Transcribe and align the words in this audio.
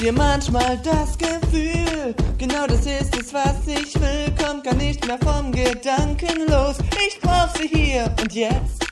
dir 0.00 0.12
manchmal 0.12 0.78
das 0.78 1.18
Gefühl, 1.18 2.14
genau 2.36 2.66
das 2.66 2.86
ist 2.86 3.16
es, 3.16 3.34
was 3.34 3.56
ich 3.66 3.94
will, 4.00 4.32
kommt 4.40 4.64
gar 4.64 4.74
nicht 4.74 5.04
mehr 5.06 5.18
vom 5.18 5.50
Gedanken 5.50 6.46
los. 6.48 6.76
Ich 7.06 7.20
brauch 7.20 7.48
sie 7.56 7.68
hier 7.68 8.12
und 8.20 8.32
jetzt. 8.32 8.86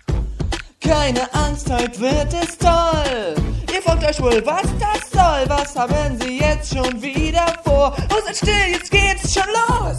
Keine 0.81 1.33
Angst, 1.35 1.71
heute 1.71 2.01
wird 2.01 2.33
es 2.33 2.59
toll. 2.59 3.35
Ihr 3.73 3.83
fragt 3.83 4.05
euch 4.05 4.21
wohl, 4.21 4.43
was 4.45 4.63
das 4.81 5.11
soll. 5.11 5.45
Was 5.49 5.77
haben 5.77 6.19
sie 6.21 6.39
jetzt 6.39 6.75
schon 6.75 7.01
wieder 7.01 7.47
vor? 7.65 7.95
Oh, 8.11 8.21
seid 8.25 8.37
still, 8.37 8.73
jetzt 8.73 8.91
geht's 8.91 9.35
schon 9.35 9.49
los. 9.69 9.99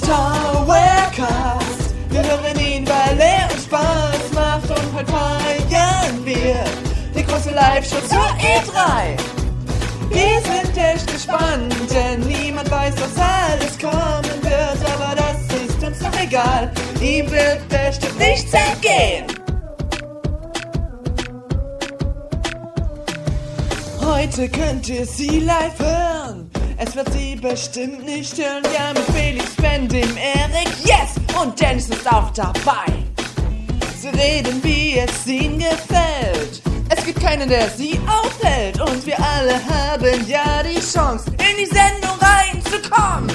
Towercast, 0.00 1.94
wir 2.10 2.22
hören 2.22 2.60
ihn, 2.60 2.86
weil 2.86 3.18
er 3.18 3.48
uns 3.52 3.64
Spaß 3.64 4.32
macht 4.32 4.70
und 4.70 4.94
heute 4.94 5.12
feiern 5.12 6.24
wir 6.24 6.64
die 7.16 7.24
große 7.24 7.50
Live-Show 7.50 8.00
zur 8.08 8.18
E3. 8.38 9.43
Wir 10.14 10.40
sind 10.42 10.76
echt 10.76 11.12
gespannt, 11.12 11.74
denn 11.92 12.20
niemand 12.20 12.70
weiß, 12.70 12.94
was 12.94 13.16
alles 13.18 13.78
kommen 13.78 14.42
wird, 14.42 14.78
aber 14.94 15.16
das 15.16 15.38
ist 15.60 15.82
uns 15.82 15.98
doch 15.98 16.22
egal. 16.22 16.70
Ihm 17.00 17.28
wird 17.30 17.68
bestimmt 17.68 18.18
nichts 18.18 18.52
entgehen. 18.52 19.24
Heute 24.00 24.48
könnt 24.48 24.88
ihr 24.88 25.04
sie 25.04 25.40
live 25.40 25.78
hören. 25.78 26.50
Es 26.76 26.94
wird 26.94 27.12
sie 27.12 27.34
bestimmt 27.34 28.04
nicht 28.04 28.38
hören. 28.38 28.62
Ja, 28.72 28.92
mit 28.92 29.04
Felix, 29.16 29.54
Ben, 29.56 29.88
dem 29.88 30.16
Erik, 30.16 30.68
yes! 30.84 31.14
Und 31.40 31.60
Dennis 31.60 31.88
ist 31.88 32.06
auch 32.12 32.30
dabei. 32.30 32.92
Sie 34.00 34.08
reden, 34.08 34.62
wie 34.62 34.98
es 34.98 35.26
ihnen 35.26 35.58
gefällt. 35.58 36.63
Es 37.04 37.08
gibt 37.08 37.20
keinen, 37.20 37.50
der 37.50 37.68
sie 37.68 38.00
aufhält. 38.08 38.80
Und 38.80 39.04
wir 39.04 39.18
alle 39.18 39.56
haben 39.68 40.26
ja 40.26 40.62
die 40.62 40.80
Chance, 40.80 41.26
in 41.32 41.58
die 41.58 41.66
Sendung 41.66 42.16
reinzukommen. 42.18 43.28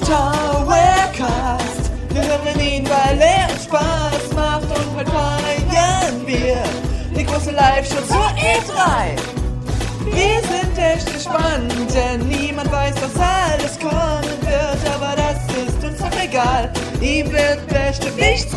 Towercast, 0.00 1.92
wir 2.08 2.22
hören 2.22 2.58
ihn, 2.60 2.84
weil 2.90 3.20
er 3.20 3.48
uns 3.52 3.66
Spaß 3.66 4.34
macht. 4.34 4.64
Und 4.64 4.96
heute 4.96 5.12
feiern 5.12 6.26
wir 6.26 6.60
die 7.16 7.24
große 7.24 7.52
Live-Show 7.52 8.02
zur 8.08 8.26
E3. 8.34 9.14
Wir 10.06 10.42
sind 10.42 10.76
echt 10.76 11.06
gespannt, 11.12 11.72
denn 11.94 12.26
niemand 12.26 12.72
weiß, 12.72 12.94
was 12.96 13.14
alles 13.22 13.78
kommen 13.78 14.24
wird. 14.40 14.92
Aber 14.92 15.14
das 15.14 15.38
ist 15.56 15.84
uns 15.84 15.98
doch 16.00 16.20
egal, 16.20 16.68
ihm 17.00 17.30
wird 17.30 17.64
bestimmt 17.68 18.16
nichts. 18.16 18.52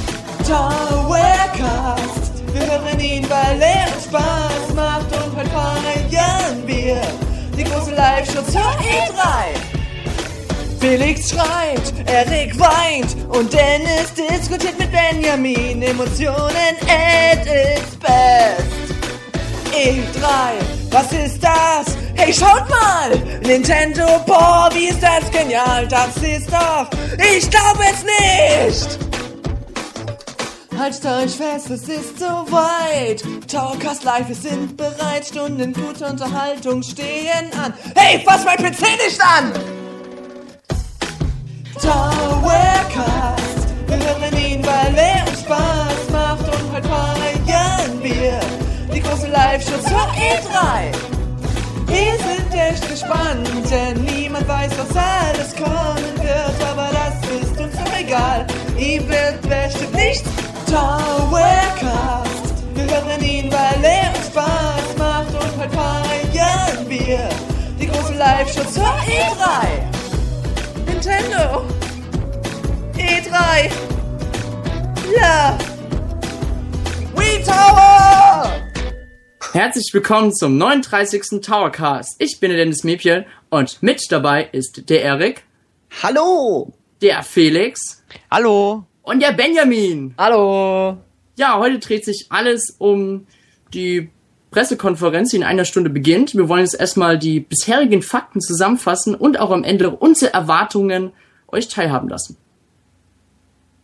Towercast, 0.47 2.24
wir 2.55 2.65
hören 2.67 2.99
ihn, 2.99 3.29
weil 3.29 3.61
er 3.61 3.87
Spaß 4.01 4.73
macht. 4.73 5.07
Und 5.11 5.35
heute 5.35 5.49
feiern 5.49 6.63
wir 6.65 7.01
die 7.57 7.63
große 7.63 7.93
Live-Show 7.93 8.41
zur 8.43 8.61
E3. 8.61 9.75
Felix 10.79 11.29
schreit, 11.31 11.93
Erik 12.05 12.59
weint 12.59 13.15
und 13.29 13.51
Dennis 13.51 14.13
diskutiert 14.13 14.77
mit 14.77 14.89
Benjamin. 14.91 15.81
Emotionen 15.81 16.75
at 16.87 17.45
its 17.45 17.95
best. 17.99 18.85
E3, 19.71 20.25
was 20.91 21.11
ist 21.11 21.43
das? 21.43 21.97
Hey, 22.15 22.31
schaut 22.31 22.69
mal! 22.69 23.11
Nintendo, 23.41 24.05
boah, 24.25 24.69
wie 24.73 24.85
ist 24.85 25.01
das 25.03 25.29
genial! 25.31 25.85
Das 25.87 26.15
ist 26.17 26.49
doch, 26.49 26.87
ich 27.17 27.49
glaube 27.49 27.83
es 27.91 28.03
nicht! 28.03 29.04
Haltet 30.77 31.05
euch 31.05 31.35
fest, 31.35 31.69
es 31.69 31.87
ist 31.87 32.19
soweit. 32.19 33.23
Towercast 33.47 34.03
Live, 34.03 34.27
wir 34.27 34.35
sind 34.35 34.75
bereit. 34.75 35.25
Stunden 35.25 35.71
gute 35.71 36.05
Unterhaltung 36.05 36.83
stehen 36.83 37.49
an. 37.63 37.73
Hey, 37.95 38.21
fass 38.25 38.43
mein 38.43 38.57
PC 38.57 38.81
nicht 38.81 39.21
an! 39.21 39.53
Towercast, 41.81 43.67
wir 43.87 43.97
hören 43.97 44.37
ihn, 44.37 44.65
weil 44.65 44.95
er 44.97 45.25
uns 45.29 45.41
Spaß 45.41 46.09
macht. 46.11 46.45
Und 46.45 46.73
heute 46.73 46.87
feiern 46.89 48.03
wir 48.03 48.39
die 48.93 49.01
große 49.01 49.27
Live-Show 49.27 49.79
zur 49.81 50.07
E3. 50.11 50.91
Wir 51.87 52.17
sind 52.17 52.53
echt 52.53 52.89
gespannt, 52.89 53.47
denn 53.71 54.03
niemand 54.03 54.45
weiß, 54.47 54.71
was 54.77 54.97
alles 54.97 55.55
kommen 55.55 56.17
wird. 56.21 56.69
Aber 56.69 56.89
das 56.91 57.41
ist 57.41 57.59
uns 57.59 57.75
doch 57.75 57.97
egal, 57.97 58.45
wird 58.75 59.41
bestimmt 59.41 59.93
nichts. 59.95 60.29
Towercast, 60.65 62.63
wir 62.73 62.83
hören 62.83 63.23
ihn, 63.23 63.51
weil 63.51 63.83
er 63.83 64.09
uns 64.15 64.27
Spaß 64.27 64.97
macht. 64.97 65.33
Und 65.33 65.57
heute 65.57 65.73
feiern 65.73 66.89
wir 66.89 67.29
die 67.79 67.87
große 67.87 68.13
Live-Show 68.15 68.63
zur 68.71 68.83
E3. 68.83 69.67
Nintendo, 70.85 71.65
E3, 72.97 73.71
ja, 75.19 75.57
Wii 77.15 77.43
Tower! 77.43 78.51
Herzlich 79.53 79.89
willkommen 79.93 80.33
zum 80.33 80.57
39. 80.57 81.41
Towercast. 81.41 82.15
Ich 82.19 82.39
bin 82.39 82.49
der 82.49 82.57
Dennis 82.57 82.83
Mepiel 82.83 83.25
und 83.49 83.81
mit 83.81 84.11
dabei 84.11 84.49
ist 84.51 84.89
der 84.89 85.03
Erik, 85.03 85.43
Hallo! 86.03 86.73
der 87.01 87.23
Felix 87.23 88.03
Hallo. 88.31 88.85
Und 89.05 89.21
der 89.21 89.31
Benjamin. 89.31 90.13
Hallo. 90.17 90.97
Ja, 91.37 91.57
heute 91.59 91.79
dreht 91.79 92.05
sich 92.05 92.27
alles 92.29 92.75
um 92.77 93.27
die 93.73 94.09
Pressekonferenz, 94.51 95.31
die 95.31 95.37
in 95.37 95.43
einer 95.43 95.65
Stunde 95.65 95.89
beginnt. 95.89 96.33
Wir 96.33 96.49
wollen 96.49 96.63
jetzt 96.63 96.79
erstmal 96.79 97.19
die 97.19 97.41
bisherigen 97.41 98.01
Fakten 98.01 98.41
zusammenfassen 98.41 99.13
und 99.15 99.39
auch 99.39 99.51
am 99.51 99.63
Ende 99.63 99.91
unsere 99.91 100.33
Erwartungen 100.33 101.11
euch 101.47 101.67
teilhaben 101.67 102.09
lassen. 102.09 102.37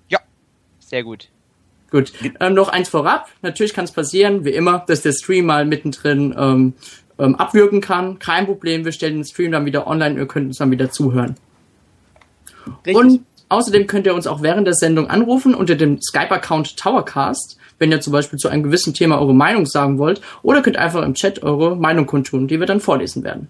Ja, 0.09 0.20
sehr 0.80 1.04
gut. 1.04 1.30
Gut, 1.92 2.14
ähm, 2.40 2.53
noch 2.53 2.70
eins 2.70 2.88
vorab. 2.88 3.30
Natürlich 3.42 3.74
kann 3.74 3.84
es 3.84 3.92
passieren, 3.92 4.46
wie 4.46 4.52
immer, 4.52 4.84
dass 4.88 5.02
der 5.02 5.12
Stream 5.12 5.46
mal 5.46 5.66
mittendrin 5.66 6.34
ähm, 6.38 6.74
ähm, 7.20 7.36
abwirken 7.36 7.82
kann. 7.82 8.18
Kein 8.18 8.46
Problem, 8.46 8.86
wir 8.86 8.94
stellen 8.94 9.16
den 9.16 9.26
Stream 9.26 9.52
dann 9.52 9.66
wieder 9.66 9.88
online, 9.88 10.18
ihr 10.18 10.26
könnt 10.26 10.48
uns 10.48 10.58
dann 10.58 10.72
wieder 10.72 10.90
zuhören. 10.90 11.36
Richtig. 12.86 12.96
Und 12.96 13.26
außerdem 13.51 13.88
könnt 13.88 14.06
ihr 14.06 14.16
uns 14.16 14.28
auch 14.28 14.41
während 14.41 14.66
der 14.66 14.73
Sendung 14.73 15.09
anrufen 15.09 15.53
unter 15.53 15.75
dem 15.75 16.01
Skype-Account 16.01 16.78
Towercast, 16.78 17.57
wenn 17.79 17.91
ihr 17.91 18.01
zum 18.01 18.13
Beispiel 18.13 18.39
zu 18.39 18.47
einem 18.47 18.63
gewissen 18.63 18.94
Thema 18.94 19.19
eure 19.19 19.35
Meinung 19.35 19.66
sagen 19.66 19.97
wollt, 19.97 20.22
oder 20.41 20.62
könnt 20.62 20.78
einfach 20.78 21.03
im 21.03 21.13
Chat 21.13 21.44
eure 21.44 21.75
Meinung 21.75 22.06
kundtun, 22.06 22.47
die 22.47 22.59
wir 22.59 22.67
dann 22.67 22.79
vorlesen 22.79 23.23
werden. 23.23 23.50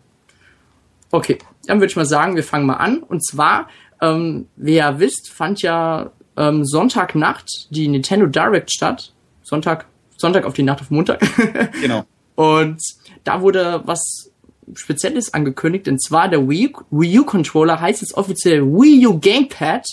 Okay, 1.11 1.37
dann 1.67 1.79
würde 1.79 1.91
ich 1.91 1.95
mal 1.95 2.05
sagen, 2.05 2.35
wir 2.35 2.43
fangen 2.43 2.65
mal 2.65 2.75
an. 2.75 2.99
Und 2.99 3.25
zwar, 3.25 3.67
ähm, 4.01 4.47
wie 4.55 4.75
ihr 4.75 4.99
wisst, 4.99 5.29
fand 5.29 5.61
ja 5.61 6.09
ähm, 6.37 6.65
Sonntagnacht 6.65 7.67
die 7.69 7.87
Nintendo 7.87 8.25
Direct 8.25 8.71
statt. 8.71 9.11
Sonntag, 9.43 9.85
Sonntag 10.17 10.45
auf 10.45 10.53
die 10.53 10.63
Nacht 10.63 10.81
auf 10.81 10.89
Montag. 10.89 11.21
Genau. 11.81 12.05
Und 12.35 12.81
da 13.23 13.41
wurde 13.41 13.81
was 13.85 14.30
Spezielles 14.73 15.33
angekündigt, 15.33 15.87
und 15.87 16.01
zwar 16.01 16.29
der 16.29 16.47
Wii, 16.47 16.73
Wii 16.91 17.19
U 17.19 17.25
Controller 17.25 17.79
heißt 17.79 18.01
jetzt 18.01 18.15
offiziell 18.15 18.61
Wii 18.63 19.07
U 19.07 19.19
Gamepad, 19.19 19.85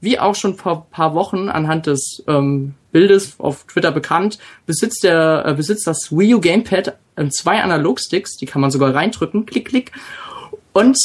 wie 0.00 0.18
auch 0.18 0.34
schon 0.34 0.56
vor 0.56 0.86
paar 0.90 1.14
Wochen 1.14 1.48
anhand 1.48 1.86
des 1.86 2.22
ähm, 2.26 2.74
Bildes 2.92 3.38
auf 3.38 3.64
Twitter 3.64 3.92
bekannt, 3.92 4.38
besitzt 4.66 5.04
der 5.04 5.44
äh, 5.46 5.54
besitzt 5.54 5.86
das 5.86 6.10
Wii 6.10 6.34
U 6.34 6.40
Gamepad 6.40 6.96
ähm, 7.16 7.30
zwei 7.30 7.62
Analogsticks, 7.62 8.36
die 8.36 8.46
kann 8.46 8.60
man 8.60 8.70
sogar 8.70 8.94
reindrücken, 8.94 9.46
klick 9.46 9.68
klick, 9.68 9.92
und 10.72 10.98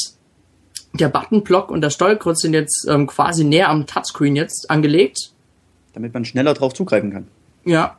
der 0.94 1.10
Buttonblock 1.10 1.72
und 1.72 1.82
das 1.82 1.94
Steuerkreuz 1.94 2.42
sind 2.42 2.54
jetzt 2.54 2.88
ähm, 2.90 3.08
quasi 3.08 3.44
näher 3.44 3.70
am 3.70 3.86
Touchscreen 3.86 4.36
jetzt 4.36 4.70
angelegt. 4.70 5.32
Damit 5.94 6.14
man 6.14 6.26
schneller 6.26 6.54
drauf 6.54 6.74
zugreifen 6.74 7.12
kann. 7.12 7.28
Ja. 7.66 7.98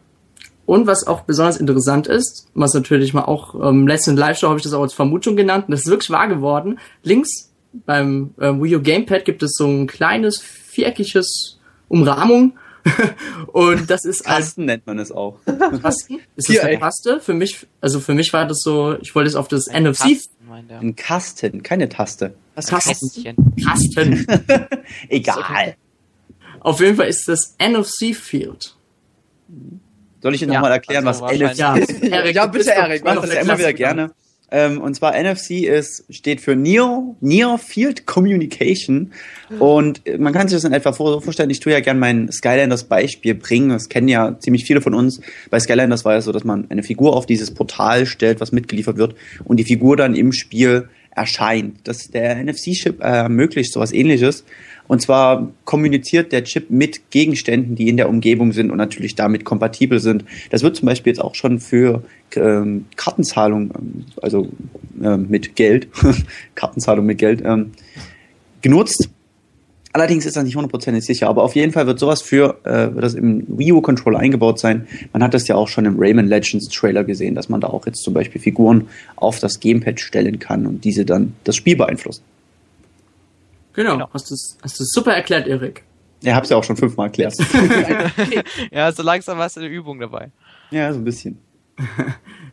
Und 0.67 0.87
was 0.87 1.07
auch 1.07 1.23
besonders 1.23 1.57
interessant 1.57 2.09
ist, 2.09 2.49
was 2.55 2.75
natürlich 2.75 3.15
mal 3.15 3.25
auch 3.25 3.55
ähm, 3.55 3.87
letzten 3.87 4.17
Live-Show 4.17 4.49
habe 4.49 4.59
ich 4.59 4.65
das 4.65 4.73
auch 4.73 4.83
als 4.83 4.95
Vermutung 4.95 5.37
genannt, 5.37 5.67
und 5.69 5.73
das 5.73 5.83
ist 5.83 5.89
wirklich 5.89 6.11
wahr 6.11 6.29
geworden. 6.29 6.79
Links 7.03 7.53
beim 7.85 8.35
äh, 8.39 8.53
Wii 8.53 8.77
U 8.77 8.83
Gamepad 8.83 9.25
gibt 9.25 9.43
es 9.43 9.55
so 9.55 9.67
ein 9.67 9.87
kleines 9.87 10.41
viereckiges 10.41 11.59
Umrahmung 11.89 12.59
und 13.53 13.91
das 13.91 14.05
ist 14.05 14.27
als 14.27 14.47
Kasten 14.47 14.65
nennt 14.67 14.87
man 14.87 14.99
es 14.99 15.11
auch. 15.11 15.39
Tasten. 15.83 16.21
Ist 16.37 16.49
das 16.49 16.61
eine. 16.61 16.79
Taste? 16.79 17.21
Für 17.21 17.35
mich, 17.35 17.67
also 17.81 18.01
für 18.01 18.15
mich 18.15 18.33
war 18.33 18.47
das 18.47 18.61
so, 18.61 18.97
ich 19.01 19.15
wollte 19.15 19.29
es 19.29 19.35
auf 19.35 19.49
das 19.49 19.67
NFC 19.67 19.99
Tasten, 19.99 20.49
meint 20.49 20.71
er. 20.71 20.81
Ein 20.81 20.95
Kasten, 20.95 21.63
keine 21.63 21.89
Taste. 21.89 22.35
das 22.55 22.67
Ein 22.67 22.81
Tasten. 22.81 23.09
Kästchen. 23.11 23.57
Tasten. 23.63 24.27
Egal. 25.09 25.77
Auf 26.61 26.81
jeden 26.81 26.97
Fall 26.97 27.09
ist 27.09 27.29
das 27.29 27.57
NFC 27.61 28.15
Field. 28.15 28.77
Soll 30.27 30.35
ich 30.35 30.43
Ihnen 30.43 30.51
Ja, 30.51 30.59
nochmal 30.59 30.73
erklären, 30.73 31.07
also 31.07 31.23
was 31.23 31.39
NFC 31.39 31.57
Ja, 31.57 31.77
ist? 31.77 32.03
Ja, 32.35 32.47
bitte, 32.47 32.73
Erik, 32.73 33.05
mach 33.05 33.21
das 33.21 33.33
ja 33.33 33.43
immer 33.43 33.57
wieder 33.57 33.73
gerne. 33.73 34.11
Ähm, 34.51 34.81
und 34.81 34.95
zwar 34.97 35.13
NFC 35.17 35.63
ist, 35.63 36.05
steht 36.11 36.41
für 36.41 36.57
Near, 36.57 37.15
Near 37.21 37.59
Field 37.59 38.07
Communication. 38.07 39.13
Und 39.61 40.03
man 40.19 40.33
kann 40.33 40.49
sich 40.49 40.57
das 40.57 40.65
in 40.65 40.73
etwa 40.73 40.93
so 40.93 41.21
vorstellen, 41.21 41.51
ich 41.51 41.61
tue 41.61 41.73
ja 41.73 41.79
gern 41.79 42.01
mein 42.01 42.29
Skylanders 42.33 42.85
Beispiel 42.85 43.37
bringen. 43.37 43.69
Das 43.69 43.89
kennen 43.89 44.09
ja 44.09 44.37
ziemlich 44.41 44.65
viele 44.65 44.81
von 44.81 44.95
uns. 44.95 45.21
Bei 45.49 45.61
Skylanders 45.61 46.05
war 46.05 46.17
es 46.17 46.25
so, 46.25 46.33
dass 46.33 46.43
man 46.43 46.67
eine 46.71 46.83
Figur 46.83 47.15
auf 47.15 47.27
dieses 47.27 47.55
Portal 47.55 48.05
stellt, 48.05 48.41
was 48.41 48.51
mitgeliefert 48.51 48.97
wird, 48.97 49.15
und 49.45 49.59
die 49.59 49.65
Figur 49.65 49.97
dann 49.97 50.17
im 50.17 50.33
Spiel 50.33 50.89
erscheint. 51.15 51.79
Das 51.85 52.11
der 52.11 52.43
NFC-Chip 52.43 53.01
ermöglicht 53.01 53.73
sowas 53.73 53.93
ähnliches. 53.93 54.45
Und 54.89 55.03
zwar 55.03 55.51
kommuniziert 55.65 56.33
der 56.33 56.45
Chip 56.45 56.71
mit 56.71 57.11
Gegenständen, 57.11 57.75
die 57.75 57.89
in 57.89 57.97
der 57.97 58.09
Umgebung 58.09 58.53
sind 58.53 58.71
und 58.71 58.79
natürlich 58.79 59.15
damit 59.15 59.45
kompatibel 59.45 60.01
sind. 60.01 60.25
Das 60.51 60.63
wird 60.63 60.77
zum 60.77 60.87
Beispiel 60.87 61.13
jetzt 61.13 61.21
auch 61.21 61.35
schon 61.35 61.59
für 61.59 62.03
ähm, 62.35 62.87
Kartenzahlung, 62.97 63.71
ähm, 63.77 64.05
also 64.23 64.49
äh, 65.03 65.17
mit 65.17 65.57
Geld, 65.57 65.89
Kartenzahlung 66.55 67.07
mit 67.07 67.19
Geld, 67.19 67.43
ähm, 67.45 67.73
genutzt. 68.63 69.11
Allerdings 69.93 70.27
ist 70.27 70.37
das 70.37 70.45
nicht 70.45 70.57
hundertprozentig 70.57 71.07
sicher, 71.07 71.27
aber 71.27 71.43
auf 71.43 71.57
jeden 71.57 71.73
Fall 71.73 71.87
wird 71.87 71.99
sowas 71.99 72.21
für, 72.21 72.59
äh, 72.65 72.95
wird 72.95 73.03
das 73.03 73.15
im 73.15 73.47
Wii 73.49 73.73
U 73.73 73.81
Controller 73.81 74.19
eingebaut 74.19 74.59
sein. 74.61 74.87
Man 75.15 75.23
hat 75.23 75.33
das 75.33 75.49
ja 75.49 75.55
auch 75.55 75.69
schon 75.69 75.87
im 75.87 75.99
Rayman 75.99 76.27
Legends 76.27 76.69
Trailer 76.69 77.03
gesehen, 77.03 77.35
dass 77.35 77.49
man 77.49 77.63
da 77.63 77.69
auch 77.69 77.87
jetzt 77.87 78.03
zum 78.03 78.13
Beispiel 78.13 78.39
Figuren 78.39 78.89
auf 79.17 79.39
das 79.39 79.59
Gamepad 79.59 79.99
stellen 79.99 80.39
kann 80.39 80.67
und 80.67 80.85
diese 80.85 81.07
dann 81.07 81.33
das 81.45 81.57
Spiel 81.57 81.77
beeinflussen. 81.77 82.23
Genau, 83.77 83.93
Genau. 83.93 84.09
hast 84.13 84.31
du 84.31 84.35
hast 84.63 84.93
super 84.93 85.13
erklärt, 85.15 85.47
Erik. 85.47 85.85
Ja, 86.23 86.35
hab's 86.35 86.49
ja 86.49 86.57
auch 86.57 86.65
schon 86.65 86.77
fünfmal 86.77 87.07
erklärt. 87.09 87.35
Ja, 88.73 88.91
so 88.91 89.03
langsam 89.03 89.39
hast 89.39 89.57
du 89.57 89.61
eine 89.61 89.69
Übung 89.69 90.01
dabei. 90.01 90.31
ja, 90.71 90.93
so 90.93 90.99
ein 90.99 91.05
bisschen. 91.05 91.39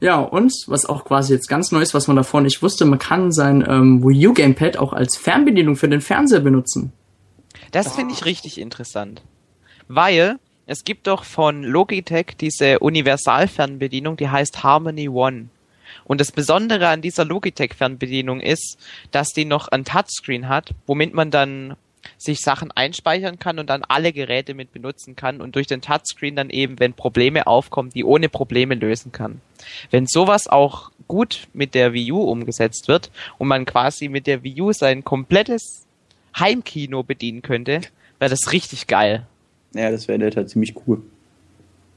Ja, 0.01 0.19
und 0.19 0.51
was 0.67 0.85
auch 0.85 1.05
quasi 1.05 1.31
jetzt 1.33 1.47
ganz 1.47 1.71
neu 1.71 1.79
ist, 1.79 1.93
was 1.93 2.07
man 2.07 2.17
davor 2.17 2.41
nicht 2.41 2.61
wusste, 2.61 2.83
man 2.83 2.99
kann 2.99 3.31
sein 3.31 3.63
ähm, 3.65 4.03
Wii 4.03 4.27
U 4.27 4.33
Gamepad 4.33 4.75
auch 4.75 4.91
als 4.91 5.15
Fernbedienung 5.15 5.77
für 5.77 5.87
den 5.87 6.01
Fernseher 6.01 6.41
benutzen. 6.41 6.91
Das 7.71 7.95
finde 7.95 8.13
ich 8.13 8.25
richtig 8.25 8.59
interessant. 8.59 9.21
Weil 9.87 10.39
es 10.65 10.83
gibt 10.83 11.07
doch 11.07 11.23
von 11.23 11.63
Logitech 11.63 12.35
diese 12.37 12.79
Universalfernbedienung, 12.79 14.17
die 14.17 14.27
heißt 14.27 14.61
Harmony 14.63 15.07
One. 15.07 15.47
Und 16.03 16.21
das 16.21 16.31
Besondere 16.31 16.87
an 16.87 17.01
dieser 17.01 17.25
Logitech-Fernbedienung 17.25 18.39
ist, 18.39 18.77
dass 19.11 19.29
die 19.29 19.45
noch 19.45 19.67
ein 19.67 19.85
Touchscreen 19.85 20.49
hat, 20.49 20.73
womit 20.87 21.13
man 21.13 21.31
dann 21.31 21.75
sich 22.17 22.41
Sachen 22.41 22.71
einspeichern 22.71 23.39
kann 23.39 23.59
und 23.59 23.69
dann 23.69 23.83
alle 23.87 24.13
Geräte 24.13 24.53
mit 24.53 24.71
benutzen 24.71 25.15
kann 25.15 25.41
und 25.41 25.55
durch 25.55 25.67
den 25.67 25.81
Touchscreen 25.81 26.35
dann 26.35 26.49
eben, 26.49 26.79
wenn 26.79 26.93
Probleme 26.93 27.47
aufkommen, 27.47 27.89
die 27.91 28.03
ohne 28.03 28.29
Probleme 28.29 28.75
lösen 28.75 29.11
kann. 29.11 29.41
Wenn 29.89 30.05
sowas 30.07 30.47
auch 30.47 30.91
gut 31.07 31.47
mit 31.53 31.75
der 31.75 31.93
Wii 31.93 32.11
U 32.11 32.21
umgesetzt 32.23 32.87
wird 32.87 33.11
und 33.37 33.47
man 33.47 33.65
quasi 33.65 34.07
mit 34.07 34.27
der 34.27 34.43
Wii 34.43 34.61
U 34.61 34.73
sein 34.73 35.03
komplettes 35.03 35.85
Heimkino 36.37 37.03
bedienen 37.03 37.41
könnte, 37.41 37.81
wäre 38.19 38.29
das 38.29 38.51
richtig 38.51 38.87
geil. 38.87 39.25
Ja, 39.73 39.91
das 39.91 40.07
wäre 40.07 40.31
halt 40.35 40.49
ziemlich 40.49 40.75
cool. 40.87 41.01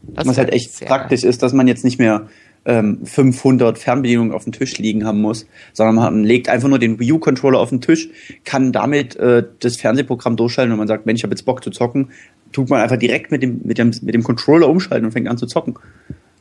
Das 0.02 0.26
Was 0.26 0.38
halt 0.38 0.52
echt 0.52 0.86
praktisch 0.86 1.24
ist, 1.24 1.42
dass 1.42 1.52
man 1.52 1.66
jetzt 1.66 1.84
nicht 1.84 1.98
mehr 1.98 2.28
ähm, 2.66 3.06
500 3.06 3.78
Fernbedienungen 3.78 4.32
auf 4.32 4.44
dem 4.44 4.52
Tisch 4.52 4.76
liegen 4.78 5.06
haben 5.06 5.20
muss, 5.20 5.46
sondern 5.72 5.94
man 5.94 6.24
legt 6.24 6.48
einfach 6.48 6.68
nur 6.68 6.78
den 6.78 6.98
Wii 6.98 7.12
U 7.12 7.18
Controller 7.18 7.58
auf 7.58 7.70
den 7.70 7.80
Tisch, 7.80 8.08
kann 8.44 8.72
damit 8.72 9.16
äh, 9.16 9.44
das 9.60 9.76
Fernsehprogramm 9.76 10.36
durchschalten 10.36 10.72
und 10.72 10.78
man 10.78 10.88
sagt, 10.88 11.06
Mensch, 11.06 11.20
ich 11.20 11.24
habe 11.24 11.32
jetzt 11.32 11.44
Bock 11.44 11.62
zu 11.62 11.70
zocken, 11.70 12.10
tut 12.52 12.68
man 12.68 12.80
einfach 12.80 12.98
direkt 12.98 13.30
mit 13.30 13.42
dem 13.42 13.60
mit 13.64 13.78
dem 13.78 13.92
mit 14.02 14.14
dem 14.14 14.22
Controller 14.22 14.68
umschalten 14.68 15.06
und 15.06 15.12
fängt 15.12 15.28
an 15.28 15.38
zu 15.38 15.46
zocken. 15.46 15.78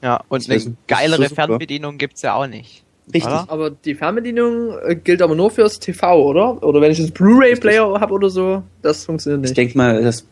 Ja, 0.02 0.22
und 0.28 0.50
Das 0.50 0.66
eine 0.66 0.76
geilere 0.88 1.30
so. 1.30 1.36
Fernbedienung 1.36 1.98
gibt's 1.98 2.22
ja 2.22 2.36
auch 2.36 2.48
nicht. 2.48 2.84
Richtig. 3.08 3.26
Oder? 3.32 3.46
Aber 3.50 3.70
die 3.70 3.94
Fernbedienung 3.94 4.72
äh, 4.84 4.96
gilt 4.96 5.22
aber 5.22 5.36
nur 5.36 5.52
fürs 5.52 5.80
TV, 5.80 6.24
oder? 6.24 6.64
Oder 6.64 6.82
wenn 6.82 6.92
ich 6.92 7.00
einen 7.00 7.12
Blu-ray-Player 7.12 8.00
habe 8.00 8.14
oder 8.14 8.30
so, 8.32 8.64
das 8.82 9.06
funktioniert 9.06 9.44
Ich 9.44 9.50
nicht. 9.52 9.58
denke 9.58 9.78
mal, 9.78 10.02
das 10.02 10.26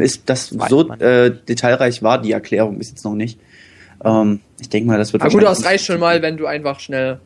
ist 0.00 0.22
das 0.26 0.58
Weiß 0.58 0.68
so 0.68 0.90
äh, 0.92 1.30
detailreich 1.48 2.02
war 2.02 2.20
die 2.20 2.32
Erklärung 2.32 2.76
bis 2.78 2.90
jetzt 2.90 3.04
noch 3.04 3.14
nicht. 3.14 3.38
Ähm, 4.04 4.40
ich 4.60 4.68
denke 4.68 4.88
mal, 4.88 4.98
das 4.98 5.12
wird 5.12 5.22
Aber 5.22 5.32
gut, 5.32 5.42
das 5.42 5.64
reicht 5.64 5.84
schon 5.84 6.00
mal, 6.00 6.22
wenn 6.22 6.36
du 6.36 6.46
einfach 6.46 6.80
schnell 6.80 7.20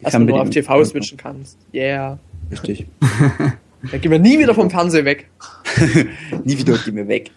erstmal 0.00 0.26
nur 0.26 0.40
auf 0.40 0.50
TV 0.50 0.84
switchen 0.84 1.18
kannst. 1.18 1.58
Yeah. 1.74 2.18
Richtig. 2.50 2.86
Da 3.90 3.98
gehen 3.98 4.10
wir 4.10 4.18
nie 4.18 4.38
wieder 4.38 4.54
vom 4.54 4.70
Fernseher 4.70 5.04
weg. 5.04 5.30
Nie 6.44 6.58
wieder 6.58 6.76
geh 6.84 6.90
mir 6.90 7.08
weg. 7.08 7.30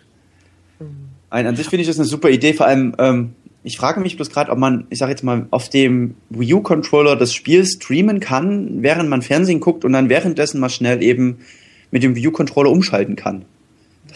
Ein, 1.29 1.47
an 1.47 1.55
sich 1.55 1.67
finde 1.67 1.81
ich 1.81 1.87
das 1.87 1.97
eine 1.97 2.05
super 2.05 2.29
Idee, 2.29 2.53
vor 2.53 2.67
allem, 2.67 2.93
ähm, 2.97 3.33
ich 3.63 3.77
frage 3.77 4.01
mich 4.01 4.17
bloß 4.17 4.29
gerade, 4.29 4.51
ob 4.51 4.57
man, 4.57 4.85
ich 4.89 4.99
sage 4.99 5.11
jetzt 5.11 5.23
mal, 5.23 5.47
auf 5.51 5.69
dem 5.69 6.15
Wii 6.29 6.55
U-Controller 6.55 7.15
das 7.15 7.33
Spiel 7.33 7.65
streamen 7.65 8.19
kann, 8.19 8.83
während 8.83 9.09
man 9.09 9.21
Fernsehen 9.21 9.61
guckt 9.61 9.85
und 9.85 9.93
dann 9.93 10.09
währenddessen 10.09 10.59
mal 10.59 10.69
schnell 10.69 11.01
eben 11.01 11.37
mit 11.91 12.03
dem 12.03 12.15
Wii 12.15 12.27
U-Controller 12.27 12.69
umschalten 12.69 13.15
kann. 13.15 13.45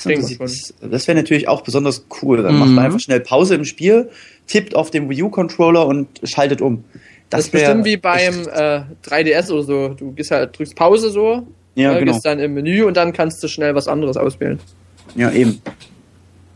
Das, 0.03 0.38
das, 0.38 0.38
das, 0.38 0.73
das 0.91 1.07
wäre 1.07 1.17
natürlich 1.17 1.47
auch 1.47 1.61
besonders 1.61 2.05
cool. 2.21 2.41
Dann 2.44 2.57
macht 2.57 2.69
Mhm. 2.69 2.75
man 2.75 2.85
einfach 2.85 2.99
schnell 2.99 3.19
Pause 3.19 3.55
im 3.55 3.65
Spiel, 3.65 4.09
tippt 4.47 4.75
auf 4.75 4.91
dem 4.91 5.09
Wii 5.09 5.23
U-Controller 5.23 5.85
und 5.88 6.07
schaltet 6.23 6.61
um. 6.61 6.83
Das, 7.29 7.47
ist 7.47 7.53
wär 7.53 7.61
bestimmt 7.61 7.85
wie 7.85 7.97
beim 7.97 8.47
äh, 8.47 8.81
3DS 9.05 9.51
oder 9.51 9.63
so. 9.63 9.88
Du 9.89 10.11
gehst 10.13 10.31
halt, 10.31 10.57
drückst 10.57 10.75
Pause 10.75 11.09
so, 11.09 11.45
Ja, 11.75 11.94
äh, 11.95 11.99
genau. 11.99 12.13
gehst 12.13 12.25
dann 12.25 12.39
im 12.39 12.53
Menü 12.53 12.83
und 12.83 12.95
dann 12.95 13.11
kannst 13.13 13.44
du 13.44 13.47
schnell 13.47 13.75
was 13.75 13.88
anderes 13.88 14.15
auswählen. 14.17 14.59
Ja, 15.15 15.31
eben. 15.31 15.61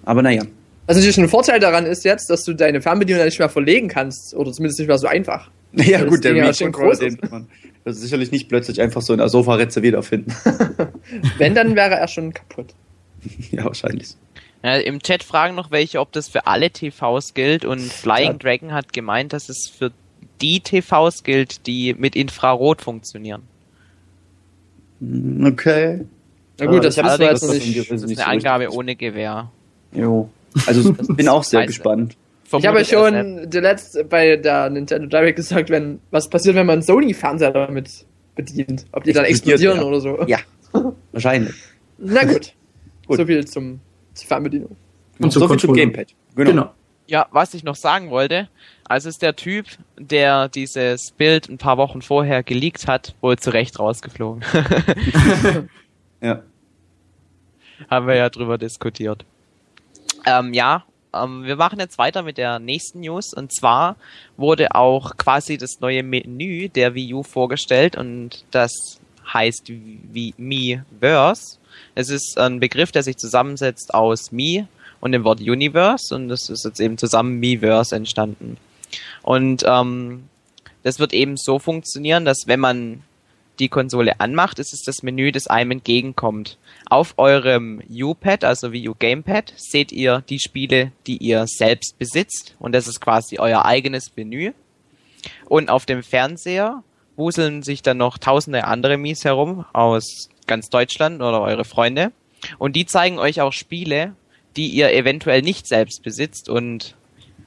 Aber 0.05 0.21
naja. 0.21 0.43
Also 0.87 0.99
natürlich 0.99 1.17
ein 1.17 1.29
Vorteil 1.29 1.59
daran 1.59 1.85
ist 1.85 2.03
jetzt, 2.05 2.29
dass 2.29 2.43
du 2.43 2.53
deine 2.53 2.81
Fernbedienung 2.81 3.23
nicht 3.23 3.39
mehr 3.39 3.49
verlegen 3.49 3.87
kannst. 3.87 4.33
Oder 4.33 4.51
zumindest 4.51 4.79
nicht 4.79 4.87
mehr 4.87 4.97
so 4.97 5.07
einfach. 5.07 5.49
Ja, 5.73 5.99
Das 6.01 6.09
gut, 6.09 6.23
der 6.25 6.35
Wii 6.35 6.53
schon 6.53 6.71
Controller, 6.73 6.97
den 6.97 7.15
ist. 7.15 7.31
man 7.31 7.47
sicherlich 7.85 8.31
nicht 8.31 8.49
plötzlich 8.49 8.81
einfach 8.81 9.01
so 9.01 9.13
in 9.13 9.19
der 9.19 9.29
Sofaritze 9.29 9.81
wiederfinden. 9.81 10.33
Wenn, 11.37 11.55
dann 11.55 11.75
wäre 11.75 11.95
er 11.95 12.07
schon 12.09 12.33
kaputt. 12.33 12.73
ja, 13.51 13.65
wahrscheinlich. 13.65 14.15
Ja, 14.63 14.75
Im 14.77 15.01
Chat 15.01 15.23
fragen 15.23 15.55
noch 15.55 15.71
welche, 15.71 15.99
ob 15.99 16.11
das 16.11 16.27
für 16.27 16.45
alle 16.45 16.69
TVs 16.69 17.33
gilt 17.33 17.65
und 17.65 17.81
Flying 17.81 18.31
Ja. 18.31 18.33
Dragon 18.33 18.73
hat 18.73 18.93
gemeint, 18.93 19.33
dass 19.33 19.49
es 19.49 19.67
für 19.67 19.91
die 20.41 20.59
TVs 20.59 21.23
gilt, 21.23 21.65
die 21.67 21.93
mit 21.93 22.15
Infrarot 22.15 22.81
funktionionieren. 22.81 23.43
Hm, 24.99 25.45
Okay. 25.45 26.05
Na 26.59 26.67
gut, 26.67 26.85
das 26.85 26.95
ich 26.95 27.03
wissen 27.03 27.19
wir 27.19 27.27
jetzt 27.31 27.41
noch 27.41 27.53
nicht. 27.53 27.77
Das 27.79 28.01
ist 28.01 28.03
eine 28.03 28.15
so 28.15 28.21
Angabe 28.21 28.63
richtig. 28.65 28.77
ohne 28.77 28.95
Gewehr. 28.95 29.51
Jo. 29.93 30.29
Also 30.67 30.93
bin 30.93 31.27
auch 31.27 31.43
sehr 31.43 31.65
gespannt. 31.65 32.15
Ich 32.55 32.67
habe 32.67 32.85
schon 32.85 33.47
zuletzt 33.49 33.97
bei 34.09 34.35
der 34.35 34.69
Nintendo 34.69 35.07
Direct 35.07 35.37
gesagt, 35.37 35.69
wenn 35.69 35.99
was 36.11 36.29
passiert, 36.29 36.55
wenn 36.55 36.67
man 36.67 36.81
Sony-Fernseher 36.81 37.51
damit 37.51 38.05
bedient. 38.35 38.85
Ob 38.91 39.05
die 39.05 39.13
dann 39.13 39.25
explodieren 39.25 39.77
ja. 39.77 39.83
oder 39.83 40.01
so. 40.01 40.23
Ja, 40.27 40.39
wahrscheinlich. 41.13 41.55
Na 41.97 42.23
gut. 42.25 42.53
Gut. 43.11 43.17
So 43.17 43.25
viel 43.25 43.45
zum, 43.45 43.81
zur 44.13 44.27
Fernbedienung. 44.27 44.75
Und 45.19 45.31
zum 45.31 45.41
so 45.41 45.47
viel 45.49 45.59
zum. 45.59 45.73
Gamepad. 45.73 46.07
Genau. 46.35 46.49
Genau. 46.49 46.71
Ja, 47.07 47.27
was 47.31 47.53
ich 47.53 47.65
noch 47.65 47.75
sagen 47.75 48.09
wollte, 48.09 48.47
also 48.85 49.09
ist 49.09 49.21
der 49.21 49.35
Typ, 49.35 49.65
der 49.97 50.47
dieses 50.47 51.11
Bild 51.11 51.49
ein 51.49 51.57
paar 51.57 51.75
Wochen 51.75 52.01
vorher 52.01 52.41
geleakt 52.41 52.87
hat, 52.87 53.15
wohl 53.19 53.37
zu 53.37 53.49
Recht 53.49 53.79
rausgeflogen. 53.79 54.43
Ja. 56.23 56.43
Haben 57.89 58.05
wir 58.05 58.15
ja 58.15 58.29
drüber 58.29 58.59
diskutiert. 58.59 59.25
Ähm, 60.27 60.53
ja, 60.53 60.85
ähm, 61.15 61.43
wir 61.45 61.55
machen 61.55 61.79
jetzt 61.79 61.97
weiter 61.97 62.21
mit 62.21 62.37
der 62.37 62.59
nächsten 62.59 62.99
News 62.99 63.33
und 63.33 63.51
zwar 63.51 63.95
wurde 64.37 64.75
auch 64.75 65.17
quasi 65.17 65.57
das 65.57 65.79
neue 65.79 66.03
Menü 66.03 66.69
der 66.69 66.93
Wii 66.93 67.15
U 67.15 67.23
vorgestellt 67.23 67.97
und 67.97 68.45
das 68.51 69.00
heißt 69.31 69.69
wie 69.69 70.33
Miiverse. 70.37 71.57
Es 71.95 72.09
ist 72.09 72.37
ein 72.37 72.59
Begriff, 72.59 72.91
der 72.91 73.03
sich 73.03 73.17
zusammensetzt 73.17 73.93
aus 73.93 74.31
Mi 74.31 74.65
und 74.99 75.11
dem 75.11 75.23
Wort 75.23 75.41
Universe 75.41 76.13
und 76.13 76.29
es 76.29 76.49
ist 76.49 76.65
jetzt 76.65 76.79
eben 76.79 76.97
zusammen 76.97 77.39
Miiverse 77.39 77.95
entstanden. 77.95 78.57
Und 79.23 79.63
ähm, 79.65 80.23
das 80.83 80.99
wird 80.99 81.13
eben 81.13 81.37
so 81.37 81.59
funktionieren, 81.59 82.25
dass 82.25 82.47
wenn 82.47 82.59
man 82.59 83.03
die 83.59 83.69
Konsole 83.69 84.19
anmacht, 84.19 84.59
ist 84.59 84.73
es 84.73 84.81
das 84.83 85.03
Menü, 85.03 85.31
das 85.31 85.47
einem 85.47 85.71
entgegenkommt. 85.71 86.57
Auf 86.89 87.13
eurem 87.17 87.81
U-Pad, 87.89 88.43
also 88.43 88.71
Wii 88.71 88.89
U 88.89 88.95
Gamepad, 88.97 89.53
seht 89.55 89.91
ihr 89.91 90.23
die 90.29 90.39
Spiele, 90.39 90.91
die 91.05 91.17
ihr 91.17 91.45
selbst 91.47 91.97
besitzt 91.99 92.55
und 92.59 92.73
das 92.73 92.87
ist 92.87 92.99
quasi 93.01 93.37
euer 93.37 93.65
eigenes 93.65 94.15
Menü. 94.15 94.53
Und 95.45 95.69
auf 95.69 95.85
dem 95.85 96.01
Fernseher 96.01 96.83
wuseln 97.15 97.63
sich 97.63 97.81
dann 97.81 97.97
noch 97.97 98.17
tausende 98.17 98.65
andere 98.65 98.97
Mies 98.97 99.25
herum 99.25 99.65
aus 99.73 100.29
ganz 100.47 100.69
Deutschland 100.69 101.21
oder 101.21 101.41
eure 101.41 101.65
Freunde 101.65 102.11
und 102.57 102.75
die 102.75 102.85
zeigen 102.85 103.19
euch 103.19 103.41
auch 103.41 103.53
Spiele, 103.53 104.15
die 104.55 104.67
ihr 104.67 104.93
eventuell 104.93 105.41
nicht 105.41 105.67
selbst 105.67 106.03
besitzt 106.03 106.49
und 106.49 106.95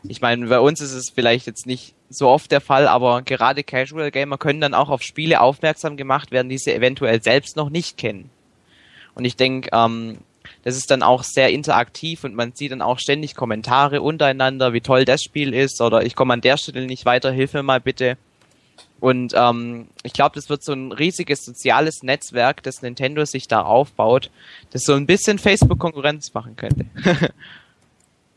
ich 0.06 0.20
meine, 0.20 0.46
bei 0.48 0.60
uns 0.60 0.80
ist 0.80 0.92
es 0.92 1.10
vielleicht 1.10 1.46
jetzt 1.46 1.66
nicht 1.66 1.94
so 2.10 2.28
oft 2.28 2.50
der 2.52 2.60
Fall, 2.60 2.86
aber 2.86 3.22
gerade 3.22 3.64
Casual 3.64 4.10
Gamer 4.10 4.38
können 4.38 4.60
dann 4.60 4.74
auch 4.74 4.90
auf 4.90 5.02
Spiele 5.02 5.40
aufmerksam 5.40 5.96
gemacht 5.96 6.30
werden, 6.30 6.48
die 6.48 6.58
sie 6.58 6.74
eventuell 6.74 7.22
selbst 7.22 7.56
noch 7.56 7.70
nicht 7.70 7.96
kennen. 7.96 8.30
Und 9.14 9.24
ich 9.24 9.36
denke, 9.36 9.70
ähm, 9.72 10.18
das 10.62 10.76
ist 10.76 10.90
dann 10.90 11.02
auch 11.02 11.22
sehr 11.22 11.50
interaktiv 11.50 12.24
und 12.24 12.34
man 12.34 12.52
sieht 12.54 12.72
dann 12.72 12.82
auch 12.82 12.98
ständig 12.98 13.34
Kommentare 13.34 14.02
untereinander, 14.02 14.72
wie 14.72 14.80
toll 14.80 15.04
das 15.04 15.22
Spiel 15.22 15.54
ist 15.54 15.80
oder 15.80 16.04
ich 16.04 16.14
komme 16.14 16.34
an 16.34 16.40
der 16.40 16.56
Stelle 16.56 16.86
nicht 16.86 17.06
weiter, 17.06 17.30
hilf 17.30 17.54
mir 17.54 17.62
mal 17.62 17.80
bitte. 17.80 18.16
Und 19.04 19.34
ähm, 19.36 19.88
ich 20.02 20.14
glaube, 20.14 20.34
das 20.34 20.48
wird 20.48 20.64
so 20.64 20.72
ein 20.72 20.90
riesiges 20.90 21.44
soziales 21.44 22.02
Netzwerk, 22.02 22.62
das 22.62 22.80
Nintendo 22.80 23.26
sich 23.26 23.46
da 23.48 23.60
aufbaut, 23.60 24.30
das 24.70 24.84
so 24.84 24.94
ein 24.94 25.04
bisschen 25.04 25.38
Facebook-Konkurrenz 25.38 26.32
machen 26.32 26.56
könnte. 26.56 26.86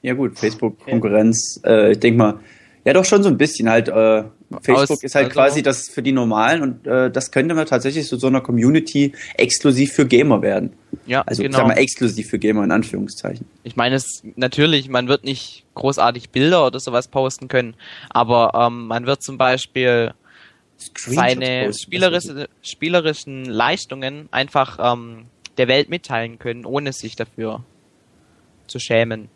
Ja 0.04 0.14
gut, 0.14 0.38
Facebook-Konkurrenz, 0.38 1.60
äh, 1.66 1.94
ich 1.94 2.00
denke 2.00 2.18
mal, 2.20 2.40
ja 2.86 2.94
doch 2.94 3.04
schon 3.04 3.24
so 3.24 3.30
ein 3.30 3.38
bisschen 3.38 3.68
halt. 3.68 3.88
Äh, 3.90 4.24
Facebook 4.62 4.98
Aus- 4.98 5.04
ist 5.04 5.16
halt 5.16 5.26
also- 5.28 5.34
quasi 5.40 5.64
das 5.64 5.90
für 5.90 6.02
die 6.04 6.12
Normalen 6.12 6.62
und 6.62 6.88
äh, 6.88 7.10
das 7.12 7.32
könnte 7.32 7.56
man 7.56 7.66
tatsächlich 7.66 8.06
zu 8.08 8.18
so 8.18 8.28
einer 8.28 8.40
Community 8.42 9.12
exklusiv 9.36 9.94
für 9.94 10.06
Gamer 10.06 10.42
werden. 10.42 10.74
ja, 11.08 11.24
Also 11.26 11.42
genau. 11.44 11.58
sag 11.58 11.68
mal 11.68 11.74
exklusiv 11.78 12.30
für 12.30 12.38
Gamer 12.40 12.64
in 12.64 12.72
Anführungszeichen. 12.72 13.46
Ich 13.64 13.76
meine, 13.76 13.96
es 13.96 14.22
natürlich, 14.36 14.88
man 14.88 15.08
wird 15.08 15.24
nicht 15.26 15.66
großartig 15.74 16.30
Bilder 16.30 16.66
oder 16.68 16.80
sowas 16.80 17.08
posten 17.08 17.48
können, 17.48 17.74
aber 18.10 18.52
ähm, 18.54 18.88
man 18.88 19.06
wird 19.08 19.24
zum 19.24 19.38
Beispiel 19.38 20.14
seine 20.78 21.74
spielerische, 21.74 22.50
spielerischen 22.62 23.46
Leistungen 23.46 24.30
einfach 24.32 24.94
ähm, 24.94 25.26
der 25.58 25.68
Welt 25.68 25.90
mitteilen 25.90 26.40
können, 26.40 26.66
ohne 26.66 26.94
sich 26.94 27.16
dafür 27.16 27.64
zu 28.68 28.80
schämen. 28.80 29.30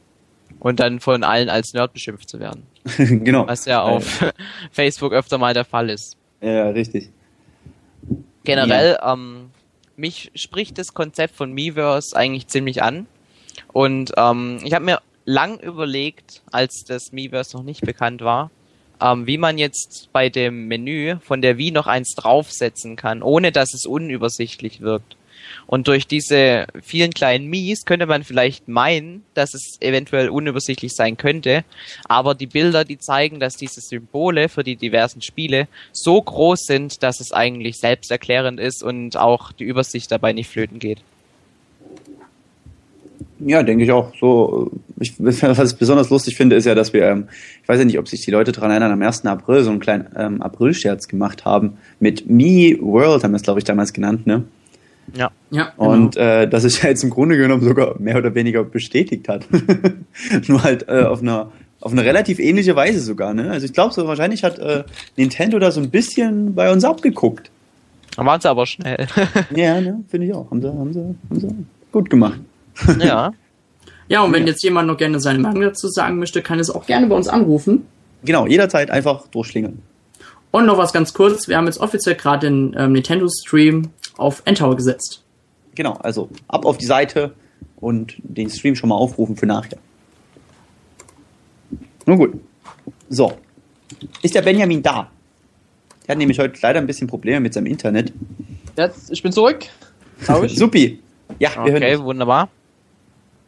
Und 0.60 0.80
dann 0.80 1.00
von 1.00 1.24
allen 1.24 1.50
als 1.50 1.74
Nerd 1.74 1.94
beschimpft 1.94 2.30
zu 2.30 2.40
werden. 2.40 2.68
genau. 2.98 3.48
Was 3.48 3.66
ja 3.66 3.82
auf 3.82 4.34
Facebook 4.72 5.14
öfter 5.14 5.38
mal 5.38 5.54
der 5.54 5.66
Fall 5.66 5.90
ist. 5.90 6.18
Ja, 6.42 6.70
richtig. 6.70 7.10
Generell, 8.44 8.98
ähm, 9.04 9.52
mich 9.96 10.32
spricht 10.36 10.78
das 10.78 10.94
Konzept 10.94 11.36
von 11.36 11.54
Miiverse 11.54 12.16
eigentlich 12.16 12.48
ziemlich 12.48 12.84
an. 12.84 13.08
Und 13.72 14.12
ähm, 14.18 14.60
ich 14.64 14.74
habe 14.74 14.86
mir 14.86 15.00
lang 15.26 15.60
überlegt, 15.60 16.42
als 16.52 16.84
das 16.84 17.12
Miiverse 17.12 17.56
noch 17.56 17.64
nicht 17.64 17.82
bekannt 17.82 18.22
war, 18.22 18.52
ähm, 19.02 19.28
wie 19.28 19.38
man 19.38 19.58
jetzt 19.58 20.10
bei 20.14 20.30
dem 20.30 20.68
Menü 20.68 21.18
von 21.22 21.42
der 21.42 21.58
Wii 21.58 21.72
noch 21.72 21.88
eins 21.88 22.14
draufsetzen 22.16 22.96
kann, 22.96 23.24
ohne 23.24 23.52
dass 23.52 23.74
es 23.74 23.86
unübersichtlich 23.86 24.82
wirkt. 24.82 25.18
Und 25.68 25.88
durch 25.88 26.08
diese 26.08 26.68
vielen 26.82 27.14
kleinen 27.14 27.48
Mies 27.48 27.86
könnte 27.86 28.06
man 28.06 28.24
vielleicht 28.24 28.68
meinen, 28.68 29.24
dass 29.34 29.54
es 29.54 29.78
eventuell 29.80 30.30
unübersichtlich 30.30 30.94
sein 30.94 31.18
könnte. 31.18 31.64
Aber 32.06 32.36
die 32.36 32.48
Bilder, 32.48 32.86
die 32.86 33.00
zeigen, 33.00 33.40
dass 33.40 33.56
diese 33.56 33.82
Symbole 33.82 34.50
für 34.50 34.64
die 34.64 34.76
diversen 34.76 35.22
Spiele 35.22 35.68
so 35.92 36.22
groß 36.22 36.62
sind, 36.66 37.04
dass 37.04 37.20
es 37.20 37.32
eigentlich 37.32 37.78
selbsterklärend 37.78 38.60
ist 38.60 38.84
und 38.84 39.18
auch 39.18 39.52
die 39.52 39.64
Übersicht 39.64 40.12
dabei 40.12 40.34
nicht 40.34 40.50
flöten 40.50 40.80
geht. 40.80 41.02
Ja, 43.46 43.64
denke 43.64 43.84
ich 43.84 43.92
auch. 43.92 44.14
So, 44.20 44.72
äh, 45.00 45.04
ich, 45.04 45.14
was 45.20 45.72
ich 45.72 45.78
besonders 45.78 46.10
lustig 46.10 46.36
finde, 46.36 46.56
ist 46.56 46.66
ja, 46.66 46.76
dass 46.76 46.94
wir, 46.94 47.06
ähm, 47.08 47.28
ich 47.64 47.70
weiß 47.70 47.80
ja 47.80 47.86
nicht, 47.86 48.00
ob 48.00 48.08
sich 48.08 48.22
die 48.22 48.32
Leute 48.32 48.52
daran 48.52 48.72
erinnern, 48.72 48.92
am 48.92 49.02
1. 49.02 49.26
April 49.26 49.64
so 49.64 49.70
einen 49.70 49.80
kleinen 49.80 50.08
ähm, 50.16 50.42
April-Scherz 50.42 51.08
gemacht 51.08 51.46
haben. 51.46 51.78
Mit 52.00 52.30
Me 52.30 52.78
World 52.80 53.24
haben 53.24 53.32
wir 53.32 53.38
es, 53.38 53.44
glaube 53.44 53.60
ich, 53.60 53.66
damals 53.66 53.94
genannt, 53.94 54.28
ne? 54.28 54.44
Ja. 55.16 55.32
Ja, 55.50 55.74
Und 55.78 56.16
genau. 56.16 56.26
äh, 56.26 56.48
dass 56.48 56.64
sich 56.64 56.82
ja 56.84 56.90
jetzt 56.90 57.04
im 57.04 57.10
Grunde 57.10 57.38
genommen 57.38 57.64
sogar 57.64 58.00
mehr 58.00 58.18
oder 58.18 58.34
weniger 58.34 58.64
bestätigt 58.64 59.28
hat. 59.28 59.46
Nur 60.48 60.64
halt 60.64 60.88
äh, 60.88 61.04
auf 61.04 61.22
einer 61.22 61.52
auf 61.82 61.92
eine 61.92 62.04
relativ 62.04 62.40
ähnliche 62.40 62.76
Weise 62.76 63.02
sogar, 63.02 63.34
ne? 63.34 63.50
Also 63.50 63.66
ich 63.66 63.74
glaube, 63.74 63.94
so 63.94 64.08
wahrscheinlich 64.08 64.44
hat 64.44 64.60
äh, 64.60 64.84
Nintendo 65.18 65.58
da 65.58 65.72
so 65.72 65.82
ein 65.82 65.90
bisschen 65.90 66.54
bei 66.54 66.72
uns 66.72 66.84
abgeguckt. 66.86 67.50
Dann 68.16 68.26
waren 68.26 68.40
sie 68.40 68.50
aber 68.50 68.66
schnell. 68.66 69.08
Ja, 69.56 69.82
ne? 69.82 70.04
Finde 70.08 70.28
ich 70.28 70.34
auch. 70.34 70.50
Haben 70.52 70.62
sie, 70.62 70.68
haben 70.68 70.94
sie, 70.94 71.00
haben 71.00 71.40
sie 71.40 71.66
gut 71.92 72.10
gemacht. 72.10 72.40
ja. 73.00 73.32
ja, 74.08 74.22
und 74.22 74.34
wenn 74.34 74.48
jetzt 74.48 74.64
jemand 74.64 74.88
noch 74.88 74.98
gerne 74.98 75.20
seine 75.20 75.40
Meinung 75.40 75.62
dazu 75.62 75.88
sagen 75.88 76.20
möchte, 76.20 76.42
kann 76.42 76.60
es 76.60 76.70
auch 76.70 76.86
gerne 76.86 77.08
bei 77.08 77.16
uns 77.16 77.28
anrufen. 77.28 77.86
Genau, 78.24 78.48
jederzeit 78.48 78.92
einfach 78.92 79.28
durchschlingern. 79.28 79.82
Und 80.52 80.66
noch 80.66 80.78
was 80.78 80.94
ganz 80.94 81.14
kurz, 81.14 81.48
wir 81.48 81.58
haben 81.58 81.66
jetzt 81.66 81.80
offiziell 81.80 82.16
gerade 82.16 82.48
den 82.48 82.76
ähm, 82.78 82.92
Nintendo-Stream 82.92 83.90
auf 84.18 84.42
Endtower 84.46 84.76
gesetzt. 84.76 85.24
Genau, 85.76 85.94
also 85.94 86.30
ab 86.48 86.66
auf 86.66 86.78
die 86.78 86.86
Seite 86.86 87.34
und 87.78 88.16
den 88.20 88.50
Stream 88.50 88.76
schon 88.76 88.90
mal 88.90 88.96
aufrufen 88.96 89.38
für 89.38 89.46
nachher. 89.46 89.78
Nun 92.06 92.18
gut. 92.18 92.34
So. 93.10 93.34
Ist 94.22 94.36
der 94.36 94.42
Benjamin 94.42 94.84
da? 94.84 95.10
Der 96.06 96.14
hat 96.14 96.18
nämlich 96.18 96.40
heute 96.40 96.60
leider 96.62 96.80
ein 96.80 96.88
bisschen 96.88 97.08
Probleme 97.08 97.40
mit 97.40 97.54
seinem 97.54 97.68
Internet. 97.68 98.12
Jetzt, 98.78 99.12
ich 99.12 99.24
bin 99.24 99.32
zurück. 99.32 99.66
Ich. 100.44 100.56
Supi. 100.58 101.00
Ja, 101.40 101.52
wir 101.64 101.72
hören 101.72 101.84
Okay, 101.84 102.00
wunderbar. 102.00 102.50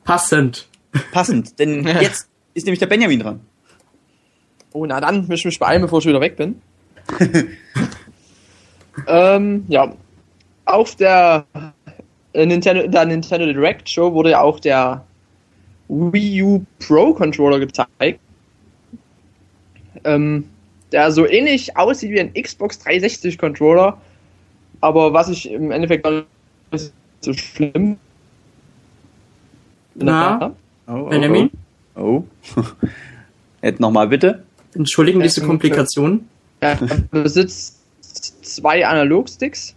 Passend. 0.03 0.67
Passend, 1.12 1.57
denn 1.60 1.86
jetzt 2.01 2.29
ist 2.53 2.65
nämlich 2.65 2.79
der 2.79 2.88
Benjamin 2.88 3.19
dran. 3.19 3.39
Oh, 4.74 4.86
na 4.86 5.00
dann, 5.00 5.29
ich 5.31 5.45
mich 5.45 5.60
beeilen, 5.60 5.81
bevor 5.81 6.00
ich 6.00 6.05
wieder 6.05 6.22
weg 6.22 6.36
bin. 6.36 6.62
ähm, 9.07 9.65
ja. 9.67 9.93
Auf 10.65 10.95
der 10.95 11.45
äh, 12.33 12.45
Nintendo, 12.45 12.88
der 12.88 13.05
Nintendo 13.05 13.45
Direct 13.45 13.89
Show 13.89 14.13
wurde 14.13 14.31
ja 14.31 14.41
auch 14.41 14.60
der 14.60 15.05
Wii 15.89 16.41
U 16.41 16.65
Pro 16.79 17.13
Controller 17.13 17.60
gezeigt. 17.60 18.19
Ähm, 20.03 20.50
der 20.91 21.12
so 21.12 21.27
ähnlich 21.27 21.75
aussieht 21.75 22.12
wie 22.12 22.19
ein 22.19 22.33
Xbox 22.33 22.79
360 22.79 23.38
Controller, 23.38 24.00
aber 24.79 25.13
was 25.13 25.29
ich 25.29 25.51
im 25.51 25.72
Endeffekt 25.72 26.03
gar 26.03 26.24
nicht 26.72 26.91
so 27.22 27.33
schlimm 27.33 27.98
Na? 29.95 30.53
Oh, 30.88 31.05
Benjamin? 31.05 31.50
Oh. 31.95 32.23
oh. 32.57 32.63
Jetzt 33.62 33.79
nochmal 33.79 34.07
bitte. 34.07 34.43
Entschuldigen 34.73 35.19
diese 35.21 35.41
Ähm, 35.41 35.47
Komplikation. 35.47 36.27
Er 36.59 36.77
besitzt 37.12 37.79
zwei 38.45 38.85
Analogsticks. 38.85 39.75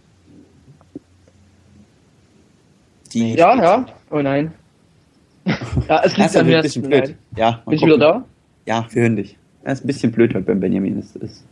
Die 3.13 3.33
Ja, 3.35 3.55
ja. 3.55 3.85
Oh 4.09 4.21
nein. 4.21 4.51
Ja, 5.87 6.01
es 6.03 6.13
Das 6.13 6.17
liegt 6.17 6.29
ist 6.31 6.35
an 6.35 6.41
ein 6.45 6.47
mir. 6.51 6.61
bisschen 6.61 6.81
tut 6.83 6.91
mir 6.91 6.97
blöd. 7.01 7.09
leid. 7.09 7.17
Ja, 7.37 7.61
Bin 7.65 7.73
ich 7.75 7.81
wieder 7.85 7.97
da? 7.97 8.25
Ja, 8.65 8.85
wir 8.91 9.01
hören 9.03 9.15
dich. 9.15 9.37
Er 9.63 9.73
ist 9.73 9.83
ein 9.83 9.87
bisschen 9.87 10.11
blöd 10.11 10.33
heute 10.33 10.43
beim 10.45 10.59
Benjamin. 10.59 10.99
Es 10.99 11.15
ist 11.15 11.43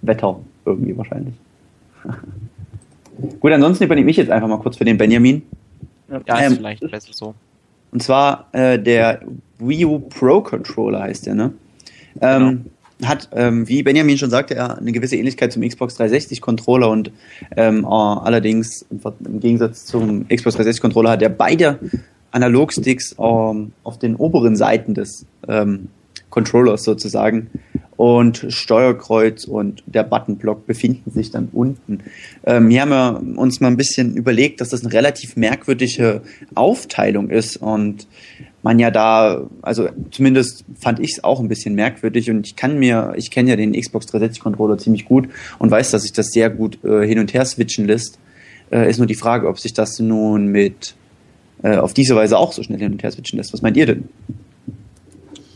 Wetter 0.00 0.40
irgendwie 0.64 0.96
wahrscheinlich. 0.96 1.34
Gut, 3.40 3.52
ansonsten 3.52 3.84
übernehme 3.84 4.10
ich 4.10 4.16
jetzt 4.16 4.30
einfach 4.30 4.48
mal 4.48 4.58
kurz 4.58 4.78
für 4.78 4.84
den 4.86 4.96
Benjamin. 4.96 5.42
Ja, 6.26 6.38
ist 6.38 6.46
Ähm, 6.46 6.56
vielleicht 6.56 6.90
besser 6.90 7.12
so. 7.12 7.34
Und 7.92 8.02
zwar 8.02 8.48
äh, 8.52 8.78
der 8.78 9.20
Wii 9.58 9.84
U 9.84 9.98
Pro 10.00 10.40
Controller 10.40 11.02
heißt 11.02 11.26
der, 11.26 11.34
ne? 11.34 11.52
Ähm, 12.20 12.66
Hat, 13.04 13.28
ähm, 13.32 13.68
wie 13.68 13.82
Benjamin 13.82 14.16
schon 14.16 14.30
sagte, 14.30 14.54
er 14.54 14.78
eine 14.78 14.92
gewisse 14.92 15.16
Ähnlichkeit 15.16 15.52
zum 15.52 15.62
Xbox 15.62 15.96
360 15.96 16.40
Controller 16.40 16.88
und 16.88 17.10
ähm, 17.56 17.84
äh, 17.84 17.88
allerdings 17.88 18.86
im 18.90 19.40
Gegensatz 19.40 19.86
zum 19.86 20.28
Xbox 20.28 20.54
360 20.56 20.80
Controller 20.80 21.10
hat 21.10 21.22
er 21.22 21.28
beide 21.28 21.78
Analogsticks 22.30 23.16
ähm, 23.18 23.72
auf 23.82 23.98
den 23.98 24.16
oberen 24.16 24.56
Seiten 24.56 24.94
des 24.94 25.26
ähm, 25.48 25.88
Controllers 26.30 26.84
sozusagen 26.84 27.50
und 27.96 28.46
Steuerkreuz 28.48 29.44
und 29.44 29.82
der 29.86 30.02
Buttonblock 30.02 30.66
befinden 30.66 31.10
sich 31.10 31.30
dann 31.30 31.48
unten. 31.52 32.00
Ähm, 32.44 32.70
hier 32.70 32.82
haben 32.82 32.90
wir 32.90 33.40
uns 33.40 33.60
mal 33.60 33.68
ein 33.68 33.76
bisschen 33.76 34.16
überlegt, 34.16 34.60
dass 34.60 34.70
das 34.70 34.82
eine 34.82 34.92
relativ 34.92 35.36
merkwürdige 35.36 36.22
Aufteilung 36.54 37.30
ist 37.30 37.56
und 37.56 38.06
man 38.62 38.78
ja 38.78 38.90
da, 38.90 39.48
also 39.60 39.88
zumindest 40.10 40.64
fand 40.78 41.00
ich 41.00 41.12
es 41.12 41.24
auch 41.24 41.40
ein 41.40 41.48
bisschen 41.48 41.74
merkwürdig 41.74 42.30
und 42.30 42.46
ich 42.46 42.56
kann 42.56 42.78
mir, 42.78 43.12
ich 43.16 43.30
kenne 43.30 43.50
ja 43.50 43.56
den 43.56 43.72
Xbox 43.72 44.06
360 44.06 44.42
Controller 44.42 44.78
ziemlich 44.78 45.04
gut 45.04 45.28
und 45.58 45.70
weiß, 45.70 45.90
dass 45.90 46.02
sich 46.02 46.12
das 46.12 46.28
sehr 46.28 46.48
gut 46.48 46.82
äh, 46.84 47.06
hin 47.06 47.18
und 47.18 47.34
her 47.34 47.44
switchen 47.44 47.86
lässt. 47.86 48.18
Äh, 48.70 48.88
ist 48.88 48.98
nur 48.98 49.06
die 49.06 49.16
Frage, 49.16 49.48
ob 49.48 49.58
sich 49.58 49.74
das 49.74 49.98
nun 49.98 50.46
mit 50.46 50.94
äh, 51.62 51.76
auf 51.76 51.92
diese 51.92 52.14
Weise 52.14 52.38
auch 52.38 52.52
so 52.52 52.62
schnell 52.62 52.78
hin 52.78 52.92
und 52.92 53.02
her 53.02 53.10
switchen 53.10 53.36
lässt. 53.36 53.52
Was 53.52 53.62
meint 53.62 53.76
ihr 53.76 53.86
denn? 53.86 54.08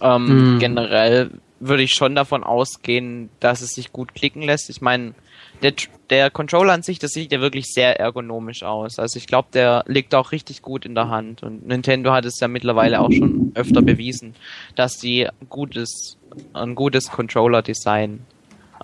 Ähm, 0.03 0.29
Hm. 0.29 0.59
Generell 0.59 1.31
würde 1.61 1.83
ich 1.83 1.93
schon 1.93 2.15
davon 2.15 2.45
ausgehen, 2.45 3.31
dass 3.41 3.63
es 3.63 3.71
sich 3.71 3.93
gut 3.93 4.15
klicken 4.15 4.43
lässt. 4.43 4.69
Ich 4.69 4.81
meine, 4.81 5.15
der, 5.63 5.73
der 6.11 6.31
Controller 6.31 6.73
an 6.73 6.83
sich, 6.83 6.99
das 6.99 7.13
sieht 7.13 7.33
ja 7.33 7.41
wirklich 7.41 7.67
sehr 7.67 7.99
ergonomisch 7.99 8.63
aus. 8.63 8.99
Also 8.99 9.19
ich 9.19 9.27
glaube, 9.27 9.49
der 9.53 9.85
liegt 9.87 10.15
auch 10.15 10.33
richtig 10.33 10.63
gut 10.63 10.85
in 10.85 10.95
der 10.95 11.09
Hand. 11.09 11.43
Und 11.43 11.67
Nintendo 11.67 12.13
hat 12.13 12.25
es 12.25 12.39
ja 12.41 12.49
mittlerweile 12.49 13.01
auch 13.01 13.11
schon 13.11 13.53
öfter 13.55 13.83
bewiesen, 13.83 14.35
dass 14.75 14.99
die 14.99 15.29
gutes, 15.49 16.19
ein 16.53 16.75
gutes 16.75 17.11
Controller-Design 17.11 18.21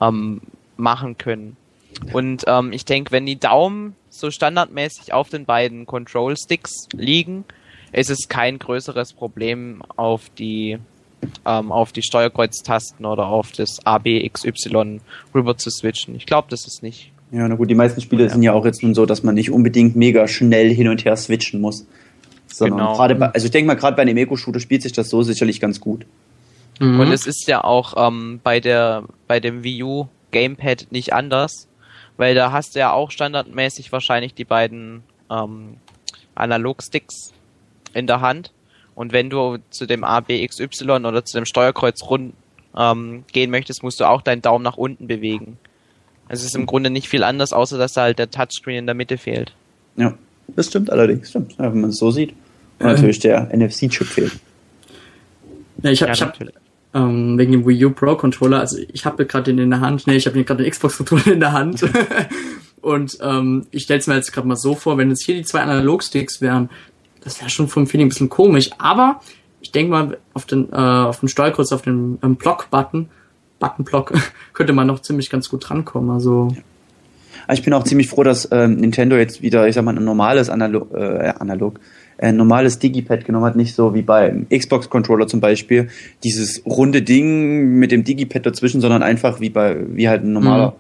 ähm, 0.01 0.41
machen 0.77 1.19
können. 1.19 1.57
Und 2.13 2.45
ähm, 2.47 2.73
ich 2.73 2.85
denke, 2.85 3.13
wenn 3.13 3.27
die 3.27 3.39
Daumen 3.39 3.97
so 4.09 4.31
standardmäßig 4.31 5.13
auf 5.13 5.29
den 5.29 5.45
beiden 5.45 5.87
Control-Sticks 5.87 6.89
liegen, 6.95 7.45
ist 7.93 8.11
es 8.11 8.29
kein 8.29 8.59
größeres 8.59 9.13
Problem 9.13 9.83
auf 9.97 10.31
die 10.31 10.79
ähm, 11.47 11.73
auf 11.73 11.93
die 11.93 12.03
Steuerkreuztasten 12.03 13.05
oder 13.07 13.27
auf 13.27 13.53
das 13.53 13.85
A, 13.85 13.99
B, 13.99 14.25
X, 14.25 14.45
Y 14.45 15.01
rüber 15.35 15.57
zu 15.57 15.71
switchen. 15.71 16.15
Ich 16.15 16.27
glaube, 16.27 16.49
das 16.51 16.67
ist 16.67 16.83
nicht. 16.83 17.11
Ja, 17.31 17.49
na 17.49 17.55
gut, 17.55 17.71
die 17.71 17.75
meisten 17.75 18.01
Spiele 18.01 18.25
Ja. 18.25 18.29
sind 18.29 18.43
ja 18.43 18.53
auch 18.53 18.65
jetzt 18.65 18.83
nun 18.83 18.95
so, 18.95 19.07
dass 19.07 19.23
man 19.23 19.35
nicht 19.35 19.51
unbedingt 19.51 19.97
mega 19.97 20.29
schnell 20.29 20.73
hin 20.75 20.89
und 20.89 21.05
her 21.05 21.17
switchen 21.17 21.61
muss. 21.61 21.87
Sondern 22.47 22.79
Genau. 22.81 22.97
gerade 22.97 23.15
bei, 23.15 23.27
also 23.29 23.47
ich 23.47 23.51
denke 23.51 23.67
mal, 23.69 23.75
gerade 23.77 23.97
bei 23.97 24.03
einem 24.03 24.17
Eco-Shooter 24.19 24.61
spielt 24.61 24.83
sich 24.83 24.93
das 24.93 25.09
so 25.09 25.23
sicherlich 25.23 25.59
ganz 25.59 25.81
gut. 25.81 26.05
Mhm. 26.79 27.01
Und 27.01 27.11
es 27.13 27.27
ist 27.27 27.47
ja 27.49 27.65
auch 27.65 27.95
ähm, 27.97 28.41
bei 28.45 28.61
der 28.61 29.05
bei 29.29 29.41
dem 29.41 29.63
Wii 29.65 29.83
U 29.83 30.07
Gamepad 30.33 30.89
nicht 30.91 31.15
anders, 31.15 31.69
weil 32.19 32.35
da 32.35 32.53
hast 32.53 32.75
du 32.75 32.81
ja 32.81 32.93
auch 32.93 33.11
standardmäßig 33.11 33.93
wahrscheinlich 33.93 34.35
die 34.35 34.45
beiden 34.45 35.03
ähm, 35.31 35.77
Analogsticks 36.35 37.33
in 37.95 38.07
der 38.07 38.21
Hand. 38.21 38.53
Und 38.95 39.13
wenn 39.13 39.31
du 39.31 39.59
zu 39.71 39.87
dem 39.87 40.05
A, 40.05 40.21
B, 40.21 40.43
X, 40.43 40.61
Y 40.61 41.05
oder 41.07 41.25
zu 41.25 41.39
dem 41.39 41.47
Steuerkreuz 41.47 42.03
rund 42.05 42.35
ähm, 42.77 43.25
gehen 43.33 43.51
möchtest, 43.51 43.83
musst 43.83 44.01
du 44.01 44.05
auch 44.09 44.23
deinen 44.23 44.43
Daumen 44.43 44.63
nach 44.65 44.77
unten 44.77 45.07
bewegen. 45.07 45.59
Also 46.29 46.43
es 46.43 46.49
ist 46.51 46.57
im 46.57 46.67
Grunde 46.67 46.91
nicht 46.91 47.09
viel 47.09 47.25
anders, 47.25 47.53
außer 47.53 47.79
dass 47.79 47.95
da 47.95 48.03
halt 48.03 48.19
der 48.19 48.31
Touchscreen 48.31 48.79
in 48.79 48.87
der 48.87 48.95
Mitte 48.95 49.19
fehlt. 49.19 49.53
Ja, 49.97 50.15
das 50.49 50.69
stimmt 50.69 50.91
allerdings, 50.91 51.31
stimmt. 51.31 51.53
Ja, 51.59 51.73
wenn 51.73 51.81
man 51.81 51.91
es 51.91 51.99
so 51.99 52.11
sieht. 52.11 52.31
Und 52.79 52.87
Ähm. 52.87 52.95
natürlich 52.95 53.19
der 53.19 53.51
NFC-Chip 53.55 54.07
fehlt. 54.07 54.33
Ja, 55.83 55.91
ich 55.91 56.03
habe 56.03 56.13
Ja, 56.13 56.27
hab, 56.27 56.39
ähm, 56.95 57.39
wegen 57.39 57.53
dem 57.53 57.67
Wii 57.67 57.85
U 57.87 57.91
Pro 57.91 58.15
Controller, 58.17 58.61
also 58.61 58.79
ich 58.93 59.05
habe 59.05 59.27
gerade 59.27 59.45
den 59.45 59.59
in 59.59 59.71
der 59.71 59.81
Hand, 59.81 60.07
nee, 60.07 60.17
ich 60.17 60.27
habe 60.27 60.43
gerade 60.45 60.63
den 60.63 60.71
Xbox 60.71 60.97
Controller 60.99 61.27
in 61.29 61.41
der 61.41 61.53
Hand. 61.53 61.85
Und 62.83 63.19
ähm, 63.23 63.67
ich 63.71 63.85
stell's 63.85 64.07
mir 64.09 64.17
jetzt 64.17 64.33
gerade 64.33 64.49
mal 64.49 64.57
so 64.57 64.75
vor, 64.75 64.99
wenn 64.99 65.09
jetzt 65.09 65.25
hier 65.25 65.37
die 65.37 65.45
zwei 65.45 65.61
Analogsticks 65.61 66.41
wären, 66.41 66.69
das 67.25 67.41
wäre 67.41 67.51
schon 67.51 67.69
vom 67.69 67.87
Feeling 67.87 68.07
ein 68.07 68.11
bisschen 68.11 68.29
komisch. 68.29 68.71
Aber 68.79 69.21
ich 69.61 69.71
denke 69.71 69.91
mal, 69.91 70.19
auf 70.35 70.45
den, 70.45 70.71
äh, 70.73 70.77
auf 70.77 71.21
den 71.21 71.29
Steuerkreuz, 71.29 71.73
auf 71.73 71.83
den 71.83 72.19
ähm, 72.23 72.37
Block-Button, 72.37 73.09
Button-Block, 73.59 74.15
könnte 74.53 74.73
man 74.73 74.87
noch 74.87 75.01
ziemlich 75.01 75.31
ganz 75.31 75.49
gut 75.49 75.71
rankommen. 75.71 76.11
Also 76.11 76.55
Aber 77.45 77.55
ich 77.55 77.63
bin 77.63 77.73
auch 77.73 77.85
ziemlich 77.85 78.09
froh, 78.09 78.25
dass 78.25 78.49
ähm, 78.51 78.77
Nintendo 78.77 79.17
jetzt 79.17 79.41
wieder, 79.43 79.69
ich 79.69 79.75
sag 79.75 79.85
mal, 79.85 79.97
ein 79.97 80.05
normales 80.05 80.51
Analog, 80.51 80.93
äh, 80.95 81.33
Analog 81.39 81.79
äh, 82.19 82.27
ein 82.27 82.37
normales 82.37 82.79
Digipad 82.79 83.25
genommen 83.25 83.47
hat, 83.47 83.57
nicht 83.57 83.75
so 83.75 83.95
wie 83.95 84.03
beim 84.03 84.47
Xbox-Controller 84.49 85.29
zum 85.29 85.41
Beispiel, 85.41 85.89
dieses 86.25 86.65
runde 86.67 87.03
Ding 87.03 87.79
mit 87.79 87.93
dem 87.93 88.05
Digipad 88.05 88.45
dazwischen, 88.45 88.81
sondern 88.81 89.03
einfach 89.03 89.41
wie 89.41 89.51
bei, 89.51 89.77
wie 89.95 90.09
halt 90.09 90.25
ein 90.25 90.33
normaler, 90.33 90.75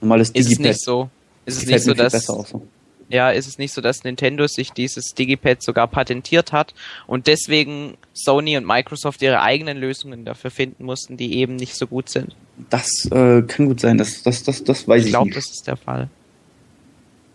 normales 0.00 0.30
Ist 0.30 0.42
es 0.42 0.48
Digipad. 0.50 0.66
nicht 0.66 0.80
so? 0.80 1.10
Ist 1.44 1.62
es 1.62 1.66
nicht 1.66 1.82
so, 1.82 1.94
dass 1.94 2.12
besser 2.12 2.34
auch 2.34 2.46
so. 2.46 2.62
Ja, 3.10 3.30
ist 3.30 3.46
es 3.46 3.58
nicht 3.58 3.72
so, 3.72 3.80
dass 3.80 4.04
Nintendo 4.04 4.46
sich 4.46 4.72
dieses 4.72 5.14
Digipad 5.14 5.62
sogar 5.62 5.86
patentiert 5.88 6.52
hat 6.52 6.74
und 7.06 7.26
deswegen 7.26 7.94
Sony 8.14 8.56
und 8.56 8.66
Microsoft 8.66 9.22
ihre 9.22 9.40
eigenen 9.40 9.78
Lösungen 9.78 10.24
dafür 10.24 10.50
finden 10.50 10.84
mussten, 10.84 11.16
die 11.16 11.34
eben 11.38 11.56
nicht 11.56 11.74
so 11.74 11.86
gut 11.86 12.08
sind? 12.08 12.34
Das 12.70 12.90
äh, 13.10 13.42
kann 13.42 13.66
gut 13.66 13.80
sein, 13.80 13.98
das, 13.98 14.22
das, 14.22 14.42
das, 14.42 14.62
das 14.64 14.86
weiß 14.86 15.00
Ich 15.02 15.06
ich, 15.06 15.12
glaube, 15.12 15.26
nicht. 15.26 15.36
das 15.36 15.46
ist 15.50 15.66
der 15.66 15.76
Fall. 15.76 16.08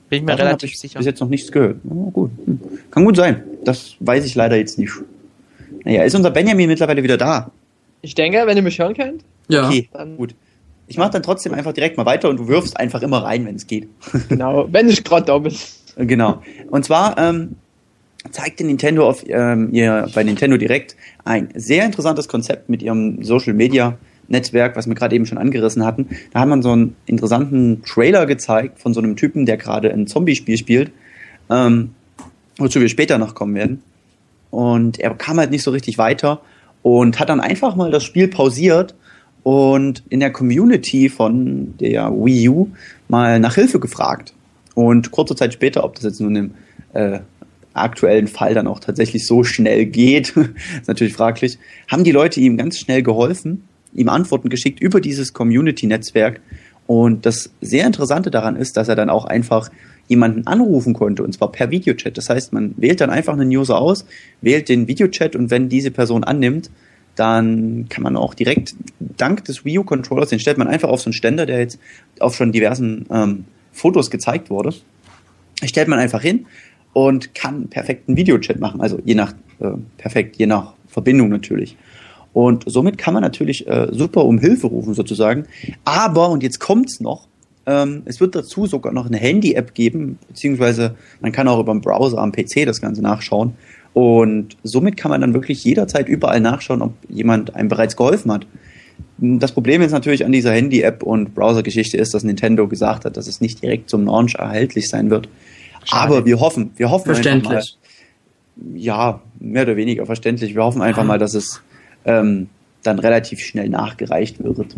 Bin 0.09 0.17
ich 0.19 0.25
mir 0.25 0.31
Davon 0.33 0.45
relativ 0.47 0.71
ich 0.71 0.79
sicher. 0.79 0.99
bis 0.99 1.07
jetzt 1.07 1.19
noch 1.21 1.29
nichts 1.29 1.51
gehört. 1.51 1.77
Oh, 1.89 2.11
gut. 2.11 2.31
Hm. 2.45 2.59
Kann 2.91 3.05
gut 3.05 3.15
sein. 3.15 3.43
Das 3.63 3.95
weiß 3.99 4.25
ich 4.25 4.35
leider 4.35 4.57
jetzt 4.57 4.77
nicht. 4.77 4.91
Naja, 5.85 6.03
ist 6.03 6.13
unser 6.13 6.29
Benjamin 6.29 6.67
mittlerweile 6.69 7.01
wieder 7.01 7.17
da? 7.17 7.51
Ich 8.01 8.13
denke, 8.13 8.43
wenn 8.45 8.55
ihr 8.57 8.63
mich 8.63 8.77
hören 8.77 8.93
könnt, 8.93 9.23
ja. 9.47 9.67
Okay, 9.67 9.89
Dann- 9.91 10.17
gut. 10.17 10.35
Ich 10.87 10.97
mache 10.97 11.11
dann 11.11 11.23
trotzdem 11.23 11.53
einfach 11.53 11.73
direkt 11.73 11.97
mal 11.97 12.05
weiter 12.05 12.29
und 12.29 12.37
du 12.37 12.47
wirfst 12.47 12.77
einfach 12.77 13.01
immer 13.01 13.23
rein, 13.23 13.45
wenn 13.45 13.55
es 13.55 13.67
geht. 13.67 13.87
genau, 14.29 14.67
wenn 14.71 14.89
ich 14.89 15.03
gerade 15.03 15.25
da 15.25 15.37
bin. 15.37 15.53
Genau. 15.95 16.41
Und 16.69 16.85
zwar 16.85 17.17
ähm, 17.17 17.55
zeigte 18.31 18.63
Nintendo 18.63 19.07
auf 19.07 19.23
ähm, 19.27 19.69
ihr 19.71 20.07
bei 20.13 20.23
Nintendo 20.23 20.57
Direkt 20.57 20.95
ein 21.23 21.49
sehr 21.55 21.85
interessantes 21.85 22.27
Konzept 22.27 22.69
mit 22.69 22.81
ihrem 22.81 23.23
Social 23.23 23.53
Media 23.53 23.97
Netzwerk, 24.27 24.75
was 24.75 24.87
wir 24.87 24.95
gerade 24.95 25.15
eben 25.15 25.25
schon 25.25 25.37
angerissen 25.37 25.85
hatten. 25.85 26.09
Da 26.31 26.39
hat 26.39 26.47
man 26.47 26.61
so 26.61 26.71
einen 26.71 26.95
interessanten 27.05 27.83
Trailer 27.83 28.25
gezeigt 28.25 28.79
von 28.79 28.93
so 28.93 29.01
einem 29.01 29.15
Typen, 29.15 29.45
der 29.45 29.57
gerade 29.57 29.91
ein 29.91 30.07
Zombie-Spiel 30.07 30.57
spielt, 30.57 30.91
ähm, 31.49 31.91
wozu 32.57 32.79
wir 32.79 32.89
später 32.89 33.17
noch 33.17 33.35
kommen 33.35 33.55
werden. 33.55 33.83
Und 34.49 34.99
er 34.99 35.13
kam 35.15 35.39
halt 35.39 35.51
nicht 35.51 35.63
so 35.63 35.71
richtig 35.71 35.97
weiter 35.97 36.41
und 36.81 37.19
hat 37.19 37.29
dann 37.29 37.39
einfach 37.39 37.75
mal 37.75 37.91
das 37.91 38.03
Spiel 38.03 38.27
pausiert 38.27 38.95
und 39.43 40.03
in 40.09 40.21
der 40.21 40.31
Community 40.31 41.09
von 41.09 41.77
der 41.77 42.11
Wii 42.11 42.49
U 42.49 42.69
mal 43.09 43.39
nach 43.39 43.55
Hilfe 43.55 43.79
gefragt. 43.79 44.33
Und 44.73 45.11
kurze 45.11 45.35
Zeit 45.35 45.53
später, 45.53 45.83
ob 45.83 45.95
das 45.95 46.05
jetzt 46.05 46.21
nun 46.21 46.35
im 46.35 46.51
äh, 46.93 47.19
aktuellen 47.73 48.27
Fall 48.27 48.53
dann 48.53 48.67
auch 48.67 48.79
tatsächlich 48.79 49.27
so 49.27 49.43
schnell 49.43 49.85
geht, 49.85 50.29
ist 50.81 50.87
natürlich 50.87 51.13
fraglich, 51.13 51.59
haben 51.89 52.03
die 52.03 52.11
Leute 52.11 52.39
ihm 52.39 52.57
ganz 52.57 52.79
schnell 52.79 53.03
geholfen, 53.03 53.63
ihm 53.93 54.09
Antworten 54.09 54.49
geschickt 54.49 54.79
über 54.79 55.01
dieses 55.01 55.33
Community-Netzwerk. 55.33 56.39
Und 56.85 57.25
das 57.25 57.49
sehr 57.61 57.85
Interessante 57.85 58.29
daran 58.29 58.55
ist, 58.55 58.75
dass 58.75 58.89
er 58.89 58.95
dann 58.95 59.09
auch 59.09 59.25
einfach 59.25 59.69
jemanden 60.07 60.47
anrufen 60.47 60.93
konnte, 60.93 61.23
und 61.23 61.33
zwar 61.33 61.51
per 61.51 61.71
Videochat. 61.71 62.17
Das 62.17 62.29
heißt, 62.29 62.51
man 62.51 62.73
wählt 62.77 62.99
dann 62.99 63.09
einfach 63.09 63.33
einen 63.33 63.49
User 63.49 63.77
aus, 63.77 64.05
wählt 64.41 64.67
den 64.67 64.87
Videochat 64.87 65.35
und 65.35 65.49
wenn 65.49 65.69
diese 65.69 65.91
Person 65.91 66.25
annimmt, 66.25 66.69
dann 67.15 67.87
kann 67.89 68.03
man 68.03 68.15
auch 68.15 68.33
direkt 68.33 68.75
dank 68.99 69.45
des 69.45 69.65
Wii 69.65 69.79
U-Controllers, 69.79 70.29
den 70.29 70.39
stellt 70.39 70.57
man 70.57 70.67
einfach 70.67 70.89
auf 70.89 71.01
so 71.01 71.07
einen 71.07 71.13
Ständer, 71.13 71.45
der 71.45 71.59
jetzt 71.59 71.79
auf 72.19 72.35
schon 72.35 72.51
diversen 72.51 73.05
ähm, 73.11 73.45
Fotos 73.71 74.09
gezeigt 74.09 74.49
wurde, 74.49 74.73
stellt 75.63 75.87
man 75.87 75.99
einfach 75.99 76.21
hin 76.21 76.45
und 76.93 77.35
kann 77.35 77.67
perfekten 77.67 78.17
Videochat 78.17 78.59
machen, 78.59 78.81
also 78.81 78.99
je 79.03 79.15
nach 79.15 79.33
äh, 79.59 79.71
perfekt, 79.97 80.37
je 80.37 80.45
nach 80.45 80.73
Verbindung 80.87 81.29
natürlich. 81.29 81.75
Und 82.33 82.63
somit 82.65 82.97
kann 82.97 83.13
man 83.13 83.21
natürlich 83.21 83.67
äh, 83.67 83.87
super 83.91 84.25
um 84.25 84.39
Hilfe 84.39 84.67
rufen 84.67 84.95
sozusagen. 84.95 85.45
Aber, 85.85 86.29
und 86.29 86.41
jetzt 86.41 86.59
kommt's 86.59 86.99
noch, 86.99 87.27
ähm, 87.65 88.01
es 88.05 88.19
wird 88.19 88.35
dazu 88.35 88.65
sogar 88.65 88.91
noch 88.91 89.05
eine 89.05 89.17
Handy-App 89.17 89.73
geben, 89.73 90.17
beziehungsweise 90.27 90.95
man 91.21 91.31
kann 91.31 91.47
auch 91.47 91.59
über 91.59 91.73
den 91.73 91.81
Browser 91.81 92.17
am 92.17 92.31
PC 92.31 92.65
das 92.65 92.81
Ganze 92.81 93.01
nachschauen. 93.01 93.53
Und 93.93 94.57
somit 94.63 94.97
kann 94.97 95.11
man 95.11 95.21
dann 95.21 95.33
wirklich 95.33 95.63
jederzeit 95.63 96.09
überall 96.09 96.39
nachschauen, 96.39 96.81
ob 96.81 96.93
jemand 97.09 97.55
einem 97.55 97.69
bereits 97.69 97.95
geholfen 97.95 98.31
hat. 98.31 98.47
Das 99.19 99.51
Problem 99.51 99.81
jetzt 99.81 99.91
natürlich 99.91 100.25
an 100.25 100.31
dieser 100.31 100.51
Handy-App 100.51 101.03
und 101.03 101.35
Browser-Geschichte 101.35 101.97
ist, 101.97 102.13
dass 102.13 102.23
Nintendo 102.23 102.67
gesagt 102.67 103.05
hat, 103.05 103.17
dass 103.17 103.27
es 103.27 103.39
nicht 103.41 103.61
direkt 103.61 103.89
zum 103.89 104.05
Launch 104.05 104.35
erhältlich 104.35 104.89
sein 104.89 105.09
wird. 105.09 105.29
Schade. 105.85 106.15
Aber 106.15 106.25
wir 106.25 106.39
hoffen, 106.39 106.71
wir 106.75 106.89
hoffen 106.89 107.11
einfach 107.11 107.23
mal, 107.23 107.41
Verständlich. 107.41 107.77
ja, 108.75 109.21
mehr 109.39 109.63
oder 109.63 109.75
weniger 109.75 110.05
verständlich. 110.05 110.55
Wir 110.55 110.63
hoffen 110.63 110.81
einfach 110.81 111.03
mal, 111.03 111.19
dass 111.19 111.35
es 111.35 111.61
ähm, 112.05 112.49
dann 112.81 112.99
relativ 112.99 113.39
schnell 113.39 113.69
nachgereicht 113.69 114.43
wird. 114.43 114.75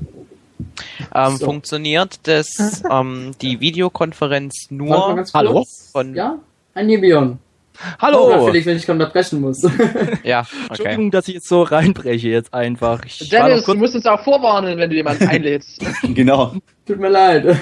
Ähm, 1.13 1.38
So. 1.38 1.45
Funktioniert 1.45 2.19
das 2.23 2.84
ähm, 2.89 3.32
die 3.41 3.60
Videokonferenz 3.60 4.67
nur 4.69 5.25
Hallo? 5.34 5.65
von 5.91 6.15
Ja, 6.15 6.39
ein 6.73 6.88
Nebion. 6.88 7.39
Hallo! 8.00 8.30
Ja, 8.30 8.46
Felix, 8.46 8.66
wenn 8.66 8.78
ich 8.78 8.90
unterbrechen 8.90 9.42
muss. 9.42 9.62
ja, 10.24 10.42
okay. 10.42 10.66
Entschuldigung, 10.70 11.12
dass 11.12 11.28
ich 11.28 11.36
jetzt 11.36 11.48
so 11.48 11.64
reinbreche 11.64 12.30
jetzt 12.30 12.54
einfach. 12.54 13.04
Ich 13.06 13.30
Dennis, 13.30 13.66
du 13.66 13.76
musst 13.76 13.96
uns 13.96 14.06
auch 14.06 14.24
vorwarnen, 14.24 14.78
wenn 14.78 14.90
du 14.90 14.96
jemanden 14.96 15.28
einlädst. 15.28 15.84
genau. 16.04 16.54
Tut 16.86 17.00
mir 17.00 17.10
leid. 17.10 17.58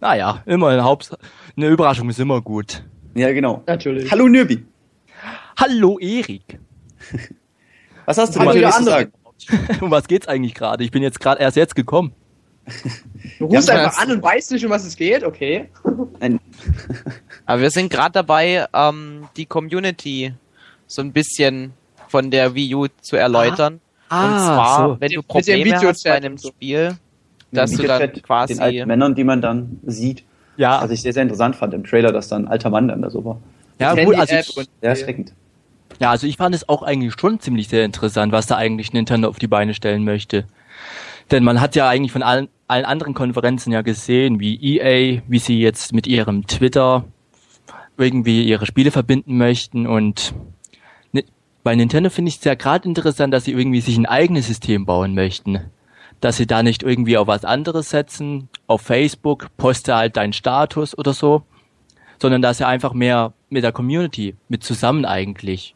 naja, 0.00 0.42
immer 0.46 0.68
eine, 0.68 0.84
Haupt 0.84 1.10
eine 1.56 1.68
Überraschung 1.68 2.08
ist 2.10 2.20
immer 2.20 2.40
gut. 2.40 2.82
Ja, 3.14 3.32
genau. 3.32 3.62
Natürlich. 3.66 4.10
Hallo 4.10 4.28
Nürbi. 4.28 4.64
Hallo 5.58 5.98
Erik. 5.98 6.58
Was 8.06 8.18
hast 8.18 8.34
du 8.34 8.40
Hallo, 8.40 8.52
denn 8.52 8.62
ihr 8.62 8.70
zu 8.70 8.84
sagen? 8.84 9.12
Um 9.80 9.90
was 9.90 10.06
geht's 10.06 10.28
eigentlich 10.28 10.54
gerade? 10.54 10.84
Ich 10.84 10.92
bin 10.92 11.02
jetzt 11.02 11.20
gerade 11.20 11.40
erst 11.40 11.56
jetzt 11.56 11.74
gekommen. 11.74 12.12
Du 13.38 13.46
rufst 13.46 13.68
Ja, 13.68 13.74
einfach 13.84 13.98
an 13.98 14.12
und 14.12 14.22
weißt 14.22 14.52
nicht, 14.52 14.64
um 14.64 14.70
was 14.70 14.84
es 14.84 14.96
geht, 14.96 15.24
okay. 15.24 15.68
Aber 17.46 17.60
wir 17.60 17.70
sind 17.70 17.90
gerade 17.90 18.12
dabei, 18.12 18.66
ähm, 18.72 19.28
die 19.36 19.46
Community 19.46 20.32
so 20.86 21.02
ein 21.02 21.12
bisschen 21.12 21.72
von 22.08 22.30
der 22.30 22.54
Wii 22.54 22.74
U 22.74 22.86
zu 23.00 23.16
erläutern. 23.16 23.80
Ah, 24.08 24.26
und 24.26 24.38
zwar, 24.38 24.76
so. 24.76 25.00
wenn 25.00 25.10
du 25.10 25.16
Mit 25.18 25.24
dem 25.24 25.28
Probleme 25.28 25.76
hast 25.76 26.04
bei 26.04 26.12
einem. 26.12 26.38
Spiel, 26.38 26.96
dass 27.50 27.72
du 27.72 27.82
dann 27.82 28.12
quasi 28.22 28.54
den 28.54 28.62
alten 28.62 28.88
Männern, 28.88 29.14
die 29.14 29.24
man 29.24 29.40
dann 29.40 29.80
sieht. 29.84 30.24
Ja, 30.56 30.82
Was 30.82 30.90
ich 30.90 31.00
sehr, 31.02 31.14
sehr 31.14 31.22
interessant 31.22 31.56
fand 31.56 31.72
im 31.72 31.84
Trailer, 31.84 32.12
dass 32.12 32.28
dann 32.28 32.44
ein 32.44 32.48
alter 32.48 32.68
Mann 32.68 32.88
dann 32.88 33.00
da 33.02 33.10
so 33.10 33.24
war. 33.24 33.40
ja, 33.78 33.94
gut, 34.04 34.14
also 34.14 34.34
ich, 34.34 34.46
Sehr 34.46 34.66
erschreckend. 34.82 35.32
ja, 35.98 36.10
also 36.10 36.26
ich 36.26 36.36
fand 36.36 36.54
es 36.54 36.68
auch 36.68 36.82
eigentlich 36.82 37.14
schon 37.18 37.40
ziemlich 37.40 37.68
sehr 37.68 37.86
interessant, 37.86 38.32
was 38.32 38.46
da 38.46 38.56
eigentlich 38.56 38.92
Nintendo 38.92 39.28
auf 39.28 39.38
die 39.38 39.46
Beine 39.46 39.72
stellen 39.72 40.04
möchte. 40.04 40.44
Denn 41.32 41.44
man 41.44 41.60
hat 41.60 41.74
ja 41.74 41.88
eigentlich 41.88 42.12
von 42.12 42.22
allen, 42.22 42.48
allen 42.68 42.84
anderen 42.84 43.14
Konferenzen 43.14 43.72
ja 43.72 43.82
gesehen, 43.82 44.38
wie 44.38 44.76
EA, 44.76 45.22
wie 45.26 45.38
sie 45.38 45.60
jetzt 45.60 45.92
mit 45.92 46.06
ihrem 46.06 46.46
Twitter 46.46 47.04
irgendwie 47.96 48.44
ihre 48.44 48.66
Spiele 48.66 48.90
verbinden 48.90 49.36
möchten 49.36 49.86
und 49.86 50.34
bei 51.64 51.76
Nintendo 51.76 52.10
finde 52.10 52.30
ich 52.30 52.38
es 52.38 52.44
ja 52.44 52.54
gerade 52.54 52.88
interessant, 52.88 53.32
dass 53.32 53.44
sie 53.44 53.52
irgendwie 53.52 53.80
sich 53.80 53.96
ein 53.96 54.06
eigenes 54.06 54.48
System 54.48 54.84
bauen 54.84 55.14
möchten. 55.14 55.60
Dass 56.20 56.36
sie 56.36 56.46
da 56.46 56.62
nicht 56.62 56.82
irgendwie 56.82 57.16
auf 57.16 57.28
was 57.28 57.44
anderes 57.44 57.90
setzen, 57.90 58.48
auf 58.66 58.82
Facebook, 58.82 59.48
poste 59.56 59.94
halt 59.94 60.16
deinen 60.16 60.32
Status 60.32 60.96
oder 60.96 61.12
so, 61.12 61.42
sondern 62.20 62.42
dass 62.42 62.58
sie 62.58 62.66
einfach 62.66 62.94
mehr 62.94 63.32
mit 63.48 63.64
der 63.64 63.72
Community, 63.72 64.34
mit 64.48 64.64
zusammen 64.64 65.04
eigentlich. 65.04 65.74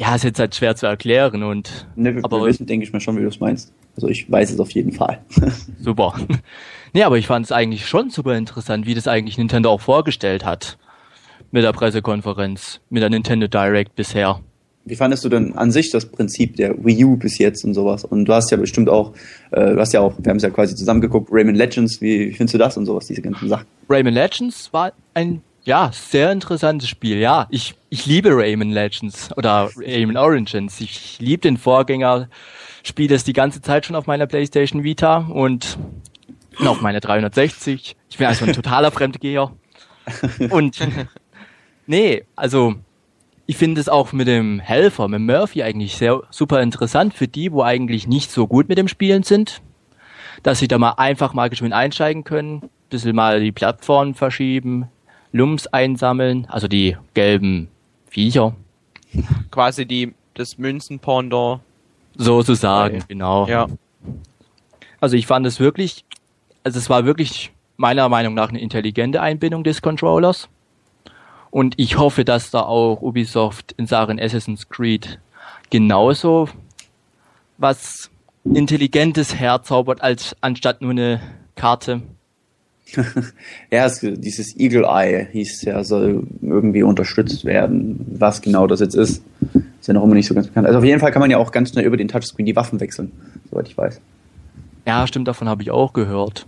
Ja, 0.00 0.14
ist 0.14 0.24
jetzt 0.24 0.38
halt 0.40 0.54
schwer 0.54 0.74
zu 0.76 0.86
erklären 0.86 1.42
und 1.42 1.86
Ne, 1.94 2.14
wir, 2.16 2.24
Aber- 2.24 2.38
wir 2.40 2.46
wissen, 2.46 2.64
denke 2.66 2.84
ich 2.86 2.92
mal 2.92 3.00
schon, 3.00 3.18
wie 3.18 3.20
du 3.22 3.28
es 3.28 3.38
meinst. 3.38 3.74
Also 3.96 4.08
ich 4.08 4.30
weiß 4.32 4.50
es 4.50 4.58
auf 4.58 4.70
jeden 4.70 4.92
Fall. 4.92 5.20
super. 5.78 6.14
nee, 6.94 7.02
aber 7.02 7.18
ich 7.18 7.26
fand 7.26 7.44
es 7.44 7.52
eigentlich 7.52 7.86
schon 7.86 8.08
super 8.08 8.34
interessant, 8.34 8.86
wie 8.86 8.94
das 8.94 9.06
eigentlich 9.06 9.36
Nintendo 9.36 9.70
auch 9.70 9.82
vorgestellt 9.82 10.42
hat. 10.44 10.78
Mit 11.50 11.64
der 11.64 11.72
Pressekonferenz, 11.72 12.80
mit 12.88 13.02
der 13.02 13.10
Nintendo 13.10 13.46
Direct 13.46 13.94
bisher. 13.94 14.40
Wie 14.86 14.96
fandest 14.96 15.22
du 15.24 15.28
denn 15.28 15.52
an 15.54 15.70
sich 15.70 15.90
das 15.90 16.06
Prinzip 16.06 16.56
der 16.56 16.82
Wii 16.82 17.04
U 17.04 17.16
bis 17.16 17.36
jetzt 17.36 17.64
und 17.64 17.74
sowas? 17.74 18.04
Und 18.04 18.24
du 18.24 18.32
hast 18.32 18.50
ja 18.50 18.56
bestimmt 18.56 18.88
auch, 18.88 19.12
äh, 19.50 19.74
du 19.74 19.78
hast 19.80 19.92
ja 19.92 20.00
auch, 20.00 20.14
wir 20.18 20.30
haben 20.30 20.38
es 20.38 20.42
ja 20.44 20.48
quasi 20.50 20.74
zusammen 20.74 21.02
geguckt, 21.02 21.28
Rayman 21.30 21.54
Legends, 21.56 22.00
wie, 22.00 22.30
wie 22.30 22.32
findest 22.32 22.54
du 22.54 22.58
das 22.58 22.76
und 22.78 22.86
sowas, 22.86 23.06
diese 23.06 23.20
ganzen 23.20 23.48
Sachen? 23.50 23.66
Rayman 23.90 24.14
Legends 24.14 24.72
war 24.72 24.92
ein 25.12 25.42
ja, 25.64 25.90
sehr 25.92 26.32
interessantes 26.32 26.88
Spiel. 26.88 27.18
Ja, 27.18 27.46
ich, 27.50 27.74
ich 27.90 28.06
liebe 28.06 28.30
Rayman 28.32 28.70
Legends 28.70 29.30
oder 29.36 29.70
Rayman 29.76 30.16
Origins. 30.16 30.80
Ich 30.80 31.18
liebe 31.18 31.42
den 31.42 31.56
Vorgänger, 31.56 32.28
spiele 32.82 33.14
es 33.14 33.24
die 33.24 33.32
ganze 33.32 33.60
Zeit 33.60 33.86
schon 33.86 33.96
auf 33.96 34.06
meiner 34.06 34.26
PlayStation 34.26 34.84
Vita 34.84 35.18
und 35.18 35.78
auf 36.66 36.80
meiner 36.80 37.00
360. 37.00 37.96
Ich 38.08 38.18
bin 38.18 38.26
also 38.26 38.44
ein 38.44 38.52
totaler 38.52 38.90
Fremdgeher. 38.90 39.52
Und 40.50 40.78
nee, 41.86 42.24
also 42.36 42.74
ich 43.46 43.56
finde 43.56 43.80
es 43.80 43.88
auch 43.88 44.12
mit 44.12 44.28
dem 44.28 44.60
Helfer, 44.60 45.08
mit 45.08 45.20
Murphy 45.20 45.62
eigentlich 45.62 45.96
sehr 45.96 46.22
super 46.30 46.62
interessant 46.62 47.14
für 47.14 47.28
die, 47.28 47.52
wo 47.52 47.62
eigentlich 47.62 48.06
nicht 48.06 48.30
so 48.30 48.46
gut 48.46 48.68
mit 48.68 48.78
dem 48.78 48.88
Spielen 48.88 49.22
sind, 49.22 49.60
dass 50.42 50.58
sie 50.58 50.68
da 50.68 50.78
mal 50.78 50.92
einfach 50.92 51.32
mal 51.34 51.50
geschwind 51.50 51.74
einsteigen 51.74 52.24
können, 52.24 52.70
bisschen 52.90 53.14
mal 53.14 53.40
die 53.40 53.52
Plattformen 53.52 54.14
verschieben, 54.14 54.88
Lums 55.32 55.66
einsammeln, 55.68 56.46
also 56.48 56.68
die 56.68 56.96
gelben 57.14 57.68
Viecher, 58.08 58.54
Quasi 59.50 59.86
die, 59.86 60.14
das 60.34 60.58
Münzenpondor. 60.58 61.60
sozusagen, 62.16 62.96
Okay. 62.96 63.04
genau. 63.08 63.46
Ja. 63.46 63.66
Also 65.00 65.16
ich 65.16 65.26
fand 65.26 65.46
es 65.46 65.58
wirklich, 65.60 66.04
also 66.64 66.78
es 66.78 66.90
war 66.90 67.04
wirklich 67.04 67.52
meiner 67.76 68.08
Meinung 68.08 68.34
nach 68.34 68.50
eine 68.50 68.60
intelligente 68.60 69.20
Einbindung 69.22 69.64
des 69.64 69.80
Controllers. 69.82 70.48
Und 71.50 71.74
ich 71.78 71.98
hoffe, 71.98 72.24
dass 72.24 72.50
da 72.50 72.60
auch 72.62 73.00
Ubisoft 73.02 73.72
in 73.72 73.86
Sachen 73.86 74.20
Assassin's 74.20 74.68
Creed 74.68 75.18
genauso 75.70 76.48
was 77.58 78.10
Intelligentes 78.44 79.34
herzaubert, 79.34 80.00
als 80.02 80.36
anstatt 80.40 80.80
nur 80.82 80.92
eine 80.92 81.20
Karte. 81.56 82.02
Ja, 83.70 83.86
es, 83.86 84.00
dieses 84.00 84.58
Eagle 84.58 84.84
Eye 84.84 85.28
hieß 85.32 85.62
ja, 85.62 85.84
soll 85.84 86.24
irgendwie 86.42 86.82
unterstützt 86.82 87.44
werden. 87.44 88.04
Was 88.18 88.42
genau 88.42 88.66
das 88.66 88.80
jetzt 88.80 88.94
ist, 88.94 89.22
ist 89.80 89.86
ja 89.86 89.94
noch 89.94 90.04
immer 90.04 90.14
nicht 90.14 90.26
so 90.26 90.34
ganz 90.34 90.48
bekannt. 90.48 90.66
Also 90.66 90.78
auf 90.78 90.84
jeden 90.84 91.00
Fall 91.00 91.12
kann 91.12 91.20
man 91.20 91.30
ja 91.30 91.38
auch 91.38 91.52
ganz 91.52 91.70
schnell 91.70 91.84
über 91.84 91.96
den 91.96 92.08
Touchscreen 92.08 92.46
die 92.46 92.56
Waffen 92.56 92.80
wechseln, 92.80 93.12
soweit 93.50 93.68
ich 93.68 93.76
weiß. 93.76 94.00
Ja, 94.86 95.06
stimmt, 95.06 95.28
davon 95.28 95.48
habe 95.48 95.62
ich 95.62 95.70
auch 95.70 95.92
gehört. 95.92 96.46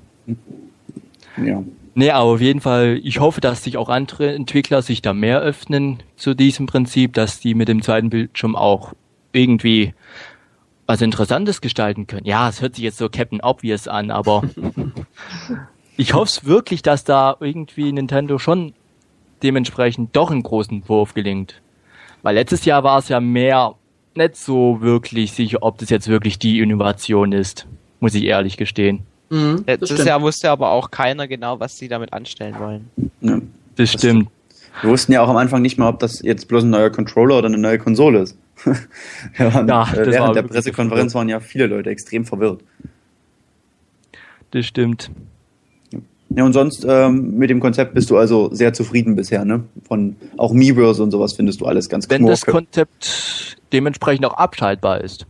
Ja. 1.43 1.63
Nee, 1.95 2.11
aber 2.11 2.31
auf 2.31 2.41
jeden 2.41 2.61
Fall, 2.61 2.99
ich 3.03 3.21
hoffe, 3.21 3.41
dass 3.41 3.65
sich 3.65 3.77
auch 3.77 3.89
andere 3.89 4.35
Entwickler 4.35 4.81
sich 4.81 5.03
da 5.03 5.13
mehr 5.13 5.41
öffnen 5.41 6.03
zu 6.17 6.35
diesem 6.35 6.67
Prinzip, 6.67 7.13
dass 7.13 7.41
die 7.41 7.55
mit 7.55 7.69
dem 7.69 7.83
zweiten 7.83 8.09
Bildschirm 8.09 8.57
auch 8.57 8.95
irgendwie 9.33 9.93
was 10.87 11.03
Interessantes 11.03 11.61
gestalten 11.61 12.07
können. 12.07 12.27
Ja, 12.27 12.49
es 12.49 12.61
hört 12.61 12.77
sich 12.77 12.85
jetzt 12.85 12.99
so 12.99 13.09
Captain 13.09 13.41
Obvious 13.43 13.89
an, 13.89 14.11
aber 14.11 14.43
ich 16.03 16.15
hoffe 16.15 16.25
es 16.25 16.45
wirklich, 16.45 16.83
dass 16.83 17.05
da 17.05 17.37
irgendwie 17.41 17.93
Nintendo 17.93 18.39
schon 18.39 18.75
dementsprechend 19.43 20.15
doch 20.17 20.31
einen 20.31 20.43
großen 20.43 20.89
Wurf 20.89 21.15
gelingt. 21.15 21.61
Weil 22.23 22.35
letztes 22.35 22.65
Jahr 22.65 22.85
war 22.85 22.99
es 22.99 23.09
ja 23.09 23.21
mehr 23.21 23.75
nicht 24.15 24.37
so 24.37 24.81
wirklich 24.81 25.33
sicher, 25.33 25.59
ob 25.61 25.79
das 25.79 25.91
jetzt 25.91 26.09
wirklich 26.09 26.39
die 26.39 26.61
Innovation 26.61 27.33
ist, 27.33 27.67
muss 28.01 28.15
ich 28.15 28.25
ehrlich 28.25 28.57
gestehen. 28.57 29.01
Mhm, 29.31 29.59
das 29.59 29.67
Letztes 29.67 29.91
stimmt. 29.91 30.09
Jahr 30.09 30.23
wusste 30.23 30.51
aber 30.51 30.71
auch 30.71 30.91
keiner 30.91 31.27
genau, 31.29 31.61
was 31.61 31.79
sie 31.79 31.89
damit 31.89 32.13
anstellen 32.13 32.57
wollen. 32.59 32.91
ja. 33.21 33.41
Das 33.77 33.91
stimmt. 33.91 34.29
Wir 34.83 34.91
wussten 34.91 35.13
ja 35.13 35.23
auch 35.23 35.29
am 35.29 35.37
Anfang 35.37 35.63
nicht 35.63 35.79
mal, 35.79 35.89
ob 35.89 35.99
das 35.99 36.21
jetzt 36.21 36.49
bloß 36.49 36.65
ein 36.65 36.71
neuer 36.71 36.91
Controller 36.91 37.39
oder 37.39 37.47
eine 37.47 37.59
neue 37.59 37.79
Konsole 37.79 38.21
ist. 38.21 38.37
Waren, 39.39 39.69
Ja, 39.69 39.83
äh, 39.85 39.97
das 39.97 39.97
war 39.97 40.07
während 40.07 40.37
der 40.37 40.43
Pressekonferenz 40.43 41.15
waren 41.15 41.29
ja 41.29 41.41
viele 41.41 41.67
Leute 41.69 41.89
extrem 41.91 42.27
verwirrt. 42.27 42.61
Das 44.51 44.67
stimmt. 44.67 45.11
Ja, 46.37 46.45
und 46.45 46.53
sonst 46.53 46.87
ähm, 46.89 47.37
mit 47.37 47.51
dem 47.51 47.61
Konzept 47.61 47.95
bist 47.95 48.11
du 48.11 48.17
also 48.17 48.49
sehr 48.53 48.73
zufrieden 48.73 49.17
bisher, 49.17 49.45
ne? 49.45 49.65
Von 49.87 50.17
auch 50.37 50.53
Miiverse 50.53 51.03
und 51.03 51.11
sowas 51.11 51.35
findest 51.35 51.61
du 51.61 51.67
alles 51.67 51.89
ganz 51.89 52.09
wenn 52.09 52.27
das. 52.27 52.47
Konzept 52.47 53.57
dementsprechend 53.73 54.25
auch 54.27 54.35
abschaltbar 54.35 55.01
ist. 55.03 55.27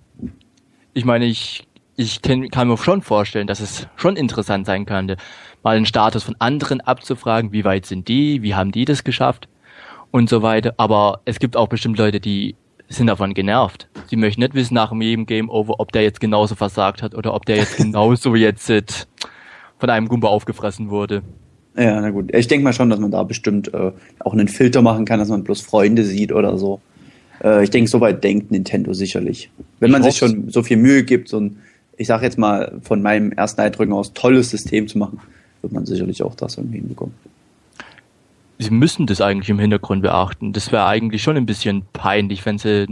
Ich 0.95 1.05
meine, 1.05 1.25
ich, 1.25 1.67
ich 1.97 2.23
kenn, 2.23 2.49
kann 2.51 2.69
mir 2.69 2.77
schon 2.77 3.03
vorstellen, 3.03 3.47
dass 3.47 3.61
es 3.61 3.89
schon 3.97 4.17
interessant 4.17 4.67
sein 4.67 4.87
könnte, 4.87 5.17
mal 5.63 5.77
den 5.77 5.87
Status 5.87 6.23
von 6.23 6.37
anderen 6.39 6.81
abzufragen, 6.81 7.53
wie 7.53 7.65
weit 7.65 7.87
sind 7.87 8.09
die, 8.09 8.43
wie 8.43 8.55
haben 8.55 8.73
die 8.73 8.85
das 8.85 9.05
geschafft 9.05 9.49
und 10.11 10.29
so 10.29 10.43
weiter. 10.43 10.75
Aber 10.77 11.21
es 11.25 11.39
gibt 11.39 11.57
auch 11.57 11.69
bestimmt 11.69 11.99
Leute, 11.99 12.21
die 12.21 12.55
sind 12.89 13.07
davon 13.07 13.35
genervt. 13.35 13.89
Sie 14.09 14.17
möchten 14.17 14.43
nicht 14.43 14.55
wissen 14.55 14.75
nach 14.75 14.93
jedem 14.93 15.27
Game 15.27 15.49
Over, 15.49 15.81
ob 15.81 15.93
der 15.93 16.03
jetzt 16.03 16.21
genauso 16.21 16.55
versagt 16.55 17.03
hat 17.03 17.15
oder 17.15 17.35
ob 17.35 17.47
der 17.47 17.57
jetzt 17.57 17.77
genauso 17.79 18.35
jetzt 18.35 18.71
äh, 18.71 18.83
von 19.83 19.91
einem 19.91 20.07
Gumba 20.07 20.29
aufgefressen 20.29 20.91
wurde. 20.91 21.25
Ja, 21.77 22.01
na 22.01 22.11
gut. 22.11 22.33
Ich 22.33 22.47
denke 22.47 22.63
mal 22.63 22.73
schon, 22.73 22.89
dass 22.89 23.01
man 23.01 23.11
da 23.11 23.25
bestimmt 23.25 23.75
äh, 23.75 23.91
auch 24.21 24.33
einen 24.33 24.47
Filter 24.47 24.81
machen 24.81 25.05
kann, 25.05 25.19
dass 25.19 25.29
man 25.29 25.43
bloß 25.43 25.61
Freunde 25.61 26.05
sieht 26.05 26.31
oder 26.31 26.57
so. 26.57 26.81
Äh, 27.43 27.65
ich 27.65 27.71
denke, 27.71 27.91
soweit 27.91 28.23
denkt 28.23 28.53
Nintendo 28.53 28.93
sicherlich. 28.93 29.51
Wenn 29.81 29.91
man 29.91 30.05
sich 30.05 30.19
schon 30.19 30.51
so 30.51 30.63
viel 30.63 30.77
Mühe 30.77 31.03
gibt, 31.03 31.29
so 31.29 31.41
ein, 31.41 31.59
ich 31.97 32.07
sag 32.07 32.23
jetzt 32.23 32.39
mal, 32.39 32.79
von 32.83 33.03
meinem 33.03 33.33
ersten 33.33 33.61
Eindrücken 33.61 33.93
aus 33.93 34.13
tolles 34.13 34.51
System 34.51 34.87
zu 34.87 34.99
machen, 34.99 35.19
wird 35.63 35.73
man 35.73 35.85
sicherlich 35.85 36.23
auch 36.23 36.37
das 36.37 36.59
irgendwie 36.59 36.79
hinbekommen. 36.79 37.17
sie 38.61 38.71
müssen 38.71 39.07
das 39.07 39.21
eigentlich 39.21 39.51
im 39.51 39.59
Hintergrund 39.59 40.03
beachten. 40.03 40.53
Das 40.53 40.71
wäre 40.71 40.87
eigentlich 40.87 41.25
schon 41.25 41.37
ein 41.37 41.47
bisschen 41.47 41.83
peinlich, 41.93 42.47
wenn 42.47 42.59
sie 42.59 42.87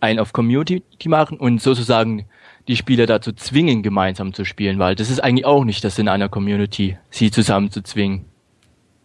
einen 0.00 0.18
auf 0.18 0.32
Community 0.32 0.82
machen 1.04 1.38
und 1.38 1.62
sozusagen 1.62 2.24
die 2.68 2.76
Spieler 2.76 3.06
dazu 3.06 3.32
zwingen, 3.32 3.82
gemeinsam 3.82 4.32
zu 4.32 4.44
spielen, 4.44 4.78
weil 4.78 4.94
das 4.94 5.10
ist 5.10 5.20
eigentlich 5.20 5.44
auch 5.44 5.64
nicht 5.64 5.84
das 5.84 5.96
Sinn 5.96 6.08
einer 6.08 6.28
Community, 6.28 6.98
sie 7.10 7.30
zusammen 7.30 7.70
zu 7.70 7.82
zwingen. 7.82 8.24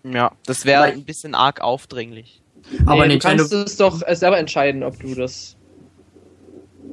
Ja, 0.03 0.31
das 0.45 0.65
wäre 0.65 0.83
ein 0.83 1.03
bisschen 1.03 1.35
arg 1.35 1.61
aufdringlich. 1.61 2.41
Aber 2.85 3.03
nee, 3.03 3.13
Nintendo, 3.13 3.43
du 3.43 3.49
kannst 3.49 3.71
es 3.71 3.77
doch 3.77 3.99
selber 4.15 4.37
entscheiden, 4.37 4.83
ob 4.83 4.99
du 4.99 5.15
das. 5.15 5.55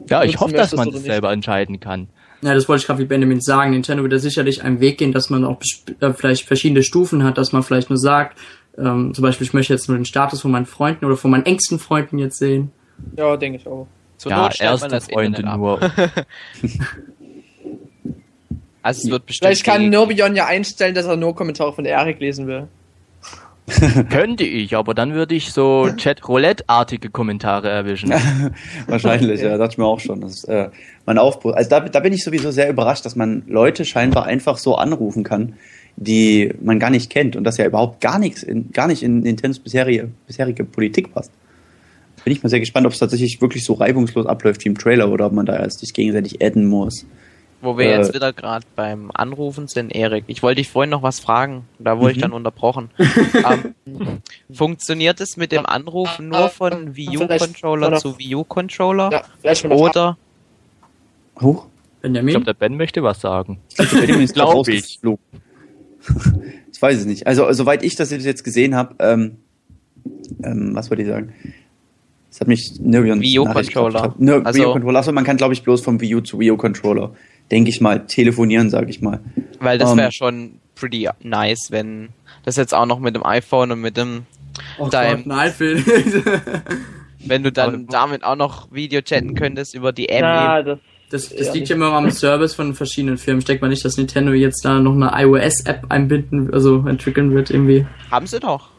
Ja, 0.09 0.25
ich 0.25 0.39
hoffe, 0.41 0.55
dass 0.55 0.75
man 0.75 0.89
oder 0.89 0.97
das 0.97 1.05
selber 1.05 1.33
entscheiden 1.33 1.81
kann. 1.81 2.09
ja, 2.43 2.55
das 2.55 2.69
wollte 2.69 2.83
ich 2.83 2.87
gerade 2.87 3.01
wie 3.01 3.07
Benjamin 3.07 3.41
sagen. 3.41 3.73
Nintendo 3.73 4.03
wird 4.03 4.13
da 4.13 4.19
sicherlich 4.19 4.63
einen 4.63 4.81
Weg 4.81 4.99
gehen, 4.99 5.13
dass 5.13 5.31
man 5.31 5.45
auch 5.45 5.61
äh, 6.01 6.13
vielleicht 6.13 6.47
verschiedene 6.47 6.83
Stufen 6.83 7.25
hat, 7.25 7.39
dass 7.39 7.53
man 7.53 7.63
vielleicht 7.63 7.91
nur 7.91 7.99
sagt, 7.99 8.39
ähm, 8.79 9.15
zum 9.15 9.23
Beispiel, 9.23 9.47
ich 9.47 9.55
möchte 9.55 9.73
jetzt 9.73 9.89
nur 9.89 9.99
den 9.99 10.05
Status 10.05 10.41
von 10.41 10.51
meinen 10.51 10.67
Freunden 10.67 11.05
oder 11.05 11.17
von 11.17 11.31
meinen 11.31 11.47
engsten 11.47 11.79
Freunden 11.79 12.19
jetzt 12.19 12.39
sehen. 12.39 12.71
Ja, 13.17 13.37
denke 13.37 13.59
ich 13.59 13.67
auch. 13.67 13.87
Zur 14.17 14.33
ja, 14.33 14.43
Not 14.43 14.55
stellt 14.55 14.71
man 14.71 14.75
erste 14.75 14.89
das 14.89 15.05
Freunde 15.07 15.43
Internet 15.43 15.53
ab. 15.53 15.59
nur. 15.59 15.81
Also 18.87 19.03
es 19.03 19.11
wird 19.11 19.27
bestimmt. 19.27 19.49
Vielleicht 19.49 19.65
kann 19.65 19.89
Nirbion 19.89 20.37
ja 20.37 20.47
einstellen, 20.47 20.95
dass 20.95 21.07
er 21.07 21.17
nur 21.17 21.35
Kommentare 21.35 21.73
von 21.73 21.85
Erik 21.85 22.21
lesen 22.21 22.47
will. 22.47 22.69
Könnte 24.11 24.45
ich, 24.45 24.77
aber 24.77 24.95
dann 24.95 25.15
würde 25.15 25.35
ich 25.35 25.53
so 25.53 25.89
Chat-Roulette-artige 25.97 27.11
Kommentare 27.11 27.69
erwischen. 27.69 28.13
Wahrscheinlich, 28.87 29.41
ja, 29.41 29.59
dachte 29.59 29.73
ich 29.73 29.79
mir 29.79 29.87
auch 29.87 29.99
schon. 29.99 30.21
Das, 30.21 30.35
ist, 30.35 30.45
äh, 30.45 30.69
mein 31.05 31.19
Aufbruch. 31.19 31.55
Also 31.55 31.69
da, 31.69 31.81
da 31.81 31.99
bin 31.99 32.13
ich 32.13 32.23
sowieso 32.23 32.53
sehr 32.53 32.71
überrascht, 32.71 33.05
dass 33.05 33.17
man 33.17 33.43
Leute 33.49 33.85
scheinbar 33.85 34.25
einfach 34.27 34.57
so 34.57 34.77
anrufen 34.77 35.25
kann, 35.25 35.55
die 35.97 36.55
man 36.63 36.79
gar 36.79 36.91
nicht 36.91 37.11
kennt 37.11 37.35
und 37.35 37.43
dass 37.43 37.57
ja 37.57 37.67
überhaupt 37.67 38.01
gar 38.01 38.21
nichts, 38.21 38.45
in, 38.45 38.71
gar 38.71 38.87
nicht 38.87 39.03
in 39.03 39.19
Nintendos 39.19 39.59
bisherige, 39.59 40.11
bisherige 40.29 40.65
Politik 40.65 41.13
passt. 41.13 41.33
Bin 42.27 42.33
ich 42.33 42.43
mal 42.43 42.49
sehr 42.49 42.59
gespannt, 42.59 42.85
ob 42.89 42.93
es 42.93 42.99
tatsächlich 42.99 43.41
wirklich 43.41 43.65
so 43.65 43.75
reibungslos 43.75 44.27
abläuft 44.27 44.65
wie 44.65 44.69
im 44.71 44.77
Trailer 44.77 45.13
oder 45.13 45.27
ob 45.27 45.33
man 45.33 45.47
da 45.47 45.57
erst 45.57 45.79
sich 45.79 45.95
gegenseitig 45.95 46.43
adden 46.45 46.67
muss. 46.67 47.07
Wo 47.63 47.79
wir 47.79 47.85
Äh, 47.87 47.99
jetzt 47.99 48.15
wieder 48.15 48.33
gerade 48.33 48.67
beim 48.75 49.13
Anrufen 49.15 49.69
sind, 49.69 49.95
Erik. 49.95 50.25
Ich 50.27 50.43
wollte 50.43 50.57
dich 50.61 50.69
vorhin 50.69 50.91
noch 50.91 51.05
was 51.05 51.21
fragen. 51.21 51.67
Da 51.79 52.01
wurde 52.01 52.11
ich 52.11 52.17
Mhm. 52.17 52.23
dann 52.23 52.33
unterbrochen. 52.33 52.91
ähm, 53.87 54.19
funktioniert 54.53 55.21
es 55.21 55.37
mit 55.37 55.53
dem 55.53 55.67
Anrufen 55.67 56.31
nur 56.31 56.49
von 56.49 56.97
Wii 56.97 57.17
U 57.17 57.29
Controller 57.29 57.87
Vielleicht- 57.87 58.03
zu 58.03 58.19
Wii 58.19 58.35
U 58.35 58.43
Controller? 58.43 59.09
Ja, 59.13 59.23
vielleicht 59.41 59.61
schon 59.61 59.71
mal 59.71 59.79
Oder 59.79 60.19
Huch, 61.41 61.67
Ich 61.99 62.03
Benjamin? 62.03 62.31
glaube, 62.33 62.47
der 62.47 62.55
Ben 62.55 62.77
möchte 62.77 63.05
was 63.05 63.21
sagen. 63.21 63.61
Benjamin 63.77 64.23
ist 64.23 64.35
Glaub 64.35 64.51
glaub 64.65 64.67
ich. 64.69 64.99
Ich 66.73 66.83
weiß 66.83 66.99
es 66.99 67.07
nicht. 67.07 67.27
Also, 67.29 67.51
soweit 67.53 67.85
ich 67.85 67.95
das 67.95 68.11
jetzt 68.11 68.43
gesehen 68.43 68.75
habe, 68.75 68.97
ähm, 68.99 69.37
ähm, 70.43 70.75
was 70.75 70.91
wollte 70.91 71.03
ich 71.05 71.09
sagen? 71.09 71.33
Das 72.37 72.43
hat 72.43 72.49
mich 72.49 72.73
Nirbion 72.81 73.23
Wii 73.23 73.39
U 73.39 73.45
Controller. 73.47 74.15
Also- 74.45 74.59
Wii 74.59 74.67
U 74.67 74.73
Controller. 74.73 74.99
Achso, 74.99 75.11
man 75.13 75.25
kann, 75.25 75.39
glaube 75.39 75.55
ich, 75.55 75.63
bloß 75.63 75.81
vom 75.81 76.03
Wii 76.03 76.17
U 76.17 76.21
zu 76.21 76.39
Wii 76.39 76.51
U 76.51 76.57
Controller, 76.59 77.13
denke 77.51 77.71
ich 77.71 77.81
mal, 77.81 78.07
telefonieren, 78.07 78.69
sage 78.69 78.91
ich 78.91 79.01
mal. 79.01 79.21
weil 79.59 79.79
das 79.79 79.93
Ähm. 79.93 79.97
wäre 79.97 80.13
schon 80.13 80.51
pretty 80.75 81.09
nice, 81.23 81.69
wenn 81.71 82.11
das 82.45 82.57
jetzt 82.57 82.75
auch 82.75 82.85
noch 82.85 82.99
mit 83.01 83.17
dem 83.17 83.25
iPhone 83.25 83.73
und 83.73 83.81
mit 83.81 83.97
dem, 83.97 84.27
Oh 84.79 84.89
dein- 84.91 85.17
Gott, 85.17 85.27
nein, 85.27 85.51
Phil. 85.51 85.83
wenn 87.25 87.43
du 87.43 87.51
dann 87.51 87.75
Aber- 87.75 87.85
damit 87.89 88.23
auch 88.25 88.37
noch 88.37 88.71
Video 88.71 89.01
chatten 89.01 89.35
könntest 89.35 89.75
über 89.75 89.93
die 89.93 90.11
App. 90.11 90.21
Ja, 90.21 90.63
das. 90.63 90.79
Das, 91.09 91.29
das 91.35 91.55
liegt 91.55 91.69
ja 91.69 91.77
immer 91.77 91.93
am 91.93 92.11
Service 92.11 92.55
von 92.55 92.75
verschiedenen 92.75 93.17
Firmen. 93.17 93.39
Ich 93.39 93.45
denke 93.45 93.65
mal 93.65 93.69
nicht, 93.69 93.85
dass 93.85 93.97
Nintendo 93.97 94.33
jetzt 94.33 94.65
da 94.65 94.81
noch 94.81 94.93
eine 94.95 95.13
iOS-App 95.25 95.85
einbinden, 95.89 96.53
also 96.53 96.85
entwickeln 96.89 97.33
wird 97.33 97.49
irgendwie. 97.51 97.87
Haben 98.11 98.27
sie 98.27 98.41
doch. 98.41 98.71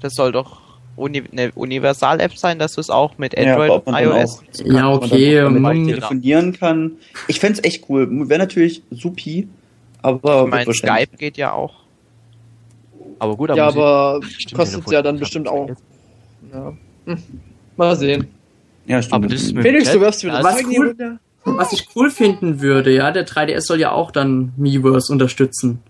Das 0.00 0.12
soll 0.14 0.32
doch 0.32 0.60
uni 1.02 1.22
eine 1.32 1.52
Universal-App 1.52 2.36
sein, 2.38 2.58
dass 2.58 2.74
du 2.74 2.80
es 2.80 2.88
auch 2.90 3.18
mit 3.18 3.34
Ja, 3.36 3.52
Android 3.52 3.70
aber 3.70 3.82
man 3.92 4.04
dann 4.04 4.16
iOS 4.22 4.38
auch- 4.38 4.42
Ja, 4.64 4.80
kannst. 4.98 5.12
okay, 5.12 5.38
Und 5.40 5.54
dann, 5.54 5.56
ähm, 5.56 5.62
damit 5.62 5.62
man 5.62 5.86
telefonieren 5.86 6.52
kann. 6.52 6.92
Ich 7.28 7.40
fänd's 7.40 7.60
echt 7.62 7.84
cool. 7.88 8.08
Wäre 8.28 8.38
natürlich 8.40 8.82
supi, 8.90 9.48
aber 10.00 10.44
Ich 10.44 10.50
meine, 10.50 10.72
Skype 10.74 11.16
geht 11.18 11.36
ja 11.36 11.52
auch. 11.52 11.74
Aber 13.18 13.36
gut, 13.36 13.50
Ja, 13.54 13.66
muss 13.66 13.74
ich- 13.74 13.80
aber 13.80 14.20
kostet 14.54 14.90
ja 14.90 15.02
dann 15.02 15.18
bestimmt 15.18 15.48
auch. 15.48 15.68
Ja. 16.52 16.72
Hm. 17.06 17.18
Mal 17.76 17.96
sehen. 17.96 18.26
Ja, 18.86 19.00
stimmt. 19.00 19.14
Aber 19.14 19.26
das 19.28 19.52
Felix, 19.52 19.92
du 19.92 20.00
wirfst 20.00 20.22
wieder 20.24 20.34
Ja, 20.34 20.42
das 20.42 20.54
was 20.56 20.64
cool-. 20.64 21.18
Was 21.44 21.72
ich 21.72 21.88
cool 21.96 22.10
finden 22.10 22.60
würde, 22.60 22.94
ja, 22.94 23.10
der 23.10 23.24
3DS 23.26 23.66
soll 23.66 23.80
ja 23.80 23.90
auch 23.92 24.10
dann 24.12 24.52
Miiverse 24.56 25.12
unterstützen. 25.12 25.80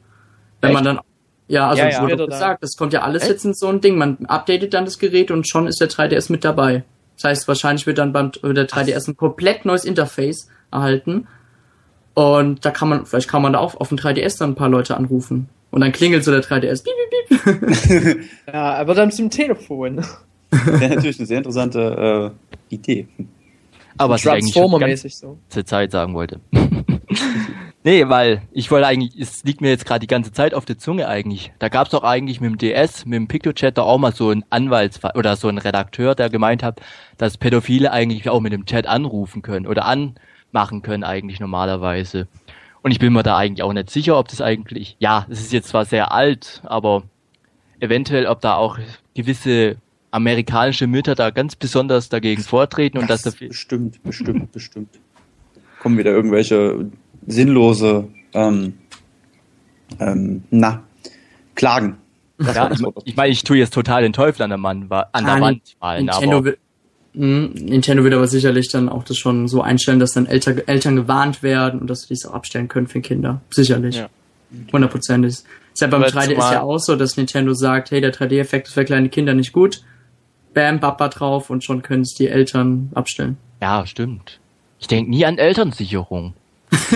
Wenn 0.62 0.70
Echt? 0.70 0.74
man 0.74 0.84
dann, 0.84 1.00
ja, 1.52 1.68
also 1.68 1.82
Ja, 1.82 1.90
ja. 1.90 2.00
wurde 2.00 2.26
gesagt, 2.26 2.62
das 2.62 2.76
kommt 2.78 2.94
ja 2.94 3.02
alles 3.02 3.28
jetzt 3.28 3.44
in 3.44 3.52
so 3.52 3.68
ein 3.68 3.82
Ding. 3.82 3.98
Man 3.98 4.24
updatet 4.24 4.72
dann 4.72 4.86
das 4.86 4.98
Gerät 4.98 5.30
und 5.30 5.46
schon 5.46 5.66
ist 5.66 5.82
der 5.82 5.90
3DS 5.90 6.32
mit 6.32 6.46
dabei. 6.46 6.82
Das 7.16 7.24
heißt, 7.24 7.46
wahrscheinlich 7.46 7.86
wird 7.86 7.98
dann 7.98 8.14
beim 8.14 8.32
der 8.32 8.66
3DS 8.66 9.10
ein 9.10 9.18
komplett 9.18 9.66
neues 9.66 9.84
Interface 9.84 10.48
erhalten. 10.70 11.26
Und 12.14 12.64
da 12.64 12.70
kann 12.70 12.88
man, 12.88 13.04
vielleicht 13.04 13.28
kann 13.28 13.42
man 13.42 13.52
da 13.52 13.58
auch 13.58 13.74
auf 13.74 13.90
dem 13.90 13.98
3DS 13.98 14.38
dann 14.38 14.52
ein 14.52 14.54
paar 14.54 14.70
Leute 14.70 14.96
anrufen. 14.96 15.50
Und 15.70 15.82
dann 15.82 15.92
klingelt 15.92 16.24
so 16.24 16.30
der 16.30 16.42
3DS. 16.42 16.84
Piep, 16.84 16.94
piep, 17.28 17.44
piep. 17.44 18.24
Ja, 18.46 18.74
aber 18.76 18.94
dann 18.94 19.12
zum 19.12 19.28
Telefon. 19.28 20.02
Wäre 20.50 20.94
natürlich 20.94 21.18
eine 21.18 21.26
sehr 21.26 21.38
interessante 21.38 22.32
äh, 22.70 22.74
Idee. 22.74 23.08
aber 23.98 24.14
was 24.14 24.22
ich 24.22 24.30
eigentlich 24.30 24.54
ganze 24.54 25.64
Zeit 25.66 25.90
sagen 25.90 26.14
wollte. 26.14 26.40
nee, 27.84 28.08
weil 28.08 28.42
ich 28.52 28.70
wollte 28.70 28.86
eigentlich, 28.86 29.18
es 29.18 29.44
liegt 29.44 29.60
mir 29.60 29.70
jetzt 29.70 29.84
gerade 29.84 30.00
die 30.00 30.06
ganze 30.06 30.32
Zeit 30.32 30.54
auf 30.54 30.64
der 30.64 30.78
Zunge 30.78 31.08
eigentlich. 31.08 31.52
Da 31.58 31.68
gab 31.68 31.86
es 31.86 31.90
doch 31.92 32.02
eigentlich 32.02 32.40
mit 32.40 32.50
dem 32.50 32.58
DS, 32.58 33.06
mit 33.06 33.16
dem 33.16 33.28
PictoChat 33.28 33.78
da 33.78 33.82
auch 33.82 33.98
mal 33.98 34.14
so 34.14 34.30
einen 34.30 34.44
Anwaltsfall 34.50 35.12
oder 35.14 35.36
so 35.36 35.48
einen 35.48 35.58
Redakteur, 35.58 36.14
der 36.14 36.30
gemeint 36.30 36.62
hat, 36.62 36.80
dass 37.18 37.38
Pädophile 37.38 37.92
eigentlich 37.92 38.28
auch 38.28 38.40
mit 38.40 38.52
dem 38.52 38.66
Chat 38.66 38.86
anrufen 38.86 39.42
können 39.42 39.66
oder 39.66 39.84
anmachen 39.84 40.82
können 40.82 41.04
eigentlich 41.04 41.40
normalerweise. 41.40 42.28
Und 42.82 42.90
ich 42.90 42.98
bin 42.98 43.12
mir 43.12 43.22
da 43.22 43.36
eigentlich 43.36 43.62
auch 43.62 43.72
nicht 43.72 43.90
sicher, 43.90 44.18
ob 44.18 44.28
das 44.28 44.40
eigentlich, 44.40 44.96
ja, 44.98 45.26
es 45.30 45.40
ist 45.40 45.52
jetzt 45.52 45.68
zwar 45.68 45.84
sehr 45.84 46.12
alt, 46.12 46.62
aber 46.64 47.04
eventuell, 47.78 48.26
ob 48.26 48.40
da 48.40 48.54
auch 48.54 48.78
gewisse 49.14 49.76
amerikanische 50.10 50.86
Mütter 50.86 51.14
da 51.14 51.30
ganz 51.30 51.56
besonders 51.56 52.08
dagegen 52.08 52.42
vortreten 52.42 52.98
und 52.98 53.08
dass 53.08 53.22
da 53.22 53.30
viel, 53.30 53.48
bestimmt, 53.48 54.02
bestimmt, 54.02 54.52
bestimmt. 54.52 55.00
Kommen 55.80 55.96
wieder 55.96 56.10
irgendwelche 56.10 56.90
sinnlose, 57.26 58.08
ähm, 58.34 58.74
ähm, 60.00 60.42
na, 60.50 60.82
Klagen. 61.54 61.96
Das 62.38 62.56
Ja, 62.56 62.70
ich, 62.72 62.80
ich 63.04 63.16
meine, 63.16 63.30
ich 63.30 63.44
tue 63.44 63.58
jetzt 63.58 63.74
total 63.74 64.02
den 64.02 64.12
Teufel 64.12 64.42
an 64.42 64.50
der, 64.50 64.58
Mann, 64.58 64.88
an 64.90 65.24
der 65.24 65.34
Ah, 65.34 65.40
Wand 65.40 65.76
malen, 65.80 66.06
Nintendo, 66.06 66.36
aber 66.38 66.44
will, 66.46 66.58
Hm, 67.14 67.52
Nintendo 67.52 68.04
wird 68.04 68.14
aber 68.14 68.26
sicherlich 68.26 68.70
dann 68.70 68.88
auch 68.88 69.04
das 69.04 69.18
schon 69.18 69.46
so 69.46 69.60
einstellen, 69.60 69.98
dass 69.98 70.12
dann 70.12 70.24
Eltern, 70.26 70.62
Eltern 70.66 70.96
gewarnt 70.96 71.42
werden 71.42 71.80
und 71.80 71.90
dass 71.90 72.00
sie 72.02 72.08
dies 72.08 72.24
auch 72.24 72.32
abstellen 72.32 72.68
können 72.68 72.86
für 72.86 73.02
Kinder. 73.02 73.42
Sicherlich. 73.50 73.96
Ja. 73.96 74.08
Hundertprozentig. 74.72 75.30
Ist 75.32 75.46
ja 75.80 75.88
beim 75.88 76.02
Aber 76.02 76.10
3D 76.10 76.32
ist 76.32 76.52
ja 76.52 76.62
auch 76.62 76.78
so, 76.78 76.96
dass 76.96 77.16
Nintendo 77.18 77.52
sagt, 77.52 77.90
hey, 77.90 78.00
der 78.00 78.14
3D-Effekt 78.14 78.68
ist 78.68 78.74
für 78.74 78.84
kleine 78.86 79.10
Kinder 79.10 79.34
nicht 79.34 79.52
gut. 79.52 79.82
Bam, 80.54 80.80
Bappa 80.80 81.08
drauf 81.08 81.50
und 81.50 81.64
schon 81.64 81.82
können 81.82 82.02
es 82.02 82.14
die 82.14 82.28
Eltern 82.28 82.90
abstellen. 82.94 83.36
ja, 83.60 83.86
stimmt. 83.86 84.38
Ich 84.80 84.88
denke 84.88 85.10
nie 85.10 85.24
an 85.26 85.38
Elternsicherung. 85.38 86.32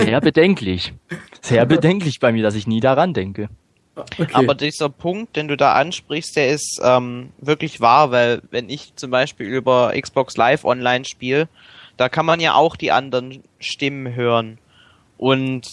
Sehr 0.05 0.21
bedenklich. 0.21 0.93
Sehr 1.41 1.65
bedenklich 1.65 2.19
bei 2.19 2.31
mir, 2.31 2.43
dass 2.43 2.55
ich 2.55 2.67
nie 2.67 2.79
daran 2.79 3.13
denke. 3.13 3.49
Okay. 3.95 4.27
Aber 4.33 4.53
dieser 4.53 4.89
Punkt, 4.89 5.35
den 5.35 5.47
du 5.47 5.57
da 5.57 5.73
ansprichst, 5.73 6.35
der 6.35 6.49
ist 6.49 6.79
ähm, 6.83 7.29
wirklich 7.39 7.81
wahr, 7.81 8.11
weil 8.11 8.41
wenn 8.51 8.69
ich 8.69 8.95
zum 8.95 9.09
Beispiel 9.09 9.47
über 9.47 9.93
Xbox 9.99 10.37
Live 10.37 10.65
online 10.65 11.03
spiele, 11.05 11.49
da 11.97 12.07
kann 12.09 12.25
man 12.25 12.39
ja 12.39 12.53
auch 12.53 12.75
die 12.75 12.91
anderen 12.91 13.41
Stimmen 13.59 14.13
hören. 14.13 14.59
Und 15.17 15.67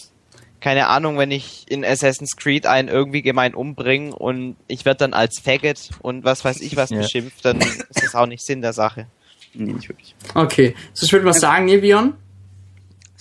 keine 0.60 0.86
Ahnung, 0.88 1.18
wenn 1.18 1.30
ich 1.30 1.66
in 1.68 1.84
Assassin's 1.84 2.36
Creed 2.36 2.64
einen 2.64 2.88
irgendwie 2.88 3.20
gemein 3.20 3.54
umbringe 3.54 4.14
und 4.14 4.56
ich 4.68 4.86
werde 4.86 4.98
dann 5.00 5.12
als 5.12 5.38
Faggot 5.38 5.90
und 6.00 6.24
was 6.24 6.42
weiß 6.46 6.62
ich 6.62 6.76
was 6.76 6.88
Ja. 6.88 6.98
beschimpft, 7.02 7.44
dann 7.44 7.60
ist 7.60 7.84
das 8.02 8.14
auch 8.14 8.26
nicht 8.26 8.42
Sinn 8.42 8.62
der 8.62 8.72
Sache. 8.72 9.06
Nee, 9.52 9.74
nicht 9.74 9.88
wirklich. 9.90 10.14
okay. 10.34 10.74
So, 10.94 11.04
ich 11.04 11.12
würde 11.12 11.26
mal 11.26 11.34
sagen, 11.34 11.66
Nevion, 11.66 12.14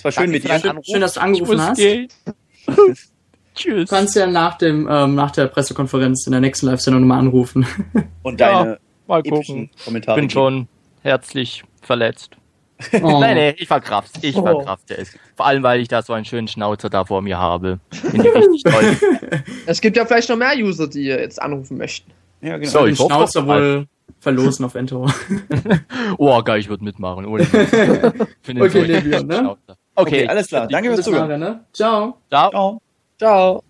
Es 0.04 0.18
war 0.18 0.24
schön 0.24 0.32
mit 0.32 0.44
dir. 0.44 0.60
schön, 0.84 1.02
dass 1.02 1.14
du 1.14 1.22
angerufen 1.22 1.62
hast. 1.62 1.80
Tschüss. 3.56 3.88
Du 3.90 3.96
kannst 3.96 4.16
ja 4.16 4.26
nach 4.26 4.58
dem, 4.58 4.88
ähm, 4.90 5.14
nach 5.16 5.32
der 5.32 5.46
Pressekonferenz 5.48 6.26
in 6.26 6.32
der 6.32 6.42
nächsten 6.42 6.66
Live-Sendung 6.66 7.04
nochmal 7.04 7.20
anrufen. 7.20 7.66
Und 8.24 8.40
Ja, 8.40 8.64
deine 8.64 8.80
Mal 9.08 9.20
epischen 9.20 9.70
gucken. 9.70 9.70
Kommentare. 9.86 10.20
Bin 10.20 10.30
schon 10.30 10.68
herzlich 11.04 11.64
verletzt. 11.82 12.32
Oh. 13.02 13.20
Nein, 13.20 13.36
nee, 13.36 13.56
ich 13.58 13.68
verkraft's. 13.68 14.14
Ich 14.24 14.36
Oh. 14.36 14.42
verkrafte 14.42 14.98
es. 14.98 15.16
Vor 15.36 15.46
allem, 15.46 15.62
weil 15.62 15.82
ich 15.82 15.88
da 15.88 16.02
so 16.02 16.14
einen 16.14 16.26
schönen 16.26 16.48
Schnauzer 16.48 16.90
da 16.90 17.06
vor 17.06 17.22
mir 17.22 17.38
habe. 17.38 17.80
Finde 17.92 18.28
ich 18.28 18.36
richtig 18.36 18.64
toll. 18.64 19.44
Es 19.68 19.82
gibt 19.82 19.98
ja 19.98 20.06
vielleicht 20.06 20.30
noch 20.30 20.36
mehr 20.38 20.54
User, 20.58 20.88
die 20.88 21.04
jetzt 21.04 21.40
anrufen 21.42 21.78
möchten. 21.78 22.12
Ja, 22.42 22.58
genau. 22.58 22.70
So, 22.72 22.86
ich 22.88 23.00
hoffe 23.00 23.14
Schnauzer 23.14 23.40
doch 23.42 23.48
mal. 23.48 23.62
wohl 23.62 23.88
verlosen 24.20 24.66
auf 24.66 24.74
Entero. 24.76 25.08
Oh, 26.18 26.42
geil, 26.42 26.60
ich 26.60 26.70
würde 26.70 26.84
mitmachen. 26.84 27.26
Ohne 27.26 27.44
Okay, 27.44 28.82
Levion, 28.84 29.28
ne? 29.28 29.36
Schnauzer. 29.38 29.78
Okay, 29.96 30.22
Okay, 30.24 30.28
alles 30.28 30.48
klar. 30.48 30.68
Danke 30.68 30.94
fürs 30.94 31.06
Zuhören. 31.06 31.40
ne? 31.40 31.60
Ciao. 31.74 32.18
ciao. 32.30 32.50
Ciao. 32.52 32.82
Ciao. 33.20 33.64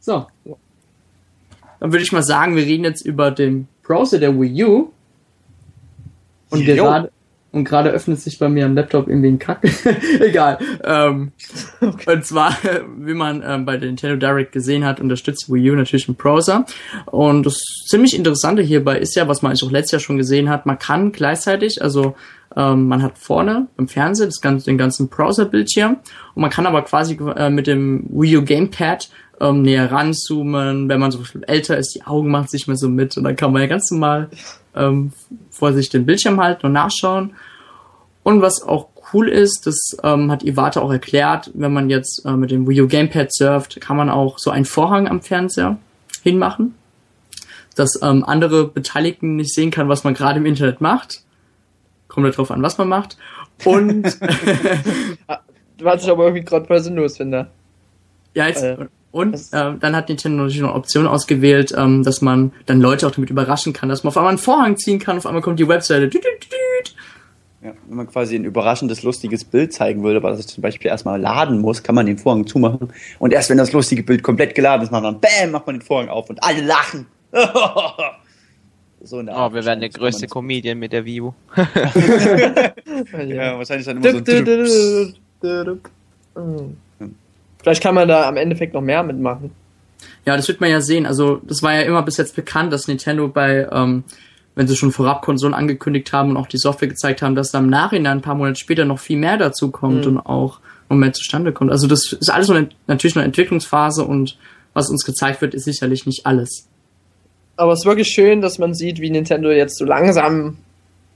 So. 0.00 0.26
Dann 1.80 1.92
würde 1.92 2.02
ich 2.02 2.12
mal 2.12 2.22
sagen, 2.22 2.56
wir 2.56 2.64
reden 2.64 2.84
jetzt 2.84 3.02
über 3.02 3.30
den 3.30 3.68
Browser 3.82 4.18
der 4.18 4.38
Wii 4.38 4.64
U. 4.64 4.92
Und 6.50 6.64
gerade 6.64 7.10
und 7.52 7.64
gerade 7.64 7.90
öffnet 7.90 8.18
sich 8.18 8.38
bei 8.38 8.48
mir 8.48 8.64
am 8.64 8.74
Laptop 8.74 9.08
irgendwie 9.08 9.28
ein 9.28 9.38
Kack. 9.38 9.62
Egal. 10.20 10.58
Ähm, 10.84 11.32
Und 11.80 12.24
zwar, 12.24 12.56
wie 12.98 13.12
man 13.12 13.42
ähm, 13.46 13.66
bei 13.66 13.76
der 13.76 13.88
Nintendo 13.88 14.16
Direct 14.16 14.52
gesehen 14.52 14.84
hat, 14.86 15.00
unterstützt 15.00 15.48
die 15.48 15.52
Wii 15.52 15.70
U 15.72 15.74
natürlich 15.74 16.08
einen 16.08 16.16
Browser. 16.16 16.64
Und 17.06 17.44
das 17.44 17.58
ziemlich 17.86 18.16
Interessante 18.16 18.62
hierbei 18.62 18.98
ist 18.98 19.14
ja, 19.16 19.28
was 19.28 19.42
man 19.42 19.50
eigentlich 19.50 19.64
auch 19.64 19.70
letztes 19.70 19.92
Jahr 19.92 20.00
schon 20.00 20.16
gesehen 20.16 20.48
hat, 20.48 20.64
man 20.64 20.78
kann 20.78 21.12
gleichzeitig, 21.12 21.82
also 21.82 22.14
ähm, 22.56 22.88
man 22.88 23.02
hat 23.02 23.18
vorne 23.18 23.68
im 23.78 23.88
Fernsehen 23.88 24.28
das 24.28 24.40
ganze, 24.40 24.66
den 24.66 24.78
ganzen 24.78 25.08
Browser-Bildschirm 25.08 25.96
und 26.34 26.40
man 26.40 26.50
kann 26.50 26.66
aber 26.66 26.82
quasi 26.82 27.18
äh, 27.36 27.50
mit 27.50 27.66
dem 27.66 28.06
Wii 28.10 28.38
U 28.38 28.44
Gamepad 28.44 29.08
ähm, 29.40 29.62
näher 29.62 29.90
ranzoomen. 29.90 30.88
Wenn 30.88 31.00
man 31.00 31.10
so 31.10 31.20
älter 31.46 31.76
ist, 31.76 31.94
die 31.94 32.04
Augen 32.04 32.30
machen 32.30 32.48
sich 32.48 32.66
mehr 32.66 32.76
so 32.76 32.88
mit 32.88 33.16
und 33.16 33.24
dann 33.24 33.36
kann 33.36 33.52
man 33.52 33.62
ja 33.62 33.68
ganz 33.68 33.90
normal 33.90 34.28
ähm, 34.74 35.12
vor 35.50 35.72
sich 35.72 35.88
den 35.88 36.06
Bildschirm 36.06 36.40
halten 36.40 36.66
und 36.66 36.72
nachschauen. 36.72 37.34
Und 38.22 38.40
was 38.40 38.62
auch 38.62 38.88
cool 39.12 39.28
ist, 39.28 39.66
das 39.66 39.96
ähm, 40.02 40.30
hat 40.30 40.44
Iwata 40.44 40.80
auch 40.80 40.92
erklärt, 40.92 41.50
wenn 41.54 41.72
man 41.72 41.90
jetzt 41.90 42.24
äh, 42.24 42.32
mit 42.32 42.50
dem 42.50 42.68
Wii 42.68 42.82
U 42.82 42.86
Gamepad 42.86 43.32
surft, 43.32 43.80
kann 43.80 43.96
man 43.96 44.10
auch 44.10 44.38
so 44.38 44.50
einen 44.50 44.64
Vorhang 44.64 45.08
am 45.08 45.22
Fernseher 45.22 45.78
hinmachen, 46.22 46.74
dass 47.74 48.00
ähm, 48.00 48.24
andere 48.24 48.68
Beteiligten 48.68 49.36
nicht 49.36 49.54
sehen 49.54 49.70
kann, 49.70 49.88
was 49.88 50.04
man 50.04 50.14
gerade 50.14 50.38
im 50.38 50.46
Internet 50.46 50.80
macht. 50.80 51.22
Kommt 52.12 52.26
halt 52.26 52.36
drauf 52.36 52.50
an, 52.50 52.62
was 52.62 52.76
man 52.78 52.88
macht. 52.88 53.16
Und 53.64 54.04
Was 55.80 56.04
ich 56.04 56.10
aber 56.10 56.24
irgendwie 56.24 56.44
gerade 56.44 56.66
voll 56.66 56.78
sinnlos 56.80 57.16
finde. 57.16 57.48
ja, 58.34 58.46
jetzt, 58.46 58.62
Äh, 58.62 58.76
und 59.10 59.32
das- 59.32 59.52
äh, 59.52 59.72
dann 59.80 59.96
hat 59.96 60.08
Nintendo 60.08 60.42
natürlich 60.42 60.60
noch 60.62 60.68
eine 60.70 60.78
Option 60.78 61.06
ausgewählt, 61.06 61.74
ähm, 61.76 62.02
dass 62.04 62.20
man 62.22 62.52
dann 62.66 62.80
Leute 62.80 63.06
auch 63.06 63.10
damit 63.10 63.30
überraschen 63.30 63.72
kann, 63.72 63.88
dass 63.88 64.04
man 64.04 64.10
auf 64.10 64.16
einmal 64.16 64.30
einen 64.30 64.38
Vorhang 64.38 64.76
ziehen 64.76 64.98
kann, 65.00 65.16
auf 65.18 65.26
einmal 65.26 65.42
kommt 65.42 65.58
die 65.58 65.66
Webseite. 65.66 66.08
Düt, 66.08 66.22
düt, 66.24 66.44
düt. 66.52 66.94
Ja, 67.62 67.72
wenn 67.88 67.96
man 67.96 68.06
quasi 68.08 68.36
ein 68.36 68.44
überraschendes, 68.44 69.02
lustiges 69.02 69.44
Bild 69.44 69.72
zeigen 69.72 70.02
würde, 70.04 70.22
was 70.22 70.38
es 70.38 70.46
zum 70.48 70.62
Beispiel 70.62 70.88
erstmal 70.90 71.20
laden 71.20 71.60
muss, 71.60 71.82
kann 71.82 71.94
man 71.94 72.06
den 72.06 72.18
Vorhang 72.18 72.46
zumachen. 72.46 72.92
Und 73.18 73.32
erst 73.32 73.50
wenn 73.50 73.58
das 73.58 73.72
lustige 73.72 74.02
Bild 74.02 74.22
komplett 74.22 74.54
geladen 74.54 74.82
ist, 74.82 74.90
macht 74.92 75.02
man 75.02 75.20
Bam, 75.20 75.50
macht 75.52 75.66
man 75.66 75.76
den 75.78 75.82
Vorhang 75.82 76.08
auf 76.08 76.28
und 76.30 76.42
alle 76.42 76.60
lachen. 76.62 77.06
so 79.04 79.18
in 79.20 79.26
der 79.26 79.34
Oh, 79.34 79.38
Art 79.40 79.54
wir 79.54 79.64
werden 79.64 79.80
der 79.80 79.88
größte 79.88 80.26
Comedian 80.28 80.78
mit 80.78 80.92
der 80.92 81.04
Wii 81.04 81.20
U. 81.22 81.34
man 81.56 81.66
das- 81.74 83.28
Ja, 83.28 83.58
wahrscheinlich 83.58 83.86
dann 83.86 83.96
immer 84.02 84.66
so. 84.66 85.12
Hm. 86.34 86.76
Vielleicht 87.62 87.82
kann 87.82 87.94
man 87.94 88.08
da 88.08 88.28
am 88.28 88.36
Endeffekt 88.36 88.74
noch 88.74 88.80
mehr 88.80 89.02
mitmachen. 89.02 89.50
Ja, 90.24 90.36
das 90.36 90.48
wird 90.48 90.60
man 90.60 90.70
ja 90.70 90.80
sehen. 90.80 91.06
Also, 91.06 91.40
das 91.46 91.62
war 91.62 91.74
ja 91.74 91.82
immer 91.82 92.02
bis 92.02 92.16
jetzt 92.16 92.34
bekannt, 92.36 92.72
dass 92.72 92.88
Nintendo 92.88 93.28
bei, 93.28 93.68
ähm, 93.70 94.04
wenn 94.54 94.66
sie 94.66 94.76
schon 94.76 94.92
vorab 94.92 95.22
Konsolen 95.22 95.54
angekündigt 95.54 96.12
haben 96.12 96.30
und 96.30 96.36
auch 96.36 96.46
die 96.46 96.58
Software 96.58 96.88
gezeigt 96.88 97.22
haben, 97.22 97.34
dass 97.34 97.50
da 97.50 97.58
im 97.58 97.68
Nachhinein 97.68 98.18
ein 98.18 98.22
paar 98.22 98.34
Monate 98.34 98.58
später 98.58 98.84
noch 98.84 98.98
viel 98.98 99.16
mehr 99.16 99.36
dazu 99.36 99.70
kommt 99.70 100.06
Mhm. 100.06 100.16
und 100.16 100.18
auch 100.20 100.60
noch 100.90 100.96
mehr 100.96 101.12
zustande 101.12 101.52
kommt. 101.52 101.70
Also, 101.70 101.86
das 101.86 102.12
ist 102.12 102.30
alles 102.30 102.50
eine, 102.50 102.68
natürlich 102.86 103.16
eine 103.16 103.24
Entwicklungsphase 103.24 104.04
und 104.04 104.36
was 104.74 104.88
uns 104.90 105.04
gezeigt 105.04 105.40
wird, 105.40 105.54
ist 105.54 105.64
sicherlich 105.64 106.06
nicht 106.06 106.26
alles. 106.26 106.68
Aber 107.56 107.72
es 107.72 107.80
ist 107.80 107.86
wirklich 107.86 108.08
schön, 108.08 108.40
dass 108.40 108.58
man 108.58 108.74
sieht, 108.74 109.00
wie 109.00 109.10
Nintendo 109.10 109.50
jetzt 109.50 109.78
so 109.78 109.84
langsam 109.84 110.58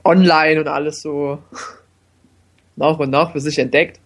online 0.03 0.59
und 0.61 0.67
alles 0.67 1.01
so 1.01 1.39
nach 2.75 2.97
und 2.99 3.09
nach 3.09 3.31
für 3.31 3.41
sich 3.41 3.57
entdeckt. 3.59 3.99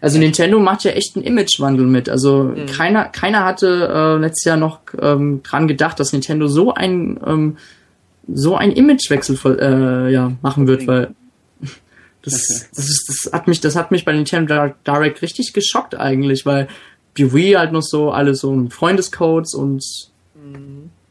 Also 0.00 0.18
Nintendo 0.18 0.58
macht 0.58 0.82
ja 0.82 0.90
echt 0.90 1.14
einen 1.14 1.24
Imagewandel 1.24 1.86
mit. 1.86 2.08
Also 2.08 2.42
Mhm. 2.44 2.66
keiner, 2.66 3.04
keiner 3.04 3.44
hatte 3.44 3.88
äh, 3.94 4.20
letztes 4.20 4.44
Jahr 4.44 4.56
noch 4.56 4.80
ähm, 5.00 5.42
dran 5.44 5.68
gedacht, 5.68 6.00
dass 6.00 6.12
Nintendo 6.12 6.48
so 6.48 6.74
ein 6.74 7.20
ähm, 7.24 7.56
so 8.32 8.56
ein 8.56 8.72
Imagewechsel 8.72 9.36
voll, 9.36 9.58
äh, 9.60 10.12
ja, 10.12 10.32
machen 10.42 10.66
wird, 10.68 10.86
weil 10.86 11.14
das, 12.22 12.68
das, 12.74 12.88
ist, 12.88 13.08
das 13.08 13.32
hat 13.32 13.48
mich, 13.48 13.60
das 13.60 13.74
hat 13.74 13.90
mich 13.90 14.04
bei 14.04 14.12
Nintendo 14.12 14.72
Direct 14.86 15.22
richtig 15.22 15.52
geschockt 15.52 15.96
eigentlich, 15.96 16.46
weil 16.46 16.68
die 17.16 17.32
Wii 17.32 17.54
halt 17.54 17.72
noch 17.72 17.82
so 17.82 18.12
alles 18.12 18.40
so 18.40 18.52
ein 18.52 18.70
Freundescodes 18.70 19.54
und 19.54 19.84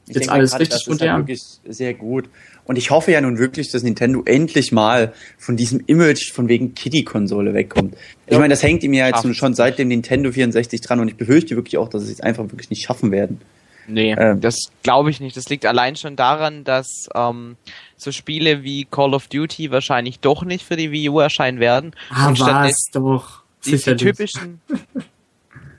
Ich 0.08 0.16
Jetzt 0.16 0.24
denke 0.26 0.32
alles 0.34 0.52
gerade, 0.52 0.62
richtig 0.64 0.80
das 0.80 0.82
ist 0.82 0.88
halt 0.90 1.00
modern. 1.02 1.18
wirklich 1.22 1.42
sehr 1.68 1.94
gut. 1.94 2.30
Und 2.66 2.76
ich 2.78 2.90
hoffe 2.92 3.12
ja 3.12 3.22
nun 3.22 3.38
wirklich, 3.38 3.72
dass 3.72 3.84
Nintendo 3.84 4.24
endlich 4.26 4.72
mal 4.72 5.14
von 5.38 5.56
diesem 5.58 5.84
Image 5.88 6.32
von 6.34 6.48
wegen 6.48 6.76
Kitty-Konsole 6.76 7.54
wegkommt. 7.54 7.96
Ich 8.26 8.34
Ja. 8.34 8.40
meine, 8.40 8.54
das 8.54 8.62
hängt 8.64 8.84
ihm 8.84 8.94
ja 8.94 9.08
jetzt 9.08 9.36
schon 9.36 9.54
seit 9.54 9.80
dem 9.80 9.88
Nintendo 9.88 10.32
64 10.32 10.82
dran 10.82 11.00
und 11.00 11.08
ich 11.08 11.16
befürchte 11.16 11.56
wirklich 11.56 11.78
auch, 11.78 11.88
dass 11.90 12.04
sie 12.06 12.12
es 12.14 12.20
einfach 12.22 12.44
wirklich 12.46 12.70
nicht 12.70 12.84
schaffen 12.84 13.12
werden. 13.12 13.40
Nee, 13.88 14.16
Ähm. 14.18 14.42
das 14.42 14.58
glaube 14.84 15.10
ich 15.12 15.20
nicht. 15.22 15.36
Das 15.38 15.50
liegt 15.50 15.66
allein 15.66 15.96
schon 15.96 16.16
daran, 16.16 16.64
dass 16.64 17.08
ähm, 17.16 17.56
so 17.98 18.12
Spiele 18.12 18.64
wie 18.64 18.86
Call 18.86 19.14
of 19.14 19.28
Duty 19.28 19.72
wahrscheinlich 19.72 20.20
doch 20.20 20.44
nicht 20.44 20.66
für 20.66 20.76
die 20.78 20.92
Wii 20.92 21.10
U 21.10 21.20
erscheinen 21.20 21.60
werden. 21.60 21.94
ah, 22.10 22.28
Und 22.28 22.40
was 22.40 22.76
doch. 22.94 23.44
die, 23.66 23.72
die 23.72 23.78
Sicherlich. 23.78 24.02
typischen 24.02 24.62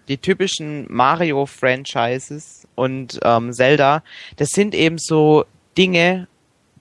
die 0.08 0.18
typischen 0.18 0.86
Mario 0.92 1.46
Franchises 1.46 2.61
und 2.74 3.20
ähm, 3.22 3.52
Zelda, 3.52 4.02
das 4.36 4.50
sind 4.50 4.74
eben 4.74 4.98
so 4.98 5.44
Dinge, 5.76 6.26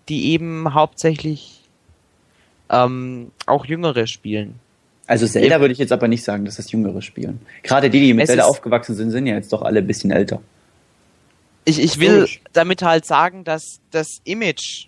die 0.10 0.32
eben 0.32 0.74
hauptsächlich 0.74 1.62
ähm, 2.70 3.32
auch 3.46 3.66
Jüngere 3.66 4.08
spielen. 4.08 4.60
Also 5.08 5.28
Zelda 5.28 5.60
würde 5.60 5.74
ich 5.74 5.78
jetzt 5.78 5.92
aber 5.92 6.08
nicht 6.08 6.24
sagen, 6.24 6.46
dass 6.46 6.56
das 6.56 6.72
Jüngere 6.72 7.02
spielen. 7.02 7.42
Gerade 7.64 7.90
die, 7.90 8.00
die 8.00 8.14
mit 8.14 8.24
Es 8.24 8.28
Zelda 8.30 8.46
aufgewachsen 8.46 8.96
sind, 8.96 9.12
sind 9.12 9.28
ja 9.28 9.36
jetzt 9.36 9.52
doch 9.52 9.62
alle 9.62 9.80
ein 9.80 9.88
bisschen 9.88 10.12
älter. 10.12 10.42
Ich, 11.66 11.80
ich 11.80 12.00
will 12.00 12.28
damit 12.54 12.82
halt 12.82 13.06
sagen, 13.06 13.44
dass 13.44 13.82
das 13.92 14.22
Image 14.24 14.88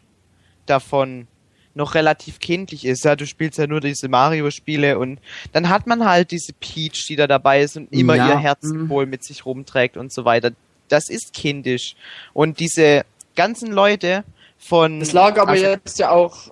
davon 0.66 1.28
noch 1.76 1.96
relativ 1.96 2.40
kindlich 2.40 2.86
ist. 2.86 3.04
Ja, 3.04 3.16
du 3.16 3.26
spielst 3.26 3.58
ja 3.58 3.68
nur 3.68 3.82
diese 3.82 4.08
Mario-Spiele 4.08 4.98
und 4.98 5.20
dann 5.52 5.70
hat 5.70 5.88
man 5.88 6.06
halt 6.06 6.32
diese 6.32 6.54
Peach, 6.54 7.06
die 7.10 7.16
da 7.16 7.28
dabei 7.28 7.62
ist 7.62 7.78
und 7.78 7.92
immer 7.92 8.16
Ja, 8.16 8.30
ihr 8.30 8.36
mhm. 8.36 8.42
Herzsymbol 8.42 9.06
mit 9.06 9.24
sich 9.24 9.46
rumträgt 9.46 9.98
und 9.98 10.12
so 10.12 10.24
weiter. 10.26 10.52
Das 10.94 11.10
ist 11.10 11.34
kindisch. 11.34 11.96
Und 12.34 12.60
diese 12.60 13.04
ganzen 13.36 13.72
Leute 13.72 14.24
von... 14.60 15.00
Das 15.00 15.12
lag 15.12 15.38
aber 15.40 15.52
also, 15.52 15.66
jetzt 15.66 15.98
ja 15.98 16.12
auch. 16.12 16.52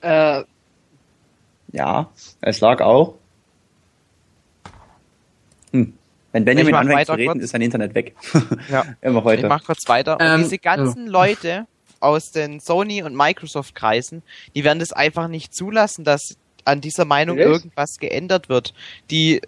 Äh, 0.00 0.42
Ja, 1.72 2.10
es 2.40 2.60
lag 2.60 2.80
auch. 2.80 3.14
Hm. 5.72 5.94
Wenn 6.32 6.44
Benjamin 6.44 6.74
Ich 6.74 6.78
anfängt 6.80 7.06
zu 7.06 7.12
reden, 7.12 7.32
kurz. 7.34 7.44
ist 7.44 7.50
sein 7.50 7.62
Internet 7.62 7.94
weg. 7.94 8.14
Ja. 8.68 8.84
Immer 9.00 9.20
Ich 9.20 9.24
heute. 9.24 9.46
mach 9.48 9.64
kurz 9.64 9.88
weiter. 9.88 10.18
Und 10.18 10.26
Ähm, 10.26 10.42
diese 10.42 10.58
ganzen 10.58 11.06
Leute 11.06 11.66
aus 12.00 12.32
den 12.32 12.58
Sony- 12.60 13.02
und 13.04 13.14
Microsoft-Kreisen, 13.16 14.22
die 14.54 14.64
werden 14.64 14.78
das 14.80 14.92
einfach 14.92 15.28
nicht 15.28 15.54
zulassen, 15.54 16.04
dass 16.04 16.36
an 16.64 16.80
dieser 16.80 17.04
Meinung 17.04 17.38
Echt? 17.38 17.46
irgendwas 17.46 17.98
geändert 18.00 18.48
wird. 18.48 18.74
Die 19.10 19.40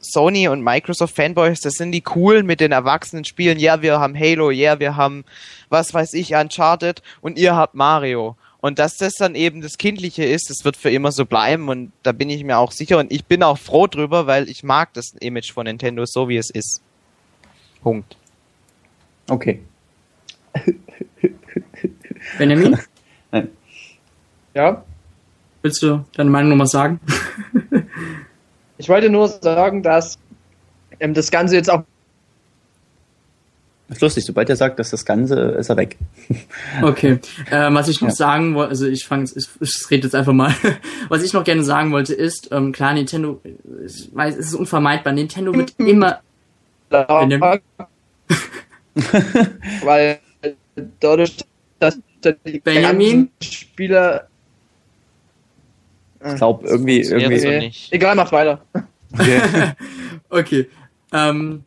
Sony 0.00 0.48
und 0.48 0.62
Microsoft 0.62 1.16
Fanboys, 1.16 1.60
das 1.60 1.74
sind 1.74 1.92
die 1.92 2.00
coolen 2.00 2.46
mit 2.46 2.60
den 2.60 2.72
erwachsenen 2.72 3.24
Spielen. 3.24 3.58
Ja, 3.58 3.82
wir 3.82 3.98
haben 3.98 4.18
Halo, 4.18 4.50
ja, 4.50 4.78
wir 4.78 4.96
haben 4.96 5.24
was 5.68 5.92
weiß 5.92 6.14
ich, 6.14 6.34
Uncharted 6.34 7.02
und 7.20 7.38
ihr 7.38 7.56
habt 7.56 7.74
Mario. 7.74 8.36
Und 8.60 8.80
dass 8.80 8.96
das 8.96 9.14
dann 9.14 9.34
eben 9.34 9.60
das 9.60 9.78
Kindliche 9.78 10.24
ist, 10.24 10.50
das 10.50 10.64
wird 10.64 10.76
für 10.76 10.90
immer 10.90 11.12
so 11.12 11.24
bleiben 11.24 11.68
und 11.68 11.92
da 12.02 12.10
bin 12.12 12.28
ich 12.28 12.42
mir 12.42 12.58
auch 12.58 12.72
sicher 12.72 12.98
und 12.98 13.12
ich 13.12 13.24
bin 13.24 13.42
auch 13.42 13.58
froh 13.58 13.86
drüber, 13.86 14.26
weil 14.26 14.48
ich 14.48 14.64
mag 14.64 14.92
das 14.94 15.14
Image 15.20 15.52
von 15.52 15.64
Nintendo 15.64 16.04
so, 16.06 16.28
wie 16.28 16.36
es 16.36 16.50
ist. 16.50 16.82
Punkt. 17.82 18.16
Okay. 19.28 19.62
Benjamin, 22.36 22.76
ja. 24.54 24.84
willst 25.62 25.82
du 25.82 26.04
deine 26.14 26.30
Meinung 26.30 26.50
nochmal 26.50 26.66
sagen? 26.66 27.00
Ich 28.78 28.88
wollte 28.88 29.10
nur 29.10 29.28
sagen, 29.28 29.82
dass 29.82 30.18
ähm, 31.00 31.12
das 31.14 31.30
Ganze 31.30 31.56
jetzt 31.56 31.70
auch 31.70 31.82
Das 33.88 33.96
ist 33.98 34.02
lustig, 34.02 34.24
sobald 34.24 34.48
er 34.50 34.56
sagt, 34.56 34.78
dass 34.78 34.90
das 34.90 35.04
Ganze 35.04 35.34
ist 35.58 35.68
er 35.68 35.76
weg. 35.76 35.96
Okay, 36.82 37.18
ähm, 37.50 37.74
was 37.74 37.88
ich 37.88 38.00
noch 38.00 38.08
Ja. 38.10 38.14
sagen 38.14 38.54
wollte, 38.54 38.70
also 38.70 38.86
ich 38.86 39.04
fange, 39.04 39.24
ich, 39.34 39.48
ich 39.60 39.90
rede 39.90 40.04
jetzt 40.04 40.14
einfach 40.14 40.32
mal. 40.32 40.54
was 41.08 41.22
ich 41.22 41.32
noch 41.32 41.44
gerne 41.44 41.64
sagen 41.64 41.90
wollte 41.92 42.14
ist, 42.14 42.48
ähm, 42.52 42.72
klar, 42.72 42.94
Nintendo, 42.94 43.40
ich 43.84 44.08
weiß, 44.12 44.36
es 44.36 44.46
ist 44.48 44.54
unvermeidbar. 44.54 45.12
Nintendo 45.12 45.52
wird 45.54 45.74
immer, 45.78 46.20
Benjamin? 46.88 47.60
weil 49.82 50.20
dadurch, 51.00 51.36
dass 51.78 51.98
die 52.46 52.60
Benjamin? 52.60 53.30
Spieler 53.42 54.28
Ich 56.26 56.34
glaube, 56.36 56.66
irgendwie, 56.66 57.00
irgendwie. 57.02 57.38
so 57.38 57.48
Okay. 57.48 57.58
nicht. 57.60 57.92
Egal, 57.92 58.16
macht 58.16 58.32
weiter. 58.32 58.60
Okay. 59.12 59.40
okay, 60.30 60.68
ähm, 61.12 61.62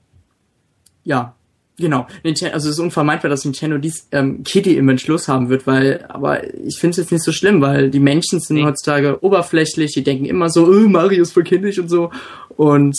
ja, 1.03 1.33
genau. 1.77 2.05
Nintendo, 2.23 2.53
also 2.53 2.69
es 2.69 2.75
ist 2.75 2.79
unvermeidbar, 2.79 3.29
dass 3.29 3.43
Nintendo 3.45 3.77
dies 3.79 4.07
ähm, 4.11 4.43
Kitty-Image 4.43 5.07
loshaben 5.07 5.49
wird, 5.49 5.65
weil, 5.65 6.05
aber 6.09 6.43
ich 6.63 6.77
finde 6.79 6.91
es 6.91 6.97
jetzt 6.97 7.11
nicht 7.11 7.23
so 7.23 7.31
schlimm, 7.31 7.61
weil 7.61 7.89
die 7.89 7.99
Menschen 7.99 8.39
sind 8.39 8.57
Nee. 8.57 8.63
heutzutage 8.65 9.23
oberflächlich, 9.23 9.93
die 9.93 10.03
denken 10.03 10.25
immer 10.25 10.49
so, 10.49 10.65
oh, 10.67 10.87
Mario 10.87 11.23
ist 11.23 11.31
voll 11.31 11.43
kindisch 11.43 11.79
und 11.79 11.89
so 11.89 12.11
und 12.57 12.95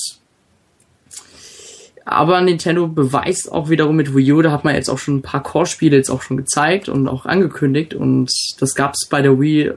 aber 2.04 2.40
Nintendo 2.40 2.88
beweist 2.88 3.50
auch 3.52 3.70
wiederum 3.70 3.94
mit 3.94 4.14
Wii 4.16 4.32
U, 4.32 4.42
da 4.42 4.50
hat 4.50 4.64
man 4.64 4.74
jetzt 4.74 4.90
auch 4.90 4.98
schon 4.98 5.18
ein 5.18 5.22
paar 5.22 5.42
Core-Spiele 5.42 5.96
jetzt 5.96 6.10
auch 6.10 6.22
schon 6.22 6.36
gezeigt 6.36 6.88
und 6.88 7.06
auch 7.06 7.26
angekündigt 7.26 7.94
und 7.94 8.28
das 8.58 8.74
gab 8.74 8.94
es 8.94 9.06
bei 9.08 9.22
der 9.22 9.40
Wii 9.40 9.70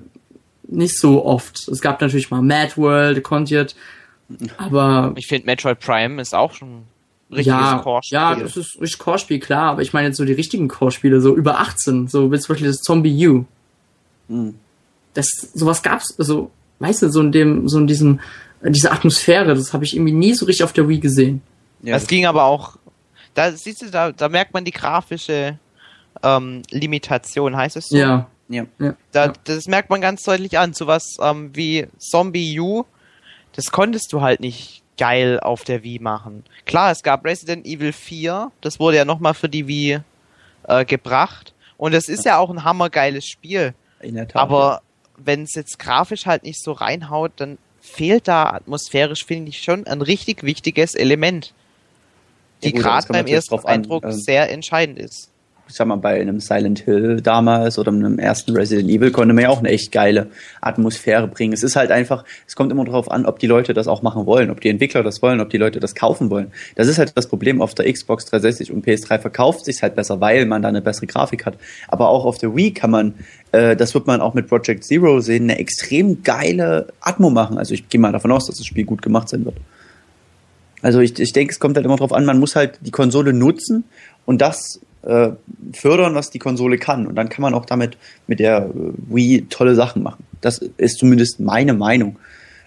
nicht 0.68 0.98
so 1.00 1.26
oft. 1.26 1.68
Es 1.68 1.82
gab 1.82 2.02
natürlich 2.02 2.32
mal 2.32 2.42
Mad 2.42 2.74
World, 2.78 3.24
Contiert, 3.24 3.76
aber 4.58 5.14
Ich 5.16 5.28
finde 5.28 5.46
Metroid 5.46 5.80
Prime 5.80 6.22
ist 6.22 6.34
auch 6.34 6.54
schon 6.54 6.86
ein 7.30 7.34
richtiges 7.34 7.60
ja, 7.60 7.80
Core-Spiel. 7.80 8.16
ja, 8.16 8.36
das 8.36 8.58
ist 8.58 8.82
richtig 8.82 9.00
Core-Spiel, 9.00 9.40
klar, 9.40 9.72
aber 9.72 9.82
ich 9.82 9.94
meine 9.94 10.08
jetzt 10.08 10.18
so 10.18 10.26
die 10.26 10.34
richtigen 10.34 10.68
Core-Spiele, 10.68 11.22
so 11.22 11.36
über 11.36 11.60
18, 11.60 12.08
so 12.08 12.32
wie 12.32 12.40
zum 12.40 12.54
Beispiel 12.54 12.68
das 12.68 12.78
Zombie 12.78 13.28
U. 13.28 13.46
Hm. 14.28 14.56
Das, 15.14 15.28
sowas 15.54 15.82
gab's, 15.82 16.16
also, 16.18 16.52
weißt 16.80 17.04
du, 17.04 17.10
so 17.10 17.22
in 17.22 17.32
dem, 17.32 17.70
so 17.70 17.78
in 17.78 17.88
diesem, 17.88 18.20
diese 18.64 18.92
Atmosphäre, 18.92 19.54
das 19.56 19.74
habe 19.74 19.86
ich 19.86 19.96
irgendwie 19.96 20.12
nie 20.12 20.34
so 20.34 20.46
richtig 20.46 20.64
auf 20.64 20.74
der 20.74 20.90
Wii 20.90 21.00
gesehen. 21.00 21.42
Ja, 21.82 21.94
das 21.94 22.08
ging 22.08 22.26
aber 22.26 22.46
auch. 22.46 22.78
Da 23.34 23.52
siehst 23.52 23.82
du, 23.82 23.92
da, 23.92 24.12
da 24.12 24.28
merkt 24.30 24.54
man 24.54 24.66
die 24.66 24.72
grafische 24.72 25.60
ähm, 26.24 26.64
Limitation, 26.72 27.56
heißt 27.56 27.76
es 27.76 27.90
so? 27.90 27.98
Ja, 27.98 28.28
ja. 28.50 28.66
ja. 28.80 28.96
Da, 29.12 29.26
ja. 29.28 29.34
Das 29.46 29.68
merkt 29.68 29.90
man 29.90 30.02
ganz 30.02 30.24
deutlich 30.24 30.58
an. 30.58 30.74
Sowas 30.74 31.18
ähm, 31.22 31.52
wie 31.56 31.88
Zombie 31.98 32.60
U, 32.60 32.86
das 33.54 33.72
konntest 33.72 34.14
du 34.14 34.22
halt 34.22 34.40
nicht 34.40 34.84
geil 34.98 35.40
auf 35.40 35.64
der 35.64 35.84
Wii 35.84 36.00
machen. 36.00 36.44
Klar, 36.66 36.92
es 36.92 37.04
gab 37.04 37.26
Resident 37.26 37.66
Evil 37.66 37.94
4, 37.94 38.52
das 38.62 38.80
wurde 38.80 38.98
ja 38.98 39.06
nochmal 39.06 39.34
für 39.34 39.50
die 39.50 39.68
Wii 39.68 40.00
äh, 40.68 40.86
gebracht. 40.86 41.54
Und 41.78 41.94
es 41.94 42.08
ist 42.08 42.26
ja 42.26 42.38
auch 42.38 42.50
ein 42.50 42.64
hammergeiles 42.64 43.26
Spiel. 43.26 43.74
In 44.00 44.16
der 44.16 44.28
Tat. 44.28 44.42
Aber 44.42 44.82
wenn 45.18 45.44
es 45.44 45.56
jetzt 45.56 45.80
grafisch 45.80 46.26
halt 46.26 46.44
nicht 46.44 46.62
so 46.62 46.72
reinhaut, 46.72 47.34
dann 47.38 47.58
fehlt 47.82 48.28
da 48.28 48.46
atmosphärisch, 48.46 49.26
finde 49.26 49.50
ich, 49.50 49.62
schon 49.62 49.86
ein 49.88 50.02
richtig 50.02 50.44
wichtiges 50.44 50.96
Element. 50.96 51.54
Ja 52.62 52.72
Die 52.72 52.76
aber 52.76 52.84
gerade 52.84 53.08
beim 53.10 53.28
ersten 53.28 53.50
drauf 53.50 53.66
an, 53.66 53.74
Eindruck 53.74 54.06
ähm, 54.06 54.12
sehr 54.12 54.50
entscheidend 54.52 54.98
ist. 54.98 55.30
Ich 55.68 55.74
sag 55.74 55.88
mal, 55.88 55.96
bei 55.96 56.22
einem 56.22 56.40
Silent 56.40 56.80
Hill 56.80 57.22
damals 57.22 57.80
oder 57.80 57.92
einem 57.92 58.20
ersten 58.20 58.56
Resident 58.56 58.90
Evil 58.90 59.12
konnte 59.12 59.34
man 59.34 59.44
ja 59.44 59.50
auch 59.50 59.60
eine 59.60 59.70
echt 59.70 59.92
geile 59.92 60.28
Atmosphäre 60.62 61.28
bringen. 61.28 61.54
Es 61.54 61.64
ist 61.64 61.76
halt 61.76 61.92
einfach, 61.92 62.24
es 62.48 62.56
kommt 62.56 62.72
immer 62.72 62.86
darauf 62.86 63.10
an, 63.10 63.26
ob 63.26 63.40
die 63.40 63.48
Leute 63.48 63.74
das 63.74 63.88
auch 63.88 64.04
machen 64.04 64.26
wollen, 64.26 64.52
ob 64.52 64.62
die 64.62 64.70
Entwickler 64.70 65.02
das 65.02 65.22
wollen, 65.22 65.42
ob 65.42 65.50
die 65.50 65.58
Leute 65.58 65.80
das 65.80 65.96
kaufen 65.96 66.30
wollen. 66.30 66.52
Das 66.76 66.88
ist 66.88 67.00
halt 67.00 67.14
das 67.16 67.28
Problem 67.28 67.62
auf 67.62 67.74
der 67.74 67.92
Xbox 67.92 68.26
360 68.26 68.72
und 68.72 68.86
PS3 68.86 69.20
verkauft 69.20 69.66
sich 69.66 69.82
halt 69.82 69.96
besser, 69.96 70.22
weil 70.22 70.46
man 70.46 70.62
da 70.62 70.68
eine 70.68 70.82
bessere 70.82 71.08
Grafik 71.08 71.46
hat. 71.46 71.58
Aber 71.88 72.10
auch 72.10 72.26
auf 72.26 72.38
der 72.38 72.56
Wii 72.56 72.72
kann 72.72 72.92
man, 72.92 73.16
äh, 73.52 73.76
das 73.76 73.94
wird 73.96 74.06
man 74.06 74.22
auch 74.22 74.36
mit 74.36 74.48
Project 74.48 74.84
Zero 74.84 75.20
sehen, 75.20 75.44
eine 75.44 75.58
extrem 75.58 76.22
geile 76.22 76.88
Atmo 77.02 77.32
machen. 77.32 77.58
Also 77.58 77.74
ich 77.74 77.90
gehe 77.90 78.00
mal 78.00 78.12
davon 78.12 78.32
aus, 78.32 78.46
dass 78.46 78.58
das 78.58 78.68
Spiel 78.68 78.86
gut 78.86 79.02
gemacht 79.02 79.30
sein 79.30 79.46
wird. 79.46 79.56
Also 80.84 81.00
ich, 81.00 81.20
ich 81.20 81.34
denke, 81.34 81.52
es 81.52 81.60
kommt 81.60 81.76
halt 81.78 81.86
immer 81.86 81.96
drauf 81.96 82.14
an, 82.14 82.26
man 82.26 82.40
muss 82.40 82.56
halt 82.56 82.78
die 82.82 82.92
Konsole 82.92 83.34
nutzen 83.34 83.86
und 84.26 84.40
das 84.40 84.80
äh, 85.06 85.30
fördern, 85.74 86.16
was 86.16 86.30
die 86.32 86.40
Konsole 86.40 86.78
kann. 86.78 87.08
Und 87.08 87.16
dann 87.16 87.30
kann 87.30 87.42
man 87.42 87.54
auch 87.54 87.66
damit 87.66 87.98
mit 88.28 88.40
der 88.40 88.66
äh, 88.66 88.72
Wii 88.74 89.46
tolle 89.50 89.76
Sachen 89.76 90.04
machen. 90.04 90.24
Das 90.42 90.58
ist 90.78 91.00
zumindest 91.00 91.40
meine 91.40 91.74
Meinung. 91.74 92.18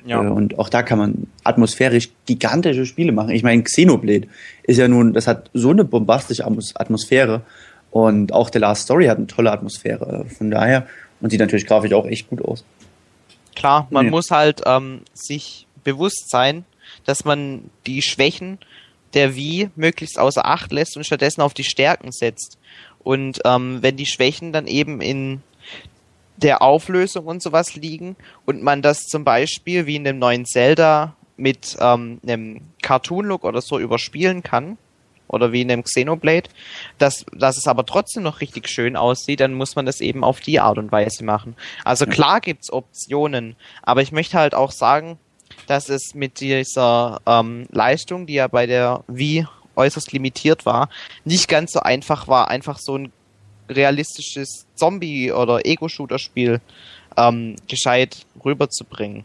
Ja. 0.07 0.22
Äh, 0.22 0.28
und 0.28 0.59
auch 0.59 0.68
da 0.68 0.82
kann 0.82 0.99
man 0.99 1.26
atmosphärisch 1.45 2.11
gigantische 2.26 2.86
Spiele 2.86 3.12
machen. 3.12 3.30
Ich 3.30 3.43
meine, 3.43 3.62
Xenoblade 3.62 4.28
ist 4.62 4.78
ja 4.78 4.89
nun, 4.89 5.12
das 5.12 5.26
hat 5.26 5.51
so 5.55 5.70
eine 5.70 5.84
bombastische 5.84 6.45
Atmos 6.47 6.74
Atmosphäre. 6.76 7.43
Und 7.91 8.32
auch 8.32 8.51
The 8.53 8.59
Last 8.59 8.82
Story 8.82 9.07
hat 9.07 9.16
eine 9.16 9.26
tolle 9.26 9.51
Atmosphäre. 9.51 10.26
Von 10.36 10.51
daher, 10.51 10.86
und 11.20 11.30
sieht 11.30 11.41
natürlich 11.41 11.66
grafisch 11.66 11.93
auch 11.93 12.07
echt 12.07 12.28
gut 12.28 12.43
aus. 12.45 12.64
Klar, 13.57 13.89
man 13.91 14.07
Ja. 14.07 14.11
muss 14.11 14.30
halt 14.30 14.62
ähm, 14.66 15.01
sich 15.14 15.66
bewusst 15.84 16.30
sein, 16.30 16.64
dass 17.07 17.24
man 17.24 17.70
die 17.86 18.03
Schwächen 18.03 18.59
der 19.14 19.34
Wii 19.34 19.70
möglichst 19.76 20.18
außer 20.18 20.44
Acht 20.44 20.72
lässt 20.72 20.96
und 20.96 21.04
stattdessen 21.04 21.40
auf 21.40 21.54
die 21.54 21.64
Stärken 21.64 22.12
setzt. 22.12 22.59
Und 22.98 23.40
ähm, 23.44 23.78
wenn 23.80 23.96
die 23.96 24.06
Schwächen 24.06 24.52
dann 24.52 24.66
eben 24.66 25.00
in 25.00 25.42
der 26.36 26.62
Auflösung 26.62 27.26
und 27.26 27.42
sowas 27.42 27.74
liegen 27.74 28.16
und 28.46 28.62
man 28.62 28.82
das 28.82 29.04
zum 29.04 29.24
Beispiel 29.24 29.86
wie 29.86 29.96
in 29.96 30.04
dem 30.04 30.18
neuen 30.18 30.46
Zelda 30.46 31.16
mit 31.36 31.76
ähm, 31.80 32.20
einem 32.22 32.61
Cartoon-Look 32.82 33.44
oder 33.44 33.61
so 33.61 33.78
überspielen 33.78 34.42
kann, 34.42 34.78
oder 35.28 35.52
wie 35.52 35.62
in 35.62 35.70
einem 35.70 35.84
Xenoblade, 35.84 36.48
dass, 36.96 37.24
dass 37.32 37.56
es 37.56 37.66
aber 37.66 37.86
trotzdem 37.86 38.22
noch 38.22 38.40
richtig 38.40 38.68
schön 38.68 38.96
aussieht, 38.96 39.40
dann 39.40 39.54
muss 39.54 39.76
man 39.76 39.86
das 39.86 40.00
eben 40.00 40.24
auf 40.24 40.40
die 40.40 40.59
Art 40.59 40.78
und 40.78 40.90
Weise 40.90 41.24
machen. 41.24 41.54
Also 41.84 42.06
klar 42.06 42.40
gibt's 42.40 42.72
Optionen, 42.72 43.54
aber 43.82 44.02
ich 44.02 44.11
möchte 44.11 44.38
halt 44.38 44.54
auch 44.54 44.72
sagen, 44.72 45.18
dass 45.68 45.88
es 45.90 46.14
mit 46.14 46.40
dieser 46.40 47.20
ähm, 47.26 47.66
Leistung, 47.70 48.26
die 48.26 48.34
ja 48.34 48.48
bei 48.48 48.66
der 48.66 49.04
Wii 49.06 49.46
äußerst 49.76 50.12
limitiert 50.12 50.66
war, 50.66 50.88
nicht 51.24 51.48
ganz 51.48 51.72
so 51.72 51.80
einfach 51.80 52.26
war, 52.26 52.48
einfach 52.48 52.78
so 52.78 52.96
ein 52.96 53.12
realistisches 53.68 54.66
Zombie- 54.74 55.30
oder 55.30 55.64
Ego-Shooter-Spiel 55.66 56.60
ähm, 57.16 57.56
gescheit 57.68 58.26
rüberzubringen. 58.44 59.24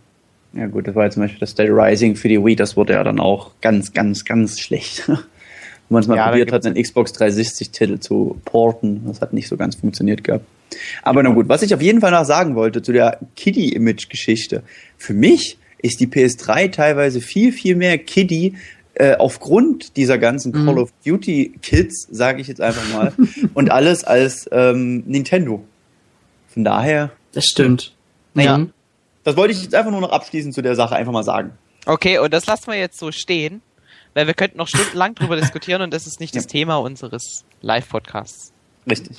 Ja 0.53 0.67
gut, 0.67 0.87
das 0.87 0.95
war 0.95 1.05
ja 1.05 1.09
zum 1.09 1.23
Beispiel 1.23 1.39
das 1.39 1.55
Dead 1.55 1.69
Rising 1.69 2.15
für 2.15 2.27
die 2.27 2.43
Wii, 2.43 2.55
das 2.55 2.75
wurde 2.77 2.93
ja 2.93 3.03
dann 3.03 3.19
auch 3.19 3.51
ganz, 3.61 3.93
ganz, 3.93 4.25
ganz 4.25 4.59
schlecht. 4.59 5.07
Wo 5.07 5.95
man 5.95 6.01
es 6.01 6.07
mal 6.07 6.17
Ja, 6.17 6.27
probiert 6.27 6.51
hat, 6.51 6.65
einen 6.65 6.81
Xbox 6.81 7.13
360-Titel 7.13 7.99
zu 7.99 8.39
porten. 8.45 9.03
Das 9.07 9.21
hat 9.21 9.33
nicht 9.33 9.47
so 9.47 9.57
ganz 9.57 9.75
funktioniert 9.75 10.23
gehabt. 10.23 10.45
Aber 11.03 11.21
na 11.23 11.29
gut, 11.29 11.49
was 11.49 11.61
ich 11.61 11.73
auf 11.73 11.81
jeden 11.81 12.01
Fall 12.01 12.11
noch 12.11 12.25
sagen 12.25 12.55
wollte 12.55 12.81
zu 12.81 12.93
der 12.93 13.19
Kiddie-Image-Geschichte. 13.35 14.63
Für 14.97 15.13
mich 15.13 15.57
ist 15.83 15.99
die 15.99 16.07
PS3 16.07 16.71
teilweise 16.71 17.21
viel, 17.21 17.51
viel 17.51 17.75
mehr 17.75 17.99
Kiddie 17.99 18.55
äh, 18.95 19.15
aufgrund 19.15 19.95
dieser 19.97 20.17
ganzen 20.17 20.51
Mhm. 20.51 20.65
Call 20.65 20.79
of 20.79 20.91
Duty 21.05 21.53
Kids, 21.61 22.07
sage 22.11 22.41
ich 22.41 22.47
jetzt 22.47 22.61
einfach 22.61 22.87
mal, 22.93 23.13
und 23.53 23.69
alles 23.71 24.03
als 24.03 24.49
ähm, 24.51 25.03
Nintendo. 25.05 25.63
Von 26.49 26.63
daher, 26.63 27.11
Das 27.33 27.45
stimmt. 27.45 27.93
Ja. 28.35 28.57
Mhm. 28.57 28.71
das 29.23 29.35
wollte 29.37 29.53
ich 29.53 29.61
jetzt 29.61 29.75
einfach 29.75 29.91
nur 29.91 30.01
noch 30.01 30.11
abschließend 30.11 30.53
zu 30.55 30.61
der 30.63 30.75
Sache 30.75 30.95
einfach 30.95 31.11
mal 31.11 31.23
sagen. 31.23 31.51
Okay, 31.85 32.17
und 32.19 32.33
das 32.33 32.45
lassen 32.47 32.67
wir 32.71 32.77
jetzt 32.79 32.97
so 32.99 33.11
stehen, 33.11 33.61
weil 34.13 34.25
wir 34.27 34.33
könnten 34.35 34.57
noch 34.57 34.67
stundenlang 34.67 35.15
drüber 35.15 35.35
diskutieren 35.35 35.81
und 35.81 35.91
das 35.93 36.07
ist 36.07 36.19
nicht 36.19 36.35
das 36.35 36.43
Ja. 36.45 36.49
Thema 36.49 36.77
unseres 36.77 37.43
Live-Podcasts. 37.61 38.51
Richtig. 38.89 39.17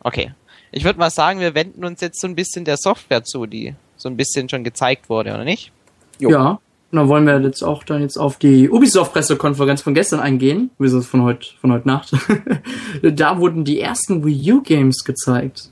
Okay. 0.00 0.32
Ich 0.70 0.84
würde 0.84 0.98
mal 0.98 1.10
sagen, 1.10 1.40
wir 1.40 1.54
wenden 1.54 1.84
uns 1.84 2.00
jetzt 2.00 2.20
so 2.20 2.26
ein 2.26 2.34
bisschen 2.34 2.64
der 2.64 2.76
Software 2.76 3.24
zu, 3.24 3.46
die 3.46 3.74
so 4.02 4.08
ein 4.08 4.16
bisschen 4.16 4.48
schon 4.48 4.64
gezeigt 4.64 5.08
wurde, 5.08 5.32
oder 5.32 5.44
nicht? 5.44 5.72
Jo. 6.18 6.30
Ja. 6.30 6.60
Und 6.90 6.98
dann 6.98 7.08
wollen 7.08 7.26
wir 7.26 7.40
jetzt 7.40 7.62
auch 7.62 7.84
dann 7.84 8.02
jetzt 8.02 8.18
auf 8.18 8.36
die 8.36 8.68
Ubisoft-Pressekonferenz 8.68 9.80
von 9.80 9.94
gestern 9.94 10.20
eingehen. 10.20 10.70
Ubisoft 10.78 11.08
von 11.08 11.22
heute, 11.22 11.48
von 11.58 11.72
heute 11.72 11.88
Nacht. 11.88 12.12
da 13.02 13.38
wurden 13.38 13.64
die 13.64 13.80
ersten 13.80 14.26
Wii 14.26 14.52
U-Games 14.52 15.04
gezeigt. 15.04 15.70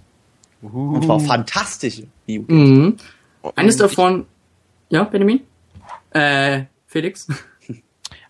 Und 0.62 1.04
zwar 1.04 1.20
fantastische 1.20 2.06
Videogames. 2.24 2.68
Mhm. 2.68 2.96
Eines 3.54 3.74
Und 3.74 3.80
davon, 3.82 4.26
ja, 4.88 5.04
Benjamin? 5.04 5.40
Äh, 6.10 6.62
Felix? 6.86 7.26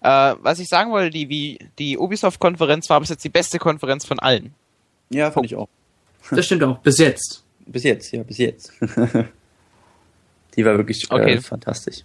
Äh, 0.03 0.35
was 0.41 0.59
ich 0.59 0.69
sagen 0.69 0.93
wollte, 0.93 1.11
die, 1.11 1.59
die 1.79 1.99
Ubisoft-Konferenz 1.99 2.89
war 2.89 3.01
bis 3.01 3.11
jetzt 3.11 3.23
die 3.23 3.29
beste 3.29 3.59
Konferenz 3.59 4.07
von 4.07 4.19
allen. 4.19 4.55
Ja, 5.11 5.31
fand 5.31 5.45
ich 5.45 5.57
auch. 5.57 5.69
Das 6.31 6.47
stimmt 6.47 6.63
auch, 6.63 6.79
bis 6.79 6.97
jetzt. 6.97 7.45
Bis 7.67 7.83
jetzt, 7.83 8.11
ja, 8.11 8.23
bis 8.23 8.39
jetzt. 8.39 8.73
Die 10.57 10.65
war 10.65 10.77
wirklich 10.77 11.11
Okay. 11.11 11.35
äh, 11.35 11.41
fantastisch. 11.41 11.99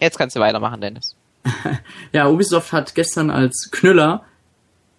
Jetzt 0.00 0.18
kannst 0.18 0.36
du 0.36 0.40
weitermachen, 0.40 0.80
Dennis. 0.80 1.14
Ja, 2.12 2.28
Ubisoft 2.28 2.72
hat 2.72 2.94
gestern 2.94 3.30
als 3.30 3.68
Knüller 3.72 4.22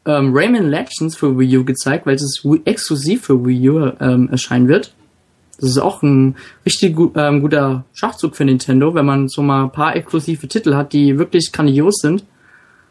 ähm, 0.06 0.32
Rayman 0.36 0.70
Legends 0.70 1.16
für 1.16 1.38
Wii 1.38 1.58
U 1.60 1.64
gezeigt, 1.66 2.06
weil 2.06 2.16
es 2.16 2.42
Wii- 2.44 2.66
exklusiv 2.66 3.26
für 3.26 3.46
Wii 3.46 3.70
U 3.70 3.92
ähm, 4.02 4.30
erscheinen 4.30 4.68
wird. 4.68 4.94
Das 5.60 5.70
ist 5.70 5.78
auch 5.78 6.02
ein 6.02 6.36
richtig 6.66 6.96
gu 6.96 7.12
ähm, 7.16 7.42
guter 7.42 7.86
Schachzug 7.94 8.36
für 8.36 8.44
Nintendo, 8.44 8.94
wenn 8.96 9.06
man 9.06 9.30
so 9.30 9.42
mal 9.42 9.64
ein 9.66 9.72
paar 9.72 9.96
exklusive 9.96 10.48
Titel 10.48 10.74
hat, 10.76 10.92
die 10.92 11.18
wirklich 11.20 11.52
grandios 11.54 12.00
sind. 12.02 12.26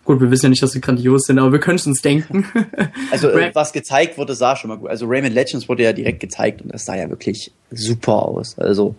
Gut, 0.05 0.20
wir 0.20 0.30
wissen 0.30 0.47
ja 0.47 0.51
nicht, 0.51 0.62
dass 0.62 0.72
sie 0.72 0.80
grandios 0.80 1.24
sind, 1.26 1.38
aber 1.38 1.53
wir 1.53 1.61
können 1.61 1.76
es 1.76 1.86
uns 1.86 2.01
denken. 2.01 2.47
Also, 3.11 3.28
äh, 3.28 3.51
was 3.55 3.72
gezeigt 3.72 4.16
wurde, 4.16 4.34
sah 4.34 4.57
schon 4.57 4.68
mal 4.68 4.78
gut. 4.78 4.88
Also, 4.88 5.07
Rayman 5.07 5.32
Legends 5.32 5.68
wurde 5.68 5.82
ja 5.82 5.93
direkt 5.93 6.20
gezeigt 6.20 6.62
und 6.62 6.72
das 6.72 6.84
sah 6.86 6.97
ja 6.97 7.11
wirklich 7.11 7.53
super 7.70 8.22
aus. 8.22 8.59
Also, 8.59 8.95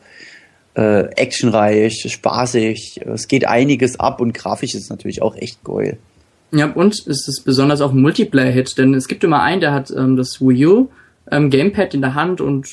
äh, 0.76 1.06
actionreich, 1.16 2.06
spaßig, 2.10 3.02
es 3.06 3.28
geht 3.28 3.48
einiges 3.48 4.00
ab 4.00 4.20
und 4.22 4.34
grafisch 4.34 4.74
ist 4.74 4.90
natürlich 4.90 5.22
auch 5.22 5.36
echt 5.36 5.64
geil. 5.64 5.98
Ja, 6.52 6.72
und 6.72 6.94
es 6.94 7.28
ist 7.28 7.44
besonders 7.46 7.82
auch 7.82 7.92
ein 7.92 8.02
Multiplayer-Hit, 8.02 8.78
denn 8.78 8.94
es 8.94 9.08
gibt 9.08 9.24
immer 9.24 9.42
einen, 9.42 9.62
der 9.62 9.74
hat 9.74 9.92
ähm, 9.92 10.18
das 10.18 10.40
Wii 10.40 10.66
U 10.68 10.90
ähm, 11.32 11.50
Gamepad 11.50 11.94
in 11.94 12.02
der 12.02 12.14
Hand 12.14 12.42
und 12.42 12.68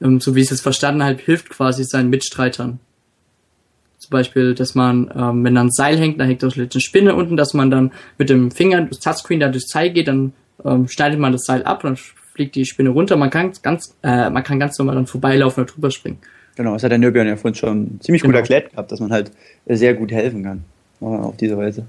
ähm, 0.00 0.20
so 0.20 0.34
wie 0.34 0.40
ich 0.40 0.46
es 0.46 0.50
jetzt 0.50 0.62
verstanden 0.62 1.02
habe, 1.02 1.18
hilft 1.22 1.50
quasi 1.50 1.84
seinen 1.84 2.10
Mitstreitern. 2.10 2.80
Zum 3.98 4.10
Beispiel, 4.10 4.54
dass 4.54 4.74
man, 4.74 5.10
ähm, 5.14 5.44
wenn 5.44 5.54
dann 5.54 5.66
ein 5.66 5.70
Seil 5.70 5.98
hängt, 5.98 6.18
da 6.18 6.24
hängt 6.24 6.42
auch 6.44 6.56
eine 6.56 6.68
Spinne 6.80 7.14
unten, 7.14 7.36
dass 7.36 7.52
man 7.52 7.70
dann 7.70 7.92
mit 8.16 8.30
dem 8.30 8.50
Finger 8.50 8.80
das 8.82 9.00
Touchscreen 9.00 9.40
da 9.40 9.48
durchs 9.48 9.70
Seil 9.70 9.90
geht, 9.90 10.08
dann 10.08 10.32
ähm, 10.64 10.88
schneidet 10.88 11.18
man 11.18 11.32
das 11.32 11.44
Seil 11.44 11.62
ab 11.64 11.84
und 11.84 11.90
dann 11.90 11.96
fliegt 12.34 12.54
die 12.54 12.64
Spinne 12.64 12.90
runter. 12.90 13.16
Man 13.16 13.28
kann 13.28 13.52
ganz, 13.62 13.94
äh, 14.02 14.30
man 14.30 14.42
kann 14.42 14.58
ganz 14.58 14.78
normal 14.78 14.94
dann 14.94 15.06
vorbeilaufen 15.06 15.64
oder 15.64 15.72
drüber 15.72 15.90
springen. 15.90 16.18
Genau, 16.60 16.74
das 16.74 16.82
hat 16.82 16.90
der 16.90 16.98
Nürbion 16.98 17.26
ja 17.26 17.36
vorhin 17.38 17.54
schon 17.54 18.00
ziemlich 18.02 18.20
gut 18.20 18.32
Genau. 18.32 18.40
erklärt 18.40 18.70
gehabt, 18.70 18.92
dass 18.92 19.00
man 19.00 19.10
halt 19.10 19.32
sehr 19.64 19.94
gut 19.94 20.12
helfen 20.12 20.42
kann. 20.44 20.62
äh, 21.00 21.06
Auf 21.06 21.38
diese 21.38 21.56
Weise. 21.56 21.86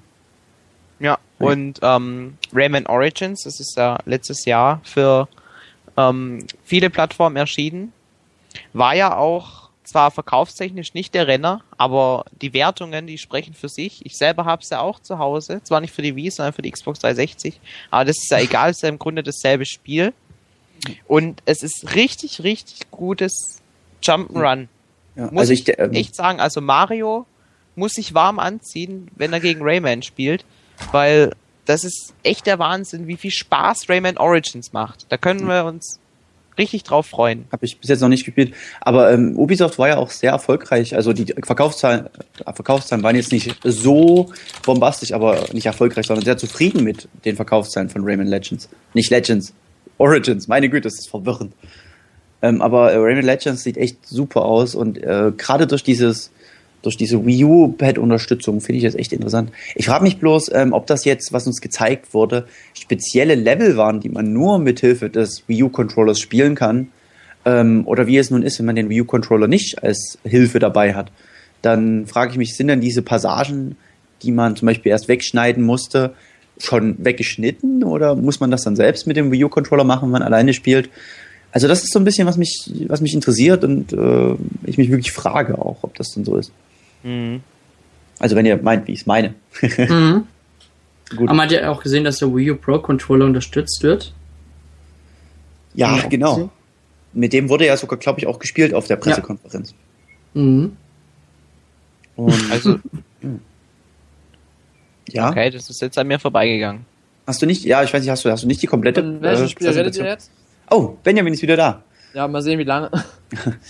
Ja, 1.02 1.18
und 1.40 1.80
ähm, 1.82 2.38
Rayman 2.54 2.86
Origins, 2.86 3.44
das 3.44 3.60
ist 3.60 3.76
ja 3.76 3.98
letztes 4.06 4.46
Jahr 4.46 4.80
für 4.86 5.28
ähm, 5.98 6.46
viele 6.64 6.90
Plattformen 6.90 7.36
erschienen. 7.36 7.92
War 8.72 8.96
ja 8.96 9.18
auch 9.18 9.70
zwar 9.84 10.10
verkaufstechnisch 10.10 10.94
nicht 10.94 11.14
der 11.16 11.28
Renner, 11.28 11.64
aber 11.78 12.24
die 12.42 12.54
Wertungen, 12.54 13.08
die 13.08 13.18
sprechen 13.18 13.54
für 13.54 13.68
sich. 13.68 14.06
Ich 14.06 14.16
selber 14.16 14.46
habe 14.46 14.62
es 14.62 14.70
ja 14.70 14.80
auch 14.80 15.02
zu 15.02 15.20
Hause. 15.20 15.60
Zwar 15.66 15.82
nicht 15.82 15.94
für 15.94 16.02
die 16.02 16.16
Wii, 16.16 16.30
sondern 16.32 16.54
für 16.54 16.62
die 16.62 16.72
Xbox 16.72 17.00
360. 17.00 17.60
Aber 17.90 18.06
das 18.06 18.16
ist 18.20 18.32
ja 18.32 18.40
egal, 18.48 18.70
es 18.70 18.78
ist 18.78 18.84
ja 18.84 18.90
im 18.90 19.00
Grunde 19.00 19.22
dasselbe 19.22 19.66
Spiel. 19.66 20.14
Und 21.10 21.44
es 21.46 21.62
ist 21.62 21.94
richtig, 21.94 22.42
richtig 22.44 22.90
gutes 22.90 23.61
Jump'n'Run. 24.04 24.68
Ja, 25.16 25.30
Muss 25.32 25.42
also 25.42 25.54
ich 25.54 25.68
ich, 25.68 25.80
ähm, 25.80 25.94
echt 25.94 26.16
sagen, 26.16 26.40
also 26.40 26.62
Mario 26.62 27.26
muss 27.76 27.94
sich 27.94 28.14
warm 28.14 28.40
anziehen, 28.40 29.10
wenn 29.16 29.34
er 29.34 29.40
gegen 29.40 29.62
Rayman 29.62 30.02
spielt, 30.04 30.46
weil 30.92 31.32
das 31.66 31.84
ist 31.84 32.14
echt 32.24 32.48
der 32.48 32.60
Wahnsinn, 32.60 33.08
wie 33.08 33.18
viel 33.18 33.32
Spaß 33.32 33.88
Rayman 33.90 34.18
Origins 34.18 34.74
macht. 34.74 35.06
Da 35.10 35.18
können 35.18 35.48
wir 35.48 35.66
uns 35.66 36.00
richtig 36.58 36.84
drauf 36.84 37.08
freuen. 37.08 37.46
Habe 37.52 37.66
ich 37.66 37.78
bis 37.78 37.90
jetzt 37.90 38.02
noch 38.02 38.10
nicht 38.10 38.26
gespielt. 38.26 38.54
Aber 38.82 39.12
ähm, 39.12 39.38
Ubisoft 39.38 39.80
war 39.80 39.88
ja 39.88 39.98
auch 39.98 40.10
sehr 40.10 40.32
erfolgreich. 40.32 40.96
Also 40.96 41.14
die 41.14 41.26
Verkaufszahlen, 41.44 42.08
äh, 42.46 42.54
Verkaufszahlen 42.54 43.04
waren 43.04 43.16
jetzt 43.16 43.32
nicht 43.32 43.56
so 43.64 44.32
bombastisch, 44.66 45.14
aber 45.14 45.46
nicht 45.54 45.66
erfolgreich, 45.66 46.08
sondern 46.08 46.26
sehr 46.26 46.38
zufrieden 46.38 46.84
mit 46.84 47.08
den 47.26 47.36
Verkaufszahlen 47.36 47.90
von 47.90 48.04
Rayman 48.04 48.28
Legends. 48.28 48.70
Nicht 48.94 49.10
Legends, 49.10 49.54
Origins. 49.98 50.48
Meine 50.48 50.70
Güte, 50.70 50.84
das 50.84 51.00
ist 51.00 51.10
verwirrend. 51.10 51.54
Ähm, 52.42 52.62
aber 52.62 52.92
äh, 52.92 52.98
Rayman 52.98 53.26
Legends 53.26 53.64
sieht 53.64 53.78
echt 53.78 54.06
super 54.06 54.46
aus 54.46 54.76
und 54.76 54.98
äh, 54.98 55.32
gerade 55.38 55.68
durch 55.68 55.84
dieses 55.84 56.32
durch 56.82 56.98
diese 56.98 57.26
Wii 57.26 57.44
U-Pad-Unterstützung 57.44 58.62
finde 58.62 58.78
ich 58.78 58.84
das 58.84 58.96
echt 58.96 59.14
interessant. 59.14 59.52
Ich 59.76 59.86
frage 59.86 60.04
mich 60.04 60.18
bloß, 60.18 60.52
ähm, 60.54 60.74
ob 60.74 60.88
das 60.88 61.06
jetzt, 61.06 61.32
was 61.32 61.46
uns 61.46 61.62
gezeigt 61.62 62.14
wurde, 62.14 62.48
spezielle 62.74 63.36
Level 63.36 63.78
waren, 63.78 64.00
die 64.00 64.10
man 64.10 64.34
nur 64.34 64.58
mit 64.60 64.80
Hilfe 64.80 65.10
des 65.10 65.44
Wii 65.48 65.64
U-Controllers 65.64 66.20
spielen 66.20 66.56
kann. 66.56 66.88
Ähm, 67.46 67.84
oder 67.86 68.08
wie 68.08 68.18
es 68.18 68.32
nun 68.32 68.44
ist, 68.44 68.60
wenn 68.60 68.66
man 68.66 68.76
den 68.76 68.90
Wii 68.90 69.02
U-Controller 69.02 69.48
nicht 69.48 69.84
als 69.84 70.18
Hilfe 70.24 70.60
dabei 70.60 70.94
hat. 70.94 71.12
Dann 71.62 72.08
frage 72.08 72.32
ich 72.32 72.38
mich, 72.38 72.56
sind 72.56 72.68
denn 72.68 72.82
diese 72.82 73.02
Passagen, 73.02 73.78
die 74.24 74.32
man 74.32 74.56
zum 74.56 74.66
Beispiel 74.66 74.92
erst 74.92 75.08
wegschneiden 75.08 75.64
musste, 75.64 76.14
schon 76.58 76.96
weggeschnitten 77.00 77.84
oder 77.84 78.16
muss 78.16 78.40
man 78.40 78.52
das 78.52 78.64
dann 78.64 78.76
selbst 78.76 79.08
mit 79.08 79.18
dem 79.18 79.32
Wii 79.32 79.46
U-Controller 79.46 79.84
machen, 79.84 80.04
wenn 80.06 80.12
man 80.12 80.24
alleine 80.24 80.54
spielt? 80.54 80.90
Also 81.52 81.68
das 81.68 81.84
ist 81.84 81.92
so 81.92 82.00
ein 82.00 82.06
bisschen, 82.06 82.28
was 82.28 82.38
mich, 82.38 82.72
was 82.88 83.02
mich 83.02 83.14
interessiert 83.14 83.64
und 83.64 83.92
äh, 83.94 84.36
ich 84.64 84.78
mich 84.78 84.90
wirklich 84.90 85.12
frage 85.12 85.58
auch, 85.58 85.78
ob 85.82 85.96
das 85.96 86.10
denn 86.14 86.24
so 86.24 86.38
ist. 86.38 86.52
Mhm. 87.04 87.42
Also 88.20 88.36
wenn 88.36 88.46
ihr 88.46 88.58
meint, 88.62 88.88
wie 88.88 88.94
ich 88.94 89.02
es 89.02 89.06
meine. 89.06 89.34
Mhm. 89.78 90.28
Gut. 91.10 91.28
Aber 91.28 91.36
man 91.36 91.50
hat 91.50 91.52
ja 91.52 91.70
auch 91.70 91.84
gesehen, 91.84 92.06
dass 92.06 92.20
der 92.20 92.34
Wii 92.34 92.52
U 92.52 92.56
Pro 92.56 92.80
Controller 92.80 93.26
unterstützt 93.26 93.84
wird. 93.84 94.14
Ja, 95.74 95.98
Ja, 95.98 96.08
genau. 96.08 96.36
so. 96.36 96.50
Mit 97.12 97.34
dem 97.34 97.50
wurde 97.50 97.66
ja 97.66 97.76
sogar, 97.76 98.00
glaube 98.00 98.22
ich, 98.22 98.28
auch 98.28 98.40
gespielt 98.40 98.74
auf 98.74 98.88
der 98.88 98.96
Pressekonferenz. 98.96 99.74
Mhm. 100.34 100.78
Und 102.16 102.34
Also, 102.50 102.80
ja, 105.10 105.30
okay, 105.30 105.50
das 105.50 105.70
ist 105.70 105.82
jetzt 105.82 105.98
an 105.98 106.08
mir 106.08 106.20
vorbeigegangen. 106.20 106.86
hast 107.28 107.42
du 107.42 107.46
nicht, 107.46 107.66
ja, 107.66 107.84
ich 107.84 107.94
weiß 107.94 108.02
nicht, 108.02 108.10
hast 108.10 108.24
du, 108.24 108.32
hast 108.32 108.44
du 108.44 108.48
nicht 108.48 108.62
die 108.62 108.68
komplette 108.68 109.02
Von 109.02 109.22
welchem 109.22 109.46
äh, 109.46 109.50
Spiel 109.50 109.68
redet 109.70 109.98
ihr 109.98 110.06
jetzt? 110.06 110.32
Oh, 110.72 110.98
Benjamin 111.04 111.34
ist 111.34 111.42
wieder 111.42 111.58
da. 111.58 111.84
Ja, 112.14 112.28
mal 112.28 112.42
sehen, 112.42 112.58
wie 112.60 112.64
lange. 112.64 112.90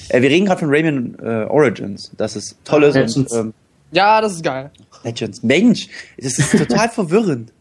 Äh, 0.10 0.24
wir 0.24 0.30
reden 0.32 0.48
gerade 0.48 0.60
von 0.60 0.70
Rayman 0.72 1.16
äh, 1.22 1.46
Origins, 1.48 2.12
dass 2.18 2.36
es 2.36 2.58
toll 2.64 2.82
ist 2.84 3.16
und 3.16 3.32
ähm, 3.32 3.54
Ja, 3.92 4.20
das 4.20 4.34
ist 4.34 4.44
geil. 4.44 4.72
Legends. 5.04 5.44
Mensch, 5.44 5.88
das 6.18 6.40
ist 6.40 6.52
total 6.58 6.90
verwirrend. 6.96 7.54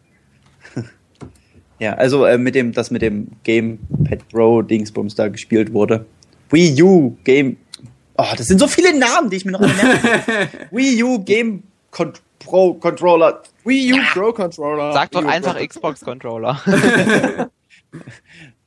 ja, 1.78 1.92
also 1.94 2.24
äh, 2.24 2.38
mit 2.38 2.54
dem, 2.54 2.72
das 2.72 2.90
mit 2.90 3.02
dem 3.02 3.28
Gamepad 3.44 4.26
Pro 4.30 4.62
Dingsbums 4.62 5.14
da 5.14 5.28
gespielt 5.28 5.74
wurde. 5.74 6.06
Wii 6.48 6.82
U 6.82 7.16
Game. 7.24 7.58
Oh, 8.16 8.24
das 8.34 8.46
sind 8.46 8.58
so 8.58 8.66
viele 8.66 8.98
Namen, 8.98 9.28
die 9.28 9.36
ich 9.36 9.44
mir 9.44 9.52
noch 9.52 9.60
merke. 9.60 10.48
Wii 10.70 11.02
U 11.04 11.18
Game 11.22 11.62
Con 11.90 12.14
Pro 12.38 12.72
Controller. 12.74 13.42
Wii 13.66 13.92
U 13.92 13.96
Pro 14.14 14.32
Controller. 14.32 14.94
Sag 14.94 15.10
doch 15.10 15.26
einfach 15.26 15.54
Pro- 15.58 15.66
Xbox 15.66 16.00
Controller. 16.00 16.58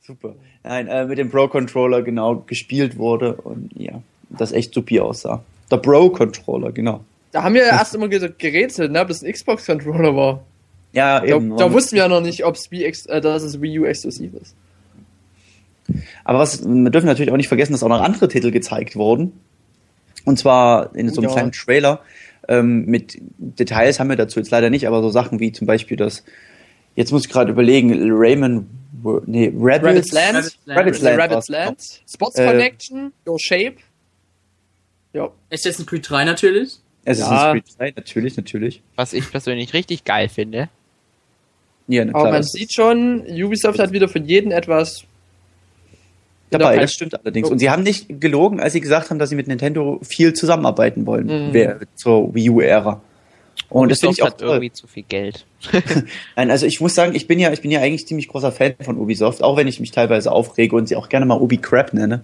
Super. 0.05 0.35
Nein, 0.63 0.87
äh, 0.87 1.05
mit 1.05 1.17
dem 1.17 1.29
Pro 1.29 1.47
Controller 1.47 2.01
genau 2.03 2.43
gespielt 2.47 2.97
wurde 2.97 3.33
und 3.33 3.71
ja, 3.75 4.01
das 4.29 4.51
echt 4.53 4.73
supi 4.73 4.99
aussah. 4.99 5.43
Der 5.69 5.77
Pro 5.77 6.09
Controller, 6.09 6.71
genau. 6.71 7.03
Da 7.31 7.43
haben 7.43 7.55
wir 7.55 7.63
ja 7.65 7.71
erst 7.79 7.95
immer 7.95 8.07
ge- 8.07 8.31
gerätselt, 8.37 8.91
ne, 8.91 9.01
ob 9.01 9.07
das 9.09 9.23
ein 9.23 9.31
Xbox 9.31 9.65
Controller 9.65 10.15
war. 10.15 10.43
Ja, 10.93 11.19
Da, 11.19 11.25
eben. 11.25 11.57
da 11.57 11.71
wussten 11.73 11.95
wir 11.95 12.03
ja 12.03 12.07
noch 12.07 12.21
nicht, 12.21 12.41
ex 12.71 13.05
äh, 13.07 13.19
dass 13.19 13.43
es 13.43 13.59
Wii 13.61 13.79
U 13.79 13.85
exklusiv 13.85 14.31
ist. 14.35 14.55
Aber 16.23 16.39
was, 16.39 16.63
wir 16.65 16.89
dürfen 16.91 17.07
natürlich 17.07 17.31
auch 17.31 17.37
nicht 17.37 17.47
vergessen, 17.47 17.73
dass 17.73 17.83
auch 17.83 17.89
noch 17.89 18.01
andere 18.01 18.27
Titel 18.27 18.51
gezeigt 18.51 18.95
wurden. 18.95 19.33
Und 20.25 20.39
zwar 20.39 20.95
in 20.95 21.09
so 21.09 21.19
einem 21.19 21.29
Ja. 21.29 21.35
kleinen 21.35 21.51
Trailer. 21.51 21.99
Ähm, 22.47 22.85
mit 22.85 23.17
Details 23.37 23.99
haben 23.99 24.09
wir 24.09 24.15
dazu 24.15 24.39
jetzt 24.39 24.51
leider 24.51 24.69
nicht, 24.69 24.87
aber 24.87 25.01
so 25.01 25.09
Sachen 25.09 25.39
wie 25.39 25.51
zum 25.51 25.65
Beispiel 25.67 25.97
das, 25.97 26.23
jetzt 26.95 27.11
muss 27.11 27.25
ich 27.25 27.31
gerade 27.31 27.51
überlegen, 27.51 27.93
Rayman, 28.11 28.67
nee, 29.25 29.51
Rabbits, 29.55 29.85
Rabbit's 29.85 30.11
Land, 30.13 30.35
Rabbit's 30.35 30.57
Land. 30.65 30.79
Rabbit's 30.79 31.01
Land, 31.01 31.19
Rabbit's 31.19 31.35
war's, 31.35 31.49
Land, 31.49 31.81
Spots 32.09 32.35
Äh, 32.37 32.45
Connection, 32.47 33.13
Your 33.27 33.39
Shape. 33.39 33.75
Ja. 35.13 35.29
Assassin's 35.51 35.85
Creed 35.87 36.07
3 36.09 36.25
natürlich. 36.25 36.79
Assassin's 37.05 37.29
Ja. 37.29 37.51
Creed 37.51 37.67
2, 37.67 37.93
natürlich, 37.95 38.37
natürlich. 38.37 38.81
Was 38.95 39.13
ich 39.13 39.29
persönlich 39.29 39.73
richtig 39.73 40.03
geil 40.03 40.29
finde. 40.29 40.69
Ja, 41.87 42.05
na 42.05 42.13
Aber 42.13 42.21
klar, 42.23 42.33
man 42.33 42.43
sieht 42.43 42.73
schon, 42.73 43.25
Ubisoft 43.27 43.77
hat 43.79 43.91
wieder 43.91 44.07
von 44.07 44.25
jedem 44.25 44.51
etwas 44.51 45.03
dabei, 46.49 46.73
wieder 46.73 46.81
das 46.83 46.93
stimmt 46.93 47.19
allerdings. 47.19 47.49
Und 47.49 47.59
sie 47.59 47.69
haben 47.69 47.83
nicht 47.83 48.21
gelogen, 48.21 48.59
als 48.59 48.73
sie 48.73 48.79
gesagt 48.81 49.09
haben, 49.09 49.19
dass 49.19 49.29
sie 49.29 49.35
mit 49.35 49.47
Nintendo 49.47 49.99
viel 50.01 50.33
zusammenarbeiten 50.33 51.05
wollen, 51.05 51.25
Mhm. 51.27 51.53
wer- 51.53 51.79
zur 51.95 52.33
Wii 52.33 52.49
U-Ära. 52.51 53.01
Und 53.69 53.89
das 53.91 53.99
finde 53.99 54.11
Ubisoft 54.11 54.17
ich 54.19 54.23
auch 54.23 54.27
hat 54.27 54.37
toll. 54.39 54.49
irgendwie 54.49 54.71
zu 54.71 54.87
viel 54.87 55.03
Geld. 55.03 55.45
Nein, 56.35 56.51
also 56.51 56.65
ich 56.65 56.79
muss 56.81 56.93
sagen, 56.95 57.15
ich 57.15 57.27
bin 57.27 57.39
ja, 57.39 57.51
ich 57.51 57.61
bin 57.61 57.71
ja 57.71 57.79
eigentlich 57.81 58.05
ziemlich 58.07 58.27
großer 58.27 58.51
Fan 58.51 58.75
von 58.81 58.97
Ubisoft, 58.97 59.41
auch 59.43 59.57
wenn 59.57 59.67
ich 59.67 59.79
mich 59.79 59.91
teilweise 59.91 60.31
aufrege 60.31 60.75
und 60.75 60.87
sie 60.87 60.95
auch 60.95 61.09
gerne 61.09 61.25
mal 61.25 61.39
Ubi 61.41 61.57
Crap 61.57 61.93
nenne. 61.93 62.23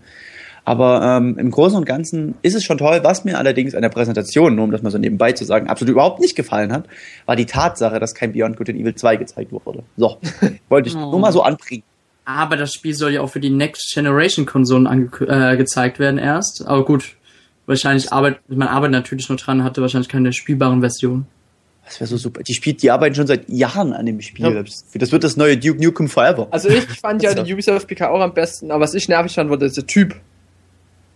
Aber 0.66 1.02
ähm, 1.02 1.38
im 1.40 1.50
Großen 1.50 1.76
und 1.78 1.86
Ganzen 1.86 2.36
ist 2.44 2.54
es 2.54 2.64
schon 2.64 2.78
toll. 2.78 3.00
Was 3.02 3.24
mir 3.26 3.40
allerdings 3.40 3.74
an 3.74 3.82
der 3.82 3.90
Präsentation, 3.90 4.56
nur 4.56 4.66
um 4.66 4.72
das 4.72 4.84
mal 4.84 4.92
so 4.92 5.00
nebenbei 5.00 5.32
zu 5.32 5.44
sagen, 5.46 5.68
absolut 5.68 5.94
überhaupt 5.94 6.20
nicht 6.20 6.36
gefallen 6.36 6.72
hat, 6.72 6.86
war 7.26 7.36
die 7.36 7.46
Tatsache, 7.48 8.00
dass 8.00 8.14
kein 8.14 8.34
Beyond 8.34 8.58
Good 8.58 8.70
and 8.70 8.80
Evil 8.80 8.94
2 8.94 9.16
gezeigt 9.16 9.52
wurde. 9.52 9.84
So, 9.98 10.18
wollte 10.70 10.90
ich 10.90 10.96
Oh. 10.96 11.00
nur 11.12 11.20
mal 11.20 11.32
so 11.32 11.42
anbringen. 11.42 11.84
Aber 12.26 12.58
das 12.58 12.74
Spiel 12.74 12.94
soll 12.94 13.14
ja 13.14 13.22
auch 13.22 13.30
für 13.30 13.40
die 13.40 13.50
Next 13.50 13.92
Generation 13.92 14.46
Konsolen 14.46 15.10
äh, 15.28 15.58
gezeigt 15.58 15.98
werden 15.98 16.20
erst. 16.20 16.64
Aber 16.68 16.86
gut, 16.86 17.16
wahrscheinlich 17.70 18.12
arbeitet, 18.12 18.42
man 18.50 18.68
arbeitet 18.68 18.94
natürlich 18.94 19.30
noch 19.30 19.38
dran, 19.38 19.64
hatte 19.64 19.82
wahrscheinlich 19.82 20.10
keine 20.10 20.34
spielbaren 20.34 20.82
Versionen. 20.82 21.28
Das 21.86 22.00
wäre 22.00 22.08
so 22.08 22.18
super. 22.18 22.44
Die 22.44 22.54
spielt, 22.54 22.84
die 22.84 22.92
arbeiten 22.92 23.16
schon 23.16 23.28
seit 23.28 23.50
Jahren 23.50 23.94
an 23.94 24.06
dem 24.06 24.22
Spiel. 24.22 24.46
Ja. 24.46 24.64
Das 24.94 25.12
wird 25.12 25.24
das 25.24 25.38
neue 25.38 25.58
Duke 25.58 25.82
Nukem 25.82 26.08
Forever. 26.08 26.48
Also 26.52 26.70
ich 26.70 26.84
fand 26.86 27.24
ja 27.24 27.34
die 27.44 27.54
Ubisoft 27.54 27.88
PK 27.88 28.10
auch 28.10 28.20
am 28.20 28.34
besten, 28.34 28.70
aber 28.72 28.82
was 28.82 28.94
ich 28.94 29.08
nervig 29.08 29.34
fand, 29.34 29.50
war 29.50 29.58
dieser 29.58 29.88
Typ. 29.88 30.16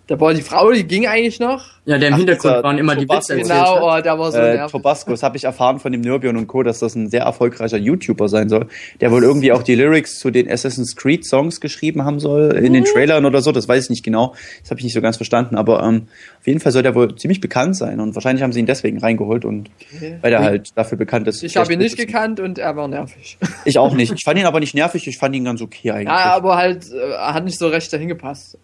Da 0.05 0.19
war 0.19 0.33
die 0.33 0.41
Frau, 0.41 0.69
die 0.71 0.83
ging 0.83 1.07
eigentlich 1.07 1.39
noch. 1.39 1.63
Ja, 1.85 1.97
der 1.97 2.09
im 2.09 2.13
Ach, 2.15 2.17
Hintergrund 2.17 2.63
waren 2.63 2.77
immer 2.77 2.95
die 2.95 3.05
Tobasko. 3.05 3.35
Witze. 3.35 3.43
Genau, 3.49 3.95
oh, 3.97 4.01
der 4.01 4.19
war 4.19 4.31
so 4.33 4.37
äh, 4.37 4.55
nervig. 4.55 4.71
Tobasco, 4.71 5.11
das 5.11 5.23
habe 5.23 5.37
ich 5.37 5.45
erfahren 5.45 5.79
von 5.79 5.93
dem 5.93 6.01
Nirbion 6.01 6.35
und 6.35 6.47
Co., 6.47 6.61
dass 6.61 6.79
das 6.79 6.95
ein 6.95 7.09
sehr 7.09 7.23
erfolgreicher 7.23 7.77
YouTuber 7.77 8.27
sein 8.27 8.49
soll, 8.49 8.67
der 8.99 9.11
wohl 9.11 9.23
irgendwie 9.23 9.53
auch 9.53 9.63
die 9.63 9.75
Lyrics 9.75 10.19
zu 10.19 10.29
den 10.29 10.49
Assassin's 10.51 10.97
Creed 10.97 11.25
Songs 11.25 11.61
geschrieben 11.61 12.03
haben 12.03 12.19
soll, 12.19 12.51
in 12.53 12.73
den 12.73 12.83
Trailern 12.83 13.25
oder 13.25 13.41
so, 13.41 13.53
das 13.53 13.67
weiß 13.67 13.85
ich 13.85 13.89
nicht 13.89 14.03
genau, 14.03 14.33
das 14.61 14.71
habe 14.71 14.79
ich 14.79 14.83
nicht 14.83 14.93
so 14.93 15.01
ganz 15.01 15.15
verstanden, 15.17 15.55
aber 15.55 15.83
ähm, 15.83 16.07
auf 16.39 16.47
jeden 16.47 16.59
Fall 16.59 16.73
soll 16.73 16.83
der 16.83 16.95
wohl 16.95 17.15
ziemlich 17.15 17.39
bekannt 17.39 17.77
sein 17.77 17.99
und 18.01 18.13
wahrscheinlich 18.15 18.43
haben 18.43 18.51
sie 18.51 18.59
ihn 18.59 18.65
deswegen 18.65 18.97
reingeholt 18.99 19.45
und 19.45 19.69
Okay. 19.95 20.17
weil 20.21 20.33
er 20.33 20.41
halt 20.41 20.69
dafür 20.75 20.97
bekannt 20.97 21.27
ist. 21.27 21.43
Ich 21.43 21.55
habe 21.55 21.71
ihn 21.71 21.79
nicht 21.79 21.97
gekannt 21.97 22.39
und 22.39 22.57
er 22.59 22.75
war 22.75 22.87
nervig. 22.87 23.37
Ich 23.65 23.77
auch 23.77 23.93
nicht. 23.93 24.11
Ich 24.13 24.23
fand 24.25 24.37
ihn 24.37 24.45
aber 24.45 24.59
nicht 24.59 24.73
nervig, 24.75 25.07
ich 25.07 25.17
fand 25.17 25.35
ihn 25.35 25.45
ganz 25.45 25.61
okay 25.61 25.91
eigentlich. 25.91 26.07
Ja, 26.07 26.33
aber 26.35 26.57
halt, 26.57 26.91
äh, 26.91 27.11
er 27.11 27.33
hat 27.33 27.45
nicht 27.45 27.57
so 27.57 27.67
recht 27.69 27.91
dahin 27.93 28.09
gepasst. 28.09 28.57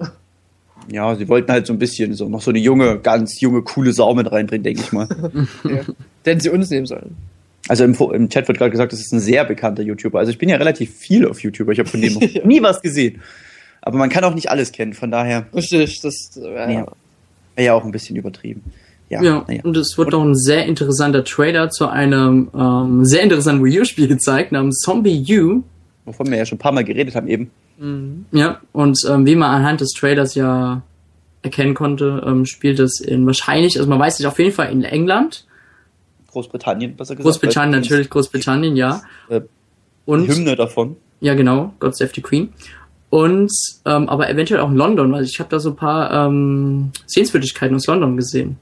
Ja, 0.91 1.15
sie 1.15 1.27
wollten 1.27 1.51
halt 1.51 1.67
so 1.67 1.73
ein 1.73 1.79
bisschen 1.79 2.13
so 2.13 2.27
noch 2.29 2.41
so 2.41 2.51
eine 2.51 2.59
junge, 2.59 2.97
ganz 2.99 3.39
junge, 3.41 3.61
coole 3.61 3.93
Sau 3.93 4.13
mit 4.15 4.31
reinbringen, 4.31 4.63
denke 4.63 4.81
ich 4.81 4.91
mal. 4.91 5.07
Denn 6.25 6.39
sie 6.39 6.49
uns 6.49 6.69
nehmen 6.69 6.85
sollen. 6.85 7.15
Also 7.67 7.83
im, 7.83 7.93
im 7.93 8.29
Chat 8.29 8.47
wird 8.47 8.57
gerade 8.57 8.71
gesagt, 8.71 8.91
das 8.93 8.99
ist 8.99 9.13
ein 9.13 9.19
sehr 9.19 9.45
bekannter 9.45 9.83
YouTuber. 9.83 10.17
Also 10.19 10.31
ich 10.31 10.37
bin 10.39 10.49
ja 10.49 10.55
relativ 10.57 10.95
viel 10.95 11.27
auf 11.27 11.41
YouTube. 11.41 11.69
Ich 11.69 11.79
habe 11.79 11.87
von 11.89 12.01
dem 12.01 12.13
noch 12.13 12.21
Ja. 12.33 12.45
nie 12.45 12.61
was 12.63 12.81
gesehen. 12.81 13.21
Aber 13.81 13.97
man 13.97 14.09
kann 14.09 14.23
auch 14.23 14.33
nicht 14.33 14.49
alles 14.49 14.71
kennen. 14.71 14.93
Von 14.93 15.11
daher 15.11 15.45
Richtig, 15.53 16.01
das 16.01 16.31
äh, 16.37 16.41
Ja. 16.51 16.69
ja. 16.71 16.85
wäre 17.55 17.65
ja 17.67 17.73
auch 17.73 17.85
ein 17.85 17.91
bisschen 17.91 18.15
übertrieben. 18.15 18.63
Ja, 19.09 19.21
Ja, 19.23 19.45
naja. 19.47 19.61
und 19.63 19.77
es 19.77 19.97
wird 19.97 20.11
noch 20.11 20.23
ein 20.23 20.35
sehr 20.35 20.65
interessanter 20.65 21.23
Trailer 21.23 21.69
zu 21.69 21.87
einem 21.87 22.49
ähm, 22.55 23.05
sehr 23.05 23.21
interessanten 23.21 23.63
Wii 23.63 23.81
U-Spiel 23.81 24.07
gezeigt, 24.15 24.51
namens 24.51 24.79
Zombie 24.79 25.23
U. 25.39 25.61
Wovon 26.05 26.29
wir 26.31 26.37
ja 26.37 26.45
schon 26.45 26.55
ein 26.57 26.59
paar 26.59 26.71
Mal 26.71 26.83
geredet 26.83 27.15
haben 27.15 27.27
eben. 27.27 27.51
Ja, 28.31 28.59
und 28.73 28.99
ähm, 29.07 29.25
wie 29.25 29.35
man 29.35 29.51
anhand 29.51 29.79
des 29.81 29.91
Trailers 29.91 30.35
ja 30.35 30.81
erkennen 31.41 31.73
konnte, 31.73 32.21
ähm, 32.25 32.45
spielt 32.45 32.79
es 32.79 32.99
in 32.99 33.25
wahrscheinlich, 33.25 33.77
also 33.77 33.89
man 33.89 33.99
weiß 33.99 34.19
nicht, 34.19 34.27
auf 34.27 34.37
jeden 34.39 34.51
Fall 34.51 34.71
in 34.71 34.83
England, 34.83 35.45
Großbritannien, 36.31 36.95
besser 36.95 37.15
gesagt. 37.15 37.23
Großbritannien 37.23 37.81
natürlich, 37.81 38.09
Großbritannien, 38.09 38.75
ja. 38.75 39.01
Äh, 39.29 39.41
Die 39.41 39.47
Und 40.05 40.27
Hymne 40.27 40.55
davon. 40.55 40.97
ja 41.21 41.33
genau, 41.33 41.73
God 41.79 41.95
Save 41.95 42.11
the 42.13 42.21
Queen. 42.21 42.49
Und 43.09 43.51
ähm, 43.85 44.07
aber 44.09 44.29
eventuell 44.29 44.59
auch 44.59 44.69
in 44.69 44.75
London, 44.75 45.11
weil 45.11 45.23
ich 45.23 45.39
habe 45.39 45.49
da 45.49 45.59
so 45.59 45.69
ein 45.71 45.75
paar 45.75 46.27
ähm, 46.27 46.91
Sehenswürdigkeiten 47.07 47.75
aus 47.75 47.87
London 47.87 48.15
gesehen. 48.17 48.57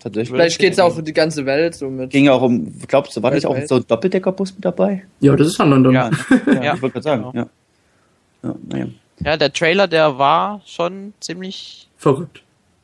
Tatsächlich. 0.00 0.30
Vielleicht 0.30 0.58
geht's 0.58 0.78
auch 0.78 0.94
für 0.94 1.02
die 1.02 1.12
ganze 1.12 1.44
Welt 1.46 1.74
so 1.74 1.88
mit. 1.90 2.10
Ging 2.10 2.28
auch 2.28 2.42
um, 2.42 2.72
glaubst 2.88 3.16
du, 3.16 3.22
war 3.22 3.30
nicht 3.32 3.46
auch 3.46 3.56
so 3.66 3.76
ein 3.76 3.84
Doppeldeckerbus 3.86 4.54
mit 4.54 4.64
dabei? 4.64 5.04
Ja, 5.20 5.34
das 5.36 5.48
ist 5.48 5.60
an 5.60 5.70
London. 5.70 5.94
Ja, 5.94 6.10
ne? 6.10 6.16
ja, 6.46 6.52
Ja. 6.62 6.74
ich 6.74 6.82
wollte 6.82 6.94
gerade 6.94 7.02
sagen. 7.04 7.22
Genau. 7.32 7.34
Ja. 7.34 7.48
Ja, 8.42 8.54
naja. 8.68 8.86
Ja, 9.24 9.36
der 9.36 9.52
Trailer, 9.52 9.86
der 9.86 10.16
war 10.18 10.62
schon 10.64 11.12
ziemlich. 11.20 11.88
Verrückt. 11.98 12.42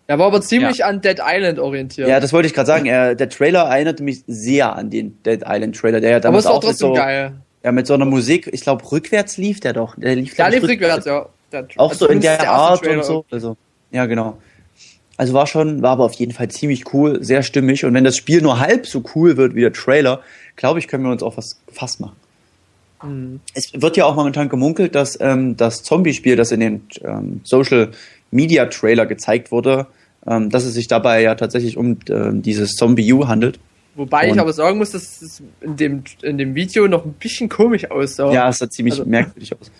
Er 0.09 0.19
war 0.19 0.27
aber 0.27 0.41
ziemlich 0.41 0.85
an 0.85 1.01
Dead 1.01 1.19
Island 1.25 1.59
orientiert. 1.59 2.07
Ja, 2.09 2.21
das 2.21 2.33
wollte 2.33 2.47
ich 2.47 2.55
gerade 2.55 2.67
sagen. 2.67 2.87
Er, 2.87 3.15
der 3.15 3.29
Trailer 3.29 3.63
erinnerte 3.65 4.03
mich 4.05 4.23
sehr 4.27 4.77
an 4.77 4.91
den 4.91 5.21
Dead 5.25 5.41
Island 5.47 5.77
Trailer, 5.77 6.01
der 6.01 6.11
ja 6.11 6.17
aber 6.17 6.23
damals 6.25 6.45
ist 6.45 6.51
auch 6.51 6.57
auch 6.57 6.61
trotzdem 6.61 6.89
so, 6.89 6.93
geil. 6.95 7.33
ja, 7.65 7.73
mit 7.73 7.87
so 7.89 7.95
einer 7.95 8.05
Musik, 8.05 8.49
ich 8.53 8.61
glaube 8.61 8.85
rückwärts 8.93 9.37
lief 9.39 9.59
der 9.61 9.73
doch. 9.73 9.97
Der 9.97 10.15
lief, 10.15 10.37
Ja, 10.37 10.49
ich, 10.49 10.55
lief 10.61 10.69
rückwärts, 10.69 11.07
ja. 11.07 11.27
Der- 11.51 11.67
Auch 11.77 11.91
also 11.91 12.07
so 12.07 12.13
in 12.13 12.21
der 12.21 12.49
Art 12.49 12.81
Trailer 12.83 12.99
und 12.99 13.05
so. 13.05 13.25
Also, 13.31 13.57
ja, 13.91 14.07
genau. 14.07 14.37
Also 15.17 15.33
war 15.33 15.47
schon, 15.47 15.81
war 15.83 15.93
aber 15.93 16.05
auf 16.05 16.13
jeden 16.15 16.33
Fall 16.33 16.49
ziemlich 16.49 16.93
cool, 16.93 17.23
sehr 17.25 17.43
stimmig. 17.43 17.85
Und 17.85 17.95
wenn 17.95 18.05
das 18.05 18.17
Spiel 18.17 18.43
nur 18.43 18.61
halb 18.61 18.87
so 18.87 19.03
cool 19.15 19.37
wird 19.37 19.55
wie 19.55 19.61
der 19.63 19.73
Trailer, 19.73 20.21
glaube 20.57 20.79
ich, 20.79 20.89
können 20.89 21.05
wir 21.05 21.11
uns 21.11 21.23
auch 21.23 21.37
was 21.37 21.59
gefasst 21.67 22.01
machen. 22.01 22.17
Mhm. 23.03 23.41
Es 23.55 23.73
wird 23.75 23.97
ja 23.97 24.05
auch 24.05 24.15
momentan 24.17 24.49
gemunkelt, 24.49 24.95
dass 24.95 25.19
ähm, 25.21 25.57
das 25.57 25.83
Zombie-Spiel, 25.83 26.37
das 26.37 26.53
in 26.53 26.61
den 26.61 26.83
ähm, 27.03 27.41
Social 27.45 27.91
Media 28.31 28.67
Trailer 28.67 29.07
gezeigt 29.07 29.51
wurde, 29.53 29.87
ähm, 30.27 30.51
dass 30.51 30.65
es 30.65 30.75
sich 30.75 30.89
dabei 30.89 31.23
ja 31.23 31.35
tatsächlich 31.35 31.77
um 31.77 31.99
ähm, 32.11 32.43
dieses 32.43 32.73
Zombie 32.75 33.11
U 33.13 33.27
handelt. 33.29 33.59
Wobei 33.95 34.27
ich 34.27 34.33
Und- 34.33 34.41
aber 34.41 34.53
sagen 34.53 34.77
muss, 34.77 34.91
dass 34.91 35.23
es 35.23 35.43
in 35.63 35.77
dem, 35.77 36.03
in 36.23 36.37
dem 36.37 36.55
Video 36.55 36.87
noch 36.89 37.07
ein 37.07 37.15
bisschen 37.15 37.49
komisch 37.49 37.91
aussah. 37.91 38.31
Ja, 38.33 38.49
es 38.51 38.59
sah 38.59 38.69
ziemlich 38.69 38.99
Also- 38.99 39.09
merkwürdig 39.09 39.53
aus. 39.59 39.71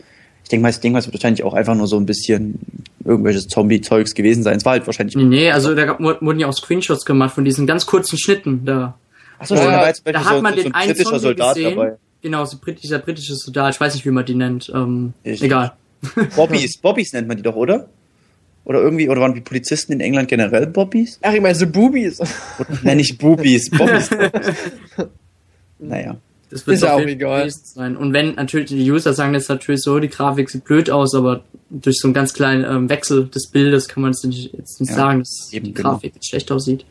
Ich 0.47 0.51
denke 0.51 0.63
mal, 0.63 0.69
das 0.69 0.79
Ding 0.79 0.95
was 0.95 1.07
wird 1.07 1.15
wahrscheinlich 1.15 1.43
auch 1.43 1.55
einfach 1.55 1.75
nur 1.75 1.89
so 1.89 1.97
ein 1.97 2.07
bisschen 2.07 2.61
irgendwelches 3.05 3.49
Zombie-Zeugs 3.49 4.15
gewesen 4.15 4.45
sein. 4.45 4.59
Es 4.59 4.65
war 4.65 4.75
halt 4.75 4.87
wahrscheinlich. 4.87 5.17
Nee, 5.17 5.51
also 5.51 5.75
da 5.75 5.87
gab- 5.87 5.99
wurden 6.01 6.39
ja 6.39 6.47
auch 6.47 6.53
Screenshots 6.53 7.05
gemacht 7.05 7.35
von 7.35 7.45
diesen 7.45 7.67
ganz 7.67 7.85
kurzen 7.85 8.17
Schnitten 8.17 8.65
da. 8.65 8.95
Achso, 9.41 9.57
Ja, 9.57 9.65
da 9.65 9.73
war 9.79 9.89
jetzt 9.89 10.05
zum 10.05 10.13
Da 10.13 10.25
hat 10.25 10.37
so, 10.37 10.43
man 10.43 10.55
so 10.55 10.63
den 10.63 10.73
ein 10.73 10.75
einen 10.75 10.89
britischer 10.91 11.05
Zombie 11.11 11.21
Soldat 11.25 11.57
gesehen. 11.57 11.75
dabei. 11.77 11.97
Genau, 12.23 12.45
so 12.45 12.59
brit 12.59 12.81
dieser 12.81 13.01
britische 13.01 13.35
Soldat, 13.35 13.75
ich 13.75 13.81
weiß 13.81 13.95
nicht, 13.95 14.07
wie 14.07 14.11
man 14.11 14.25
die 14.25 14.37
nennt. 14.37 14.71
Ähm, 14.73 15.15
Ich- 15.25 15.43
egal. 15.43 15.73
Bobbys, 16.37 16.79
Bobbys 16.81 17.13
nennt 17.13 17.27
man 17.27 17.37
die 17.37 17.43
doch, 17.43 17.57
oder? 17.57 17.89
Oder 18.65 18.81
irgendwie, 18.83 19.09
oder 19.09 19.21
waren 19.21 19.35
die 19.35 19.41
Polizisten 19.41 19.93
in 19.95 20.01
England 20.01 20.29
generell 20.29 20.69
Bobbys? 20.69 21.19
Ach, 21.23 21.33
ich 21.33 21.41
meine, 21.41 21.57
so 21.57 21.67
Boobies. 21.67 22.21
Oder, 22.21 22.29
nein, 22.85 22.99
nicht 22.99 23.19
Boobies, 23.19 23.69
Bobbys. 23.71 24.11
naja. 25.81 26.17
Das 26.57 26.67
wird 26.67 26.77
Ist 26.77 26.83
ja 26.85 26.95
auch 26.95 27.01
egal. 27.01 27.51
sein. 27.51 27.97
Und 27.97 28.13
wenn 28.13 28.35
natürlich 28.35 28.69
die 28.71 28.91
User 28.91 29.13
sagen 29.13 29.35
jetzt 29.35 29.49
natürlich 29.49 29.83
so, 29.83 29.99
die 29.99 30.09
Grafik 30.09 30.49
sieht 30.49 30.65
blöd 30.65 30.89
aus, 30.91 31.15
aber 31.15 31.43
durch 31.69 31.97
so 32.01 32.09
einen 32.09 32.15
ganz 32.15 32.33
kleinen 32.33 32.65
ähm, 32.65 32.89
Wechsel 32.89 33.27
des 33.29 33.51
Bildes 33.51 33.89
kann 33.89 34.03
man 34.03 34.13
es 34.13 34.23
nicht, 34.25 34.53
jetzt 34.55 34.81
nicht 34.81 34.91
Ja, 34.91 34.97
sagen, 34.97 35.19
dass 35.21 35.49
die 35.53 35.61
genau. 35.61 35.91
Grafik 35.91 36.15
jetzt 36.15 36.29
schlecht 36.29 36.51
aussieht. 36.51 36.85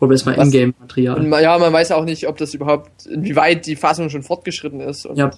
Oder 0.00 0.12
erstmal 0.12 0.36
Ingame-Material. 0.36 1.22
ma- 1.22 1.40
ja, 1.40 1.56
man 1.58 1.72
weiß 1.72 1.92
auch 1.92 2.04
nicht, 2.04 2.26
ob 2.28 2.36
das 2.36 2.54
überhaupt, 2.54 3.06
inwieweit 3.06 3.66
die 3.66 3.76
Fassung 3.76 4.10
schon 4.10 4.22
fortgeschritten 4.22 4.80
ist. 4.80 5.08
Ja. 5.14 5.30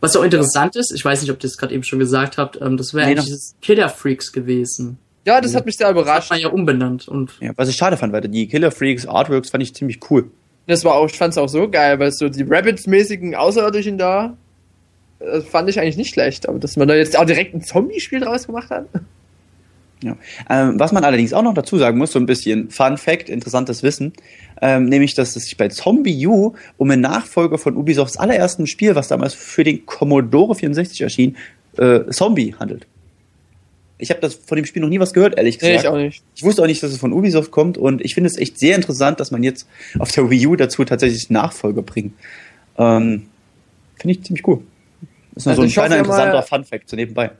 Was 0.00 0.16
auch 0.16 0.24
interessant 0.24 0.74
ist, 0.74 0.92
ich 0.92 1.04
weiß 1.04 1.22
nicht, 1.22 1.30
ob 1.30 1.36
ihr 1.36 1.42
das 1.48 1.56
gerade 1.56 1.72
eben 1.74 1.84
schon 1.84 2.00
gesagt 2.00 2.36
habt, 2.36 2.60
ähm, 2.60 2.76
das 2.76 2.92
wäre 2.92 3.06
Nee, 3.06 3.12
eigentlich 3.12 3.26
dieses 3.26 3.54
Killer 3.62 3.88
Freaks 3.88 4.32
gewesen. 4.32 4.98
Ja, 5.24 5.40
das 5.40 5.54
hat 5.54 5.64
mich 5.64 5.76
sehr 5.76 5.86
Das 5.86 5.96
hat 5.96 6.02
überrascht. 6.02 6.30
man 6.30 6.40
ja 6.40 6.48
umbenannt 6.48 7.06
und 7.06 7.30
Ja, 7.40 7.52
was 7.56 7.68
ich 7.68 7.76
schade 7.76 7.96
fand, 7.96 8.12
weil 8.12 8.22
die 8.22 8.48
Killer 8.48 8.72
Freaks 8.72 9.06
Artworks 9.06 9.50
fand 9.50 9.62
ich 9.62 9.72
ziemlich 9.74 10.00
cool. 10.10 10.28
Das 10.66 10.84
war 10.84 10.94
auch, 10.94 11.06
ich 11.06 11.16
fand's 11.16 11.38
auch 11.38 11.48
so 11.48 11.68
geil, 11.68 11.98
weil 11.98 12.12
so 12.12 12.28
die 12.28 12.42
Rabbits-mäßigen 12.42 13.34
Außerirdischen 13.34 13.98
da, 13.98 14.36
das 15.18 15.44
fand 15.44 15.68
ich 15.68 15.80
eigentlich 15.80 15.96
nicht 15.96 16.14
schlecht. 16.14 16.48
Aber 16.48 16.58
dass 16.58 16.76
man 16.76 16.88
da 16.88 16.94
jetzt 16.94 17.18
auch 17.18 17.24
direkt 17.24 17.54
ein 17.54 17.62
Zombie-Spiel 17.62 18.20
draus 18.20 18.46
gemacht 18.46 18.70
hat. 18.70 18.86
Ja. 20.02 20.16
Ähm, 20.50 20.78
was 20.78 20.92
man 20.92 21.04
allerdings 21.04 21.32
auch 21.32 21.42
noch 21.42 21.54
dazu 21.54 21.78
sagen 21.78 21.98
muss, 21.98 22.12
so 22.12 22.18
ein 22.18 22.26
bisschen 22.26 22.70
Fun 22.70 22.96
Fact, 22.96 23.28
interessantes 23.28 23.82
Wissen, 23.82 24.12
ähm, 24.60 24.86
nämlich, 24.86 25.14
dass 25.14 25.36
es 25.36 25.44
sich 25.44 25.56
bei 25.56 25.68
Zombie 25.68 26.26
U 26.26 26.54
um 26.76 26.90
einen 26.90 27.02
Nachfolger 27.02 27.58
von 27.58 27.76
Ubisofts 27.76 28.16
allerersten 28.16 28.66
Spiel, 28.66 28.94
was 28.94 29.08
damals 29.08 29.34
für 29.34 29.64
den 29.64 29.86
Commodore 29.86 30.54
64 30.54 31.00
erschien, 31.02 31.36
äh, 31.78 32.00
Zombie 32.10 32.54
handelt. 32.58 32.86
Ich 34.02 34.10
habe 34.10 34.20
das 34.20 34.34
von 34.34 34.56
dem 34.56 34.64
Spiel 34.64 34.82
noch 34.82 34.88
nie 34.88 34.98
was 34.98 35.12
gehört, 35.12 35.36
ehrlich 35.36 35.60
Nee, 35.60 35.68
gesagt. 35.76 35.84
ich 35.84 35.88
auch 35.88 35.96
nicht. 35.96 36.22
Ich 36.34 36.42
wusste 36.42 36.60
auch 36.62 36.66
nicht, 36.66 36.82
dass 36.82 36.90
es 36.90 36.98
von 36.98 37.12
Ubisoft 37.12 37.52
kommt 37.52 37.78
und 37.78 38.04
ich 38.04 38.14
finde 38.14 38.28
es 38.28 38.36
echt 38.36 38.58
sehr 38.58 38.74
interessant, 38.74 39.20
dass 39.20 39.30
man 39.30 39.42
jetzt 39.42 39.68
auf 39.98 40.10
der 40.10 40.28
Wii 40.28 40.46
U 40.48 40.56
dazu 40.56 40.84
tatsächlich 40.84 41.30
Nachfolger 41.30 41.82
bringt. 41.82 42.12
Ähm, 42.76 43.26
finde 43.96 44.12
ich 44.14 44.22
ziemlich 44.24 44.46
cool. 44.48 44.60
Ist 45.36 45.46
nur 45.46 45.52
Also 45.52 45.62
so 45.62 45.68
ein 45.68 45.72
kleiner 45.72 45.94
ja 45.94 46.00
interessanter 46.00 46.42
Fun-Fact 46.42 46.88
so 46.90 46.96
nebenbei. 46.96 47.30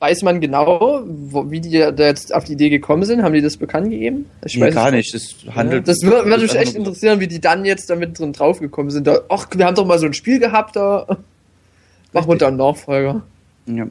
Weiß 0.00 0.22
man 0.22 0.40
genau, 0.40 1.04
wo, 1.06 1.48
wie 1.52 1.60
die 1.60 1.78
da 1.78 1.92
jetzt 1.92 2.34
auf 2.34 2.42
die 2.42 2.54
Idee 2.54 2.70
gekommen 2.70 3.04
sind? 3.04 3.22
Haben 3.22 3.34
die 3.34 3.40
das 3.40 3.56
bekannt 3.56 3.88
gegeben? 3.88 4.26
Ich 4.44 4.56
Nee, 4.56 4.62
weiß 4.62 4.74
gar 4.74 4.90
nicht. 4.90 5.14
Das 5.14 5.36
handelt. 5.54 5.86
Das 5.86 6.02
würde 6.02 6.28
würd 6.28 6.40
mich 6.40 6.50
ist 6.50 6.56
echt 6.56 6.74
interessieren, 6.74 7.20
wie 7.20 7.28
die 7.28 7.40
dann 7.40 7.64
jetzt 7.64 7.88
damit 7.88 8.18
drin 8.18 8.32
draufgekommen 8.32 8.90
sind. 8.90 9.06
Da, 9.06 9.20
ach, 9.28 9.46
wir 9.54 9.64
haben 9.64 9.76
doch 9.76 9.86
mal 9.86 10.00
so 10.00 10.06
ein 10.06 10.14
Spiel 10.14 10.40
gehabt, 10.40 10.74
da 10.74 11.18
machen 12.12 12.28
wir 12.28 12.36
da 12.36 12.48
einen 12.48 12.56
Nachfolger. 12.56 13.22
Ja. 13.66 13.86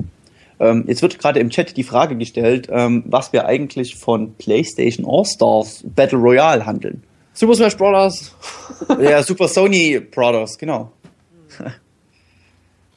Ähm, 0.62 0.86
jetzt 0.88 1.02
wird 1.02 1.18
gerade 1.18 1.40
im 1.40 1.50
Chat 1.50 1.76
die 1.76 1.84
Frage 1.84 2.16
gestellt, 2.16 2.68
ähm, 2.72 3.04
was 3.08 3.34
wir 3.34 3.48
eigentlich 3.48 3.96
von 3.96 4.36
PlayStation 4.36 5.08
All-Stars 5.10 5.84
Battle 5.84 6.20
Royale 6.20 6.66
handeln. 6.66 7.04
Super 7.34 7.56
Smash 7.56 7.76
Bros. 7.76 8.36
ja, 9.02 9.24
Super 9.24 9.48
Sony 9.48 10.00
Brothers, 10.00 10.58
genau. 10.60 10.92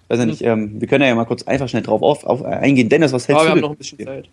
Weiß 0.08 0.18
ja 0.18 0.26
nicht, 0.26 0.42
ähm, 0.42 0.78
wir 0.78 0.86
können 0.86 1.06
ja 1.06 1.14
mal 1.14 1.24
kurz 1.24 1.44
einfach 1.44 1.68
schnell 1.68 1.82
drauf 1.82 2.02
auf, 2.02 2.24
auf 2.24 2.44
eingehen. 2.44 2.90
Dennis, 2.90 3.12
was 3.12 3.28
hältst 3.28 3.42
wir 3.42 3.44
du 3.44 3.50
haben 3.50 3.56
denn? 3.56 3.62
noch 3.62 3.70
ein 3.70 3.78
bisschen 3.78 3.98
Zeit. 3.98 4.28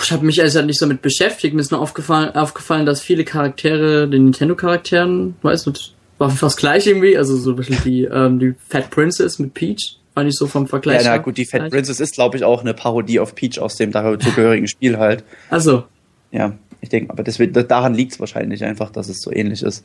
Ich 0.00 0.12
habe 0.12 0.24
mich 0.24 0.40
also 0.40 0.62
nicht 0.62 0.78
so 0.78 0.86
mit 0.86 1.02
beschäftigt. 1.02 1.54
Mir 1.54 1.60
ist 1.60 1.72
nur 1.72 1.80
aufgefallen, 1.80 2.36
aufgefallen, 2.36 2.86
dass 2.86 3.00
viele 3.00 3.24
Charaktere, 3.24 4.08
den 4.08 4.24
Nintendo-Charakteren, 4.24 5.34
weißt 5.42 5.66
du, 5.66 5.72
war 6.18 6.30
fast 6.30 6.58
gleich 6.58 6.86
irgendwie. 6.86 7.18
Also 7.18 7.36
so 7.36 7.50
ein 7.50 7.56
bisschen 7.56 7.78
die, 7.84 8.04
ähm, 8.04 8.38
die 8.38 8.54
Fat 8.68 8.90
Princess 8.90 9.40
mit 9.40 9.54
Peach, 9.54 9.98
fand 10.14 10.28
ich 10.28 10.36
so 10.36 10.46
vom 10.46 10.66
Vergleich. 10.66 11.04
Ja, 11.04 11.16
na 11.16 11.18
gut, 11.18 11.36
die 11.36 11.44
Fat. 11.44 11.70
Princess 11.70 12.00
ist, 12.00 12.14
glaube 12.14 12.36
ich, 12.36 12.44
auch 12.44 12.60
eine 12.60 12.74
Parodie 12.74 13.20
auf 13.20 13.34
Peach 13.34 13.58
aus 13.58 13.76
dem 13.76 13.92
dazugehörigen 13.92 14.68
Spiel 14.68 14.98
halt. 14.98 15.24
Also, 15.50 15.84
Ja, 16.30 16.54
ich 16.82 16.88
denke, 16.88 17.10
aber 17.10 17.22
das 17.22 17.38
wird, 17.38 17.56
daran 17.70 17.94
liegt 17.94 18.12
es 18.12 18.20
wahrscheinlich 18.20 18.64
einfach, 18.64 18.90
dass 18.90 19.08
es 19.08 19.22
so 19.22 19.32
ähnlich 19.32 19.62
ist. 19.62 19.84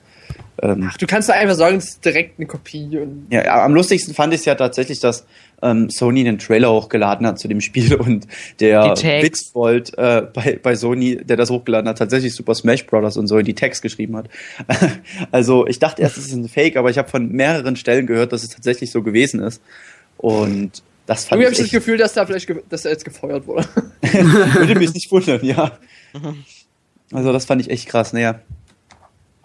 Ähm, 0.64 0.90
Ach, 0.90 0.98
du 0.98 1.06
kannst 1.06 1.30
da 1.30 1.34
einfach 1.34 1.56
sagen, 1.56 1.78
es 1.78 1.90
ist 1.90 2.04
direkt 2.04 2.40
eine 2.40 2.48
Kopie. 2.48 2.98
Und 2.98 3.28
Ja, 3.30 3.46
ja, 3.46 3.64
am 3.64 3.76
lustigsten 3.76 4.16
fand 4.16 4.34
ich 4.34 4.40
es 4.40 4.46
ja 4.46 4.56
tatsächlich, 4.56 5.00
dass 5.00 5.28
ähm, 5.62 5.92
Sony 5.92 6.22
einen 6.22 6.40
Trailer 6.40 6.72
hochgeladen 6.72 7.28
hat 7.28 7.38
zu 7.38 7.48
dem 7.48 7.62
Spiel 7.62 7.94
und 8.00 8.26
der. 8.60 8.96
Witzbold 9.22 9.96
äh, 9.96 10.24
bei, 10.34 10.60
bei 10.62 10.76
Sony, 10.76 11.18
der 11.18 11.38
das 11.38 11.52
hochgeladen 11.52 11.88
hat, 11.88 12.00
tatsächlich 12.00 12.34
Super 12.34 12.56
Smash 12.56 12.88
Bros. 12.88 13.16
und 13.16 13.28
so 13.28 13.38
in 13.38 13.46
die 13.46 13.54
Tags 13.54 13.84
geschrieben 13.84 14.18
hat. 14.18 14.30
also 15.32 15.68
ich 15.68 15.78
dachte 15.78 16.02
erst, 16.02 16.18
es 16.18 16.26
ist 16.26 16.34
ein 16.34 16.50
Fake, 16.50 16.78
aber 16.78 16.90
ich 16.90 16.98
habe 16.98 17.10
von 17.10 17.32
mehreren 17.32 17.76
Stellen 17.76 18.08
gehört, 18.08 18.34
dass 18.34 18.42
es 18.42 18.50
tatsächlich 18.50 18.92
so 18.92 19.04
gewesen 19.04 19.40
ist. 19.42 19.62
Und 20.18 20.84
das 21.06 21.26
fand 21.26 21.42
irgendwie 21.42 21.46
habe 21.46 21.54
ich 21.54 21.60
ich 21.60 21.66
das 21.66 21.72
Gefühl, 21.72 21.98
dass 21.98 22.14
da 22.14 22.26
vielleicht, 22.26 22.52
dass 22.70 22.86
er 22.86 22.92
jetzt 22.92 23.06
gefeuert 23.06 23.48
wurde. 23.48 23.68
würde 24.02 24.76
mich 24.76 24.94
nicht 24.94 25.12
wundern, 25.12 25.44
ja. 25.44 25.78
Also 27.14 27.32
das 27.32 27.46
fand 27.46 27.62
ich 27.62 27.70
echt 27.70 27.88
krass. 27.88 28.12
Naja, 28.12 28.42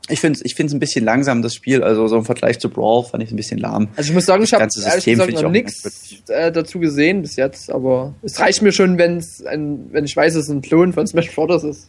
ich 0.08 0.20
finde 0.20 0.38
es 0.38 0.44
ich 0.44 0.56
find's 0.56 0.72
ein 0.72 0.80
bisschen 0.80 1.04
langsam, 1.04 1.42
das 1.42 1.54
Spiel. 1.54 1.84
Also 1.84 2.08
so 2.08 2.16
im 2.16 2.24
Vergleich 2.24 2.58
zu 2.58 2.68
Brawl 2.68 3.04
fand 3.04 3.22
ich 3.22 3.28
es 3.28 3.32
ein 3.32 3.36
bisschen 3.36 3.58
lahm. 3.58 3.88
Also 3.96 4.10
ich 4.10 4.14
muss 4.14 4.26
sagen, 4.26 4.42
ich 4.42 4.52
habe 4.52 4.62
ehrlich 4.62 5.04
gesagt 5.04 5.30
ich 5.30 5.40
noch 5.40 5.50
nichts 5.50 6.22
äh, 6.28 6.50
dazu 6.50 6.80
gesehen 6.80 7.22
bis 7.22 7.36
jetzt, 7.36 7.70
aber 7.70 8.14
es 8.22 8.40
reicht 8.40 8.62
mir 8.62 8.72
schon, 8.72 8.98
wenn's 8.98 9.44
ein, 9.44 9.92
wenn 9.92 10.04
ich 10.04 10.16
weiß, 10.16 10.34
dass 10.34 10.44
es 10.44 10.50
ein 10.50 10.60
Klon 10.60 10.92
von 10.92 11.06
Smash 11.06 11.30
Bros. 11.30 11.62
ist. 11.62 11.88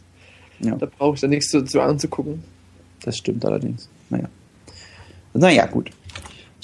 Ja. 0.60 0.76
Da 0.76 0.86
brauche 0.86 1.16
ich 1.16 1.20
da 1.20 1.26
nichts 1.26 1.50
dazu 1.50 1.80
anzugucken. 1.80 2.44
Das 3.02 3.18
stimmt 3.18 3.44
allerdings. 3.44 3.88
Naja. 4.10 4.28
Naja, 5.32 5.66
gut. 5.66 5.90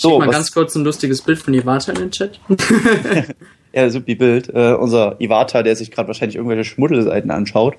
So, 0.00 0.18
mal 0.18 0.28
was, 0.28 0.34
ganz 0.34 0.52
kurz 0.52 0.74
ein 0.74 0.84
lustiges 0.84 1.22
Bild 1.22 1.38
von 1.38 1.54
Iwata 1.54 1.92
in 1.92 1.98
den 1.98 2.10
Chat. 2.10 2.40
ja, 3.72 3.90
supi 3.90 4.14
Bild. 4.14 4.48
Äh, 4.48 4.74
unser 4.74 5.20
Iwata, 5.20 5.62
der 5.62 5.76
sich 5.76 5.90
gerade 5.90 6.08
wahrscheinlich 6.08 6.36
irgendwelche 6.36 6.64
Schmuddelseiten 6.64 7.30
anschaut. 7.30 7.76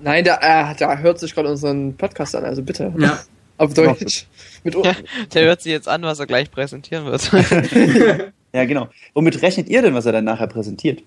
Nein, 0.00 0.24
da, 0.24 0.36
äh, 0.42 0.74
da 0.76 0.98
hört 0.98 1.18
sich 1.18 1.34
gerade 1.34 1.48
unseren 1.50 1.96
Podcast 1.96 2.34
an, 2.36 2.44
also 2.44 2.62
bitte. 2.62 2.92
Ja. 2.98 3.20
Auf 3.56 3.72
Deutsch. 3.72 4.26
Mit 4.64 4.74
Ja, 4.74 4.94
der 5.32 5.44
hört 5.44 5.62
sich 5.62 5.70
jetzt 5.70 5.88
an, 5.88 6.02
was 6.02 6.18
er 6.18 6.26
gleich 6.26 6.50
präsentieren 6.50 7.06
wird. 7.06 7.30
Ja, 8.54 8.64
genau. 8.66 8.88
Womit 9.14 9.42
rechnet 9.42 9.68
ihr 9.68 9.82
denn, 9.82 9.94
was 9.94 10.06
er 10.06 10.12
dann 10.12 10.24
nachher 10.24 10.46
präsentiert? 10.46 11.02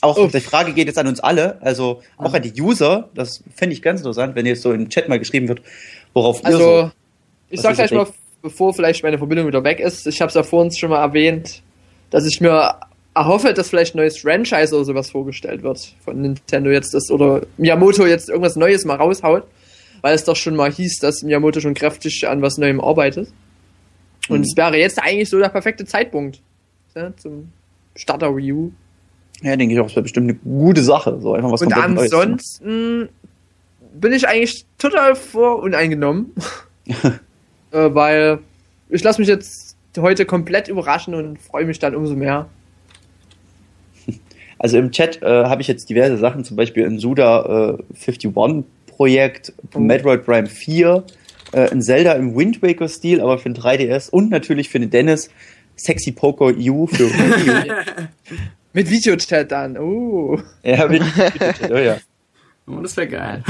Auch 0.00 0.16
Oh. 0.16 0.26
die 0.26 0.40
Frage 0.40 0.72
geht 0.72 0.86
jetzt 0.86 0.98
an 0.98 1.06
uns 1.06 1.20
alle, 1.20 1.60
also 1.60 2.02
auch 2.16 2.32
an 2.32 2.40
die 2.40 2.58
User. 2.60 3.10
Das 3.14 3.44
fände 3.54 3.74
ich 3.74 3.82
ganz 3.82 4.00
interessant, 4.00 4.34
wenn 4.34 4.46
jetzt 4.46 4.62
so 4.62 4.72
im 4.72 4.88
Chat 4.88 5.06
mal 5.06 5.18
geschrieben 5.18 5.48
wird, 5.48 5.60
worauf 6.14 6.40
ihr 6.40 6.46
Also, 6.46 6.58
so. 6.58 6.90
ich 7.50 7.60
sag 7.60 7.72
ihr 7.72 7.76
gleich 7.76 7.90
mal, 7.90 8.04
denkt. 8.04 8.18
Bevor 8.42 8.74
vielleicht 8.74 9.02
meine 9.02 9.18
Verbindung 9.18 9.46
wieder 9.46 9.64
weg 9.64 9.80
ist, 9.80 10.06
ich 10.06 10.20
habe 10.20 10.28
es 10.28 10.34
ja 10.34 10.42
vor 10.42 10.60
uns 10.62 10.78
schon 10.78 10.90
mal 10.90 11.00
erwähnt, 11.02 11.62
dass 12.10 12.26
ich 12.26 12.40
mir 12.40 12.74
erhoffe, 13.14 13.52
dass 13.54 13.70
vielleicht 13.70 13.94
ein 13.94 13.98
neues 13.98 14.18
Franchise 14.18 14.74
oder 14.74 14.84
sowas 14.84 15.10
vorgestellt 15.10 15.62
wird 15.62 15.94
von 16.04 16.20
Nintendo 16.20 16.70
jetzt 16.70 16.94
ist 16.94 17.10
oder 17.10 17.42
Miyamoto 17.56 18.06
jetzt 18.06 18.28
irgendwas 18.28 18.56
Neues 18.56 18.84
mal 18.84 18.96
raushaut, 18.96 19.44
weil 20.00 20.14
es 20.14 20.24
doch 20.24 20.36
schon 20.36 20.56
mal 20.56 20.72
hieß, 20.72 20.98
dass 20.98 21.22
Miyamoto 21.22 21.60
schon 21.60 21.74
kräftig 21.74 22.26
an 22.28 22.42
was 22.42 22.58
Neuem 22.58 22.80
arbeitet. 22.80 23.28
Und 24.28 24.38
Mhm. 24.38 24.44
es 24.44 24.56
wäre 24.56 24.76
jetzt 24.78 25.00
eigentlich 25.02 25.28
so 25.28 25.38
der 25.38 25.48
perfekte 25.48 25.84
Zeitpunkt 25.84 26.40
ja, 26.94 27.14
zum 27.16 27.50
Starter 27.96 28.34
Wii 28.36 28.52
U. 28.52 28.72
Ja, 29.42 29.56
denke 29.56 29.74
ich 29.74 29.80
auch, 29.80 29.86
es 29.86 29.92
wäre 29.92 30.02
bestimmt 30.02 30.30
eine 30.30 30.38
gute 30.38 30.82
Sache. 30.82 31.18
So 31.20 31.34
einfach 31.34 31.50
was 31.50 31.62
Und 31.62 31.72
komplett 31.72 31.94
Neues 31.94 32.12
ansonsten 32.12 33.08
bin 33.94 34.12
ich 34.12 34.26
eigentlich 34.26 34.64
total 34.78 35.14
voruneingenommen. 35.16 36.32
äh, 37.72 37.94
weil 37.94 38.38
ich 38.88 39.02
lasse 39.02 39.20
mich 39.20 39.28
jetzt 39.28 39.76
heute 39.98 40.24
komplett 40.24 40.68
überraschen 40.68 41.14
und 41.14 41.40
freue 41.40 41.64
mich 41.64 41.78
dann 41.78 41.94
umso 41.94 42.14
mehr. 42.14 42.48
Also 44.58 44.78
im 44.78 44.92
Chat 44.92 45.20
äh, 45.22 45.26
habe 45.26 45.60
ich 45.60 45.66
jetzt 45.66 45.90
diverse 45.90 46.16
Sachen, 46.18 46.44
zum 46.44 46.56
Beispiel 46.56 46.86
ein 46.86 47.00
Suda 47.00 47.78
äh, 47.78 47.82
51 47.94 48.32
Projekt, 48.86 49.52
Oh. 49.74 49.80
Metroid 49.80 50.24
Prime 50.24 50.46
4, 50.46 51.04
äh, 51.52 51.70
ein 51.70 51.82
Zelda 51.82 52.12
im 52.12 52.36
Wind 52.36 52.62
Waker 52.62 52.88
Stil, 52.88 53.20
aber 53.20 53.38
für 53.38 53.50
den 53.50 53.60
3DS 53.60 54.10
und 54.10 54.30
natürlich 54.30 54.68
für 54.68 54.78
den 54.78 54.90
Dennis 54.90 55.30
Sexy 55.76 56.12
Poker 56.12 56.46
U 56.46 56.86
für 56.86 57.10
Wii 57.10 57.50
U. 57.50 57.72
Mit 58.72 58.88
Videochat 58.88 59.50
dann. 59.50 59.76
Oh. 59.76 60.40
ja, 60.62 60.86
mit, 60.86 61.02
mit, 61.02 61.70
oh, 61.70 61.76
ja. 61.76 61.98
Oh, 62.66 62.80
das 62.80 62.96
wäre 62.96 63.08
geil. 63.08 63.44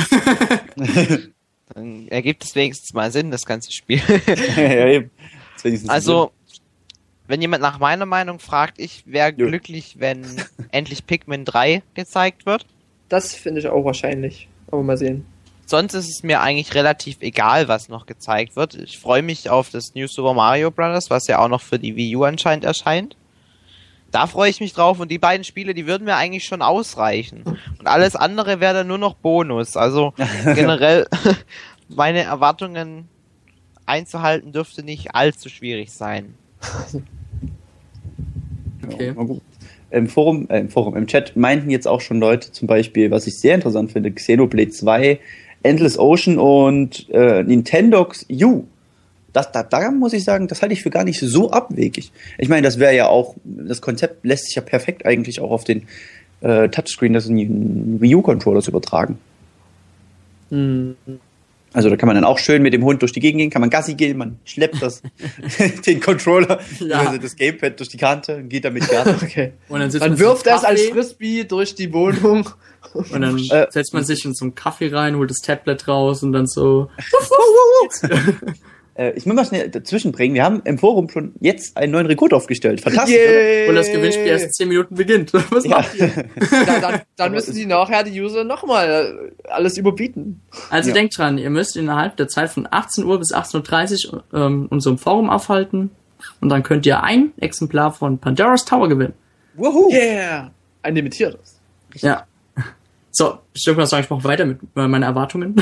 Dann 1.75 2.09
ergibt 2.09 2.45
es 2.45 2.55
wenigstens 2.55 2.93
mal 2.93 3.11
Sinn, 3.11 3.31
das 3.31 3.47
ganze 3.47 3.73
Spiel. 3.73 4.03
ja, 4.57 4.87
eben. 4.87 5.11
Also, 5.89 6.33
wenn 7.29 7.41
jemand 7.41 7.63
nach 7.63 7.79
meiner 7.79 8.07
Meinung 8.07 8.39
fragt, 8.39 8.79
ich 8.81 9.05
wäre 9.07 9.33
glücklich, 9.33 9.97
wenn 9.99 10.25
endlich 10.71 11.07
Pikmin 11.07 11.45
3 11.45 11.83
gezeigt 11.95 12.47
wird. 12.47 12.67
Das 13.09 13.35
finde 13.35 13.61
ich 13.61 13.69
auch 13.69 13.85
wahrscheinlich. 13.85 14.49
Aber 14.69 14.83
mal 14.83 14.97
sehen. 14.97 15.27
Sonst 15.67 15.95
ist 15.95 16.11
es 16.11 16.23
mir 16.23 16.41
eigentlich 16.41 16.75
relativ 16.75 17.19
egal, 17.21 17.69
was 17.69 17.89
noch 17.89 18.07
gezeigt 18.07 18.57
wird. 18.57 18.75
Ich 18.75 18.99
freue 18.99 19.23
mich 19.23 19.49
auf 19.49 19.71
das 19.71 19.95
New 19.95 20.07
Super 20.07 20.35
Mario 20.35 20.71
Bros., 20.71 21.09
was 21.09 21.27
ja 21.29 21.39
auch 21.39 21.49
noch 21.49 21.63
für 21.63 21.79
die 21.79 21.97
Wii 21.97 22.17
U 22.17 22.25
anscheinend 22.25 22.65
erscheint. 22.65 23.17
Da 24.13 24.27
freue 24.27 24.51
ich 24.51 24.61
mich 24.61 24.75
drauf 24.75 25.01
und 25.01 25.11
die 25.11 25.19
beiden 25.19 25.43
Spiele, 25.43 25.75
die 25.75 25.87
würden 25.87 26.05
mir 26.05 26.17
eigentlich 26.17 26.45
schon 26.45 26.63
ausreichen. 26.63 27.43
Und 27.79 27.87
alles 27.87 28.15
andere 28.15 28.61
wäre 28.61 28.75
dann 28.75 28.87
nur 28.87 28.99
noch 28.99 29.15
Bonus. 29.15 29.77
Also 29.77 30.13
generell 30.45 31.07
meine 31.89 32.23
Erwartungen 32.23 33.09
einzuhalten 33.87 34.53
dürfte 34.53 34.85
nicht 34.85 35.15
allzu 35.15 35.49
schwierig 35.49 35.91
sein. 35.91 36.35
Okay. 38.87 39.15
Ja. 39.17 39.27
Im 39.91 40.09
Forum, 40.09 40.49
äh, 40.49 40.61
im 40.61 40.69
Forum, 40.71 40.97
im 40.97 41.07
Chat 41.07 41.37
meinten 41.37 41.71
jetzt 41.71 41.87
auch 41.87 42.01
schon 42.01 42.19
Leute 42.19 42.51
zum 42.53 42.67
Beispiel, 42.67 43.11
was 43.11 43.27
ich 43.27 43.39
sehr 43.39 43.55
interessant 43.55 43.93
finde, 43.93 44.11
Xenoblade 44.11 44.71
2, 44.71 45.21
Endless 45.63 45.99
Ocean 45.99 46.39
und 46.39 47.09
äh, 47.11 47.43
Nintendox 47.43 48.27
U. 48.31 48.65
Das, 49.33 49.51
da, 49.53 49.63
da 49.63 49.91
muss 49.91 50.13
ich 50.13 50.25
sagen, 50.25 50.47
das 50.49 50.61
halte 50.63 50.75
ich 50.75 50.83
für 50.83 50.91
gar 50.91 51.05
nicht 51.05 51.21
so 51.21 51.51
abwegig. 51.51 52.13
Ich 52.39 52.49
meine, 52.49 52.63
das 52.63 52.79
wäre 52.79 52.95
ja 52.95 53.07
auch, 53.07 53.35
das 53.45 53.81
Konzept 53.81 54.25
lässt 54.25 54.47
sich 54.47 54.55
ja 54.57 54.63
perfekt 54.63 55.07
eigentlich 55.07 55.41
auch 55.41 55.51
auf 55.51 55.65
den 55.65 55.87
äh, 56.43 56.69
Touchscreen 56.69 57.13
des 57.15 57.29
Wii 57.31 58.15
U-Controllers 58.15 58.69
übertragen. 58.69 59.19
Hm. 60.51 60.97
Also 61.73 61.89
da 61.89 61.97
kann 61.97 62.07
man 62.07 62.17
dann 62.17 62.25
auch 62.25 62.39
schön 62.39 62.61
mit 62.63 62.75
dem 62.75 62.85
Hund 62.85 63.01
durch 63.01 63.13
die 63.13 63.21
Gegend 63.21 63.39
gehen, 63.41 63.49
kann 63.49 63.63
man 63.63 63.71
Gassi 63.71 63.95
gehen, 63.95 64.19
man 64.19 64.39
schleppt 64.45 64.83
das, 64.83 65.01
den 65.87 66.01
Controller, 66.01 66.61
Ja. 66.81 67.01
also 67.01 67.17
das 67.17 67.35
Gamepad 67.35 67.79
durch 67.81 67.89
die 67.89 67.97
Kante 67.97 68.37
und 68.37 68.51
geht 68.51 68.67
damit 68.67 68.87
Gassi. 68.91 69.15
Okay. 69.25 69.53
Und 69.71 69.81
dann 69.81 69.91
sitzt 69.91 70.03
Man 70.03 70.11
man 70.11 70.19
wirft 70.19 70.47
das 70.47 70.65
als. 70.65 70.83
Frisbee 70.89 71.45
durch 71.45 71.75
die 71.75 71.91
Wohnung 71.95 72.51
Und 72.93 73.21
dann 73.23 73.39
Äh, 73.51 73.69
setzt 73.71 73.95
man 73.95 74.05
sich 74.05 74.25
in 74.27 74.35
so 74.35 74.45
einen 74.45 74.55
Kaffee 74.55 74.89
rein, 74.95 75.17
holt 75.17 75.31
das 75.31 75.39
Tablet 75.39 75.89
raus 75.89 76.23
und 76.23 76.33
dann 76.33 76.47
so. 76.47 76.91
Äh, 78.95 79.13
ich 79.13 79.25
muss 79.27 79.35
mal 79.37 79.45
schnell 79.45 79.69
dazwischen 79.71 80.13
bringen. 80.13 80.35
Wir 80.35 80.45
haben 80.45 80.61
im 80.65 80.77
Forum 80.79 81.09
schon 81.09 81.33
jetzt 81.41 81.77
einen 81.77 81.93
neuen 81.93 82.07
Rekord 82.07 82.35
aufgestellt. 82.35 82.81
Fantastisch. 82.83 83.15
oder? 83.17 83.41
Yay. 83.41 83.69
Und 83.69 83.75
das 83.75 83.91
Gewinnspiel 83.91 84.27
erst 84.27 84.45
in 84.45 84.53
10 84.53 84.69
Minuten 84.69 84.95
beginnt. 84.95 85.33
Was 85.51 85.65
Ja. 85.65 85.71
macht 85.79 85.95
ihr? 85.95 86.09
Ja, 86.67 86.81
dann, 86.81 87.01
dann 87.17 87.33
müssen 87.33 87.55
die 87.55 87.65
nachher 87.67 88.05
die 88.05 88.21
User 88.21 88.45
nochmal 88.45 89.33
alles 89.49 89.79
überbieten. 89.79 90.43
Also 90.71 90.91
Ja. 90.91 90.95
denkt 90.95 91.17
dran, 91.17 91.39
ihr 91.39 91.51
müsst 91.51 91.77
innerhalb 91.77 92.17
der 92.19 92.29
Zeit 92.29 92.51
von 92.51 92.69
18 92.71 93.05
Uhr 93.05 93.19
bis 93.19 93.33
18.30 93.35 94.13
Uhr 94.13 94.25
ähm, 94.35 94.67
unserem 94.71 94.99
Forum 94.99 95.31
aufhalten. 95.31 95.91
Und 96.41 96.49
dann 96.51 96.63
könnt 96.63 96.85
ihr 96.87 97.03
ein 97.03 97.33
Exemplar 97.39 97.93
von 97.93 98.19
Pandora's 98.19 98.65
Tower 98.65 98.89
gewinnen. 98.89 99.15
Wuhu. 99.55 99.91
Yeah! 99.93 100.51
Ein 100.83 100.95
limitiertes. 100.97 101.61
Ja. 101.97 102.27
So, 103.11 103.39
ich 103.53 103.67
würde 103.67 103.81
mal 103.81 103.87
sagen, 103.87 104.05
ich 104.05 104.11
mache 104.11 104.25
weiter 104.25 104.47
mit 104.47 104.59
äh, 104.77 104.89
meinen 104.89 105.03
Erwartungen. 105.03 105.55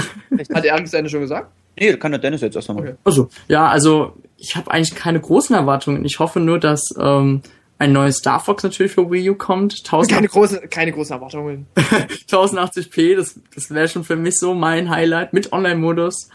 Hat 0.54 0.64
er 0.64 0.86
seine 0.86 1.08
schon 1.08 1.20
gesagt? 1.20 1.50
Nee, 1.78 1.96
kann 1.96 2.12
der 2.12 2.20
Dennis 2.20 2.40
jetzt 2.40 2.56
erst 2.56 2.68
nochmal. 2.68 2.88
Okay. 2.88 2.96
Also, 3.04 3.28
ja, 3.48 3.68
also 3.68 4.14
ich 4.36 4.56
habe 4.56 4.70
eigentlich 4.70 4.94
keine 4.94 5.20
großen 5.20 5.54
Erwartungen. 5.54 6.04
Ich 6.04 6.18
hoffe 6.18 6.40
nur, 6.40 6.58
dass 6.58 6.82
ähm, 6.98 7.42
ein 7.78 7.92
neues 7.92 8.16
Star 8.16 8.40
Fox 8.40 8.62
natürlich 8.62 8.92
für 8.92 9.10
Wii 9.10 9.30
U 9.30 9.34
kommt. 9.34 9.78
1000 9.78 10.12
Keine 10.12 10.28
großen, 10.28 10.70
keine 10.70 10.92
großen 10.92 11.14
Erwartungen. 11.14 11.66
1080p, 11.76 13.16
das, 13.16 13.40
das 13.54 13.70
wäre 13.70 13.88
schon 13.88 14.04
für 14.04 14.16
mich 14.16 14.38
so 14.38 14.54
mein 14.54 14.90
Highlight 14.90 15.32
mit 15.32 15.52
Online-Modus. 15.52 16.28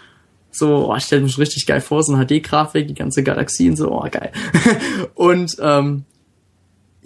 So, 0.52 0.90
oh, 0.90 0.96
ich 0.96 1.04
stelle 1.04 1.22
mir 1.22 1.30
schon 1.30 1.44
richtig 1.44 1.68
geil 1.68 1.82
vor, 1.82 2.02
so 2.02 2.14
eine 2.14 2.26
HD-Grafik, 2.26 2.88
die 2.88 2.94
ganze 2.94 3.22
Galaxie 3.24 3.70
und 3.70 3.76
so, 3.76 3.92
oh 3.92 4.08
geil. 4.10 4.32
und 5.14 5.56
ähm, 5.60 6.06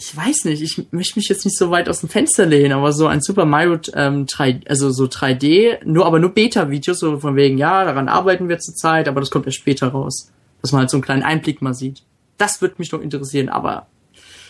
ich 0.02 0.16
weiß 0.16 0.46
nicht, 0.46 0.62
ich 0.62 0.88
möchte 0.92 1.20
mich 1.20 1.28
jetzt 1.28 1.44
nicht 1.44 1.58
so 1.58 1.72
weit 1.72 1.90
aus 1.90 2.00
dem 2.00 2.08
Fenster 2.08 2.46
lehnen, 2.46 2.72
aber 2.72 2.94
so 2.94 3.08
ein 3.08 3.22
Super 3.22 3.44
Mario 3.44 3.80
ähm, 3.94 4.26
3, 4.28 4.62
also 4.66 4.92
so 4.92 5.06
3D, 5.06 5.84
nur 5.84 6.06
aber 6.06 6.20
nur 6.20 6.30
Beta-Videos, 6.30 7.00
so 7.00 7.20
von 7.20 7.36
wegen, 7.36 7.58
ja, 7.58 7.84
daran 7.84 8.08
arbeiten 8.08 8.48
wir 8.48 8.60
zurzeit, 8.60 9.10
aber 9.10 9.20
das 9.20 9.30
kommt 9.30 9.46
erst 9.46 9.58
später 9.58 9.90
raus. 9.90 10.32
Dass 10.62 10.72
man 10.72 10.82
halt 10.82 10.90
so 10.90 10.98
einen 10.98 11.04
kleinen 11.04 11.24
Einblick 11.24 11.62
mal 11.62 11.74
sieht. 11.74 12.04
Das 12.38 12.62
würde 12.62 12.76
mich 12.78 12.94
noch 12.94 13.02
interessieren, 13.02 13.50
aber 13.50 13.88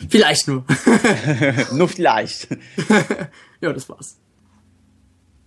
vielleicht 0.08 0.47
nur. 0.47 0.66
Nur 1.74 1.88
vielleicht. 1.88 2.47
ja, 3.62 3.74
das 3.74 3.89
war's. 3.89 4.18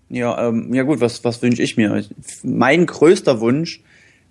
Ja, 0.09 0.49
ähm, 0.49 0.75
ja 0.75 0.83
gut, 0.83 1.01
was, 1.01 1.23
was 1.23 1.43
wünsche 1.43 1.63
ich 1.63 1.77
mir? 1.77 2.05
Mein 2.43 2.87
größter 2.87 3.41
Wunsch 3.41 3.83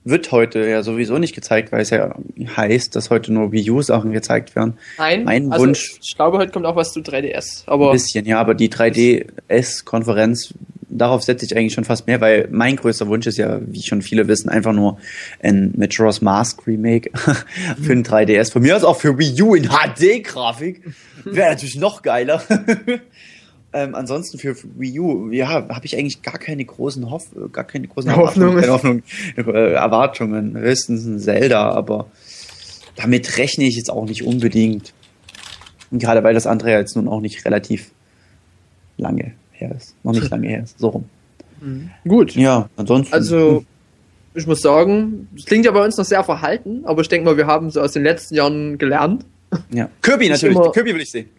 wird 0.04 0.32
heute 0.32 0.68
ja 0.68 0.82
sowieso 0.84 1.18
nicht 1.20 1.36
gezeigt, 1.36 1.72
weil 1.72 1.82
es 1.82 1.92
ja 1.92 2.16
heißt, 2.58 2.96
dass 2.96 3.10
heute 3.10 3.32
nur 3.32 3.52
Wii 3.52 3.70
U-Sachen 3.72 4.12
gezeigt 4.12 4.56
werden. 4.56 4.78
Nein. 4.98 5.24
Mein 5.24 5.52
also, 5.52 5.66
Wunsch- 5.66 6.00
Ich 6.02 6.16
glaube, 6.16 6.38
heute 6.40 6.52
kommt 6.52 6.66
auch 6.66 6.76
was 6.76 6.92
zu 6.94 7.02
3DS. 7.02 7.64
Ein 7.68 7.74
Aber 7.74 7.92
bisschen, 7.92 8.26
ja, 8.26 8.40
aber 8.40 8.56
die 8.56 8.70
3DS-Konferenz, 8.70 10.54
darauf 10.90 11.24
setze 11.24 11.46
ich 11.46 11.56
eigentlich 11.56 11.74
schon 11.74 11.84
fast 11.84 12.08
mehr, 12.08 12.20
weil 12.20 12.48
mein 12.52 12.76
größter 12.76 13.08
Wunsch 13.08 13.28
ist 13.28 13.38
ja, 13.38 13.60
wie 13.66 13.82
schon 13.84 14.02
viele 14.02 14.28
wissen, 14.28 14.50
einfach 14.50 14.74
nur 14.74 14.98
ein 15.42 15.74
Majora's 15.78 16.22
Mask 16.22 16.66
Remake 16.68 17.12
für 17.82 17.92
ein 17.94 18.04
3DS. 18.04 18.52
Von 18.52 18.64
mir 18.64 18.76
aus 18.76 18.84
auch 18.84 18.98
für 19.00 19.18
Wii 19.18 19.42
U 19.42 19.56
in 19.56 19.70
HD-Grafik. 19.70 20.82
Wäre 21.26 21.52
natürlich 21.52 21.76
noch 21.78 22.02
geiler. 22.02 22.42
ähm, 23.74 23.96
ansonsten 23.96 24.38
für 24.38 24.56
Wii 24.78 25.00
U, 25.00 25.32
ja, 25.32 25.48
habe 25.48 25.86
ich 25.86 25.98
eigentlich 25.98 26.22
gar 26.22 26.38
keine 26.38 26.66
großen 26.66 27.10
Hoff 27.10 27.28
gar 27.54 27.64
keine 27.64 27.88
großen 27.88 28.14
Hoffnungen. 28.16 28.62
Erwartungen, 28.62 29.04
Hoffnung, 29.38 29.56
äh, 29.56 29.74
Erwartungen. 29.74 30.58
Höchstens 30.58 31.06
ein 31.06 31.20
Zelda, 31.20 31.72
aber 31.72 32.08
damit 32.98 33.38
rechne 33.38 33.64
ich 33.66 33.78
jetzt 33.78 33.90
auch 33.90 34.06
nicht 34.06 34.24
unbedingt. 34.24 34.94
Und 35.90 36.00
gerade 36.00 36.24
weil 36.24 36.34
das 36.34 36.48
andere 36.48 36.72
ja 36.72 36.80
jetzt 36.80 36.96
nun 36.96 37.08
auch 37.08 37.22
nicht 37.22 37.46
relativ 37.46 37.92
lange 38.98 39.34
her 39.54 39.74
ist. 39.76 39.96
Noch 40.04 40.14
nicht 40.14 40.30
lange 40.32 40.48
her 40.50 40.64
ist. 40.64 40.78
So 40.78 40.90
rum. 40.90 41.10
gut. 42.06 42.36
Ja, 42.36 42.70
ansonsten. 42.76 43.14
Also, 43.14 43.64
ich 44.34 44.48
muss 44.48 44.62
sagen, 44.62 45.30
es 45.36 45.46
klingt 45.46 45.66
ja 45.66 45.72
bei 45.72 45.84
uns 45.84 45.98
noch 45.98 46.06
sehr 46.06 46.24
verhalten, 46.24 46.84
aber 46.86 47.02
ich 47.02 47.10
denke 47.10 47.26
mal, 47.26 47.38
wir 47.38 47.48
haben 47.48 47.70
so 47.70 47.82
aus 47.82 47.94
den 47.94 48.04
letzten 48.04 48.36
Jahren 48.36 48.78
gelernt. 48.78 49.26
ja. 49.72 49.90
Kirby 50.02 50.30
natürlich. 50.30 50.58
Kirby 50.74 50.94
will 50.94 51.02
ich 51.02 51.12
sehen. 51.12 51.30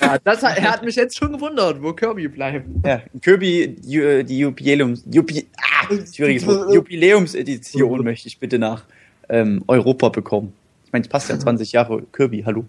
Ja, 0.00 0.18
das 0.24 0.42
hat, 0.42 0.58
er 0.58 0.70
hat 0.72 0.84
mich 0.84 0.96
jetzt 0.96 1.16
schon 1.16 1.32
gewundert, 1.32 1.82
wo 1.82 1.92
Kirby 1.92 2.28
bleibt. 2.28 2.66
Ja, 2.84 3.02
Kirby, 3.20 3.76
die, 3.78 4.24
die 4.24 4.38
Jubiläums, 4.38 5.04
Jubi, 5.10 5.46
ah, 5.58 5.94
schwieriges 6.12 6.46
Wort. 6.46 6.72
Jubiläumsedition 6.74 8.02
möchte 8.04 8.28
ich 8.28 8.38
bitte 8.38 8.58
nach 8.58 8.84
ähm, 9.28 9.62
Europa 9.68 10.08
bekommen. 10.08 10.52
Ich 10.86 10.92
meine, 10.92 11.04
es 11.04 11.08
passt 11.08 11.28
ja 11.28 11.38
20 11.38 11.72
Jahre 11.72 12.02
Kirby, 12.12 12.42
hallo. 12.44 12.64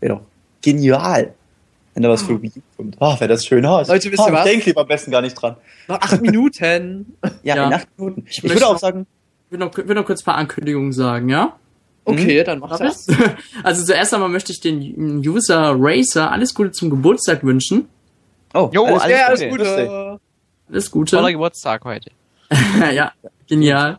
Wäre 0.00 0.14
doch 0.14 0.22
genial, 0.62 1.34
wenn 1.94 2.02
da 2.02 2.08
was 2.08 2.22
für 2.22 2.40
Wii 2.40 2.52
kommt. 2.76 2.96
Ah, 3.00 3.18
wäre 3.20 3.28
das 3.28 3.44
schön 3.44 3.64
aus. 3.66 3.88
Leute, 3.88 4.10
wisst 4.10 4.20
ah, 4.22 4.28
ihr 4.28 4.32
was? 4.32 4.46
Ich 4.46 4.52
denke 4.52 4.66
lieber 4.66 4.80
am 4.82 4.88
besten 4.88 5.10
gar 5.10 5.22
nicht 5.22 5.34
dran. 5.34 5.56
Noch 5.88 6.00
acht 6.00 6.20
Minuten. 6.22 7.16
Ja, 7.42 7.56
Ja. 7.56 7.66
in 7.66 7.72
acht 7.74 7.88
Minuten. 7.98 8.24
Ich, 8.28 8.42
möchte 8.42 8.56
würde 8.56 8.66
auch 8.68 8.78
sagen, 8.78 9.06
Ich 9.46 9.52
will 9.52 9.58
noch, 9.58 9.76
will 9.76 9.94
noch 9.94 10.06
kurz 10.06 10.22
ein 10.22 10.24
paar 10.24 10.36
Ankündigungen 10.36 10.92
sagen, 10.92 11.28
ja? 11.28 11.56
Okay, 12.04 12.44
dann 12.44 12.58
mach 12.58 12.78
das. 12.78 13.06
Also 13.62 13.84
zuerst 13.84 14.12
einmal 14.12 14.28
möchte 14.28 14.52
ich 14.52 14.60
den 14.60 15.18
User 15.26 15.74
Racer 15.78 16.30
alles 16.30 16.54
Gute 16.54 16.72
zum 16.72 16.90
Geburtstag 16.90 17.42
wünschen. 17.44 17.88
oh, 18.52 18.70
Jo, 18.72 18.84
alles 18.84 19.08
Ja, 19.08 19.26
alles 19.26 19.40
Gute. 19.40 19.50
Gute. 19.50 20.20
Alles 20.70 20.90
Gute. 20.90 21.16
Toller 21.16 21.32
Geburtstag 21.32 21.84
heute. 21.84 22.10
ja, 22.94 23.12
genial. 23.48 23.98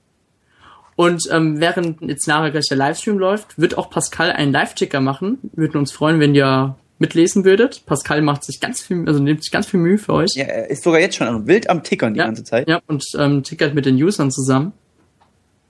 Und 0.96 1.24
ähm, 1.32 1.60
während 1.60 2.02
jetzt 2.02 2.28
nachher 2.28 2.52
gleich 2.52 2.68
der 2.70 2.78
Livestream 2.78 3.18
läuft, 3.18 3.58
wird 3.60 3.78
auch 3.78 3.90
Pascal 3.90 4.32
einen 4.32 4.52
Live-Ticker 4.54 5.02
machen. 5.02 5.40
Wir 5.54 5.68
würden 5.68 5.78
uns 5.80 5.92
freuen, 5.92 6.20
wenn 6.20 6.34
ihr 6.36 6.76
mitlesen 7.00 7.44
würdet. 7.44 7.86
Pascal 7.86 8.22
macht 8.22 8.46
sich 8.46 8.62
ganz 8.62 8.82
viel, 8.82 9.06
also 9.08 9.20
nimmt 9.22 9.44
sich 9.44 9.52
ganz 9.52 9.66
viel 9.68 9.80
Mühe 9.82 9.98
für 9.98 10.14
euch. 10.14 10.32
Ja, 10.36 10.46
er 10.46 10.70
ist 10.70 10.84
sogar 10.84 11.02
jetzt 11.02 11.18
schon 11.18 11.48
wild 11.48 11.70
am 11.70 11.84
Tickern 11.84 12.14
die 12.14 12.20
Ja. 12.20 12.26
ganze 12.28 12.44
Zeit. 12.46 12.70
Ja, 12.70 12.80
und 12.88 13.04
ähm, 13.18 13.44
tickert 13.44 13.74
mit 13.74 13.86
den 13.86 14.02
Usern 14.02 14.32
zusammen. 14.32 14.72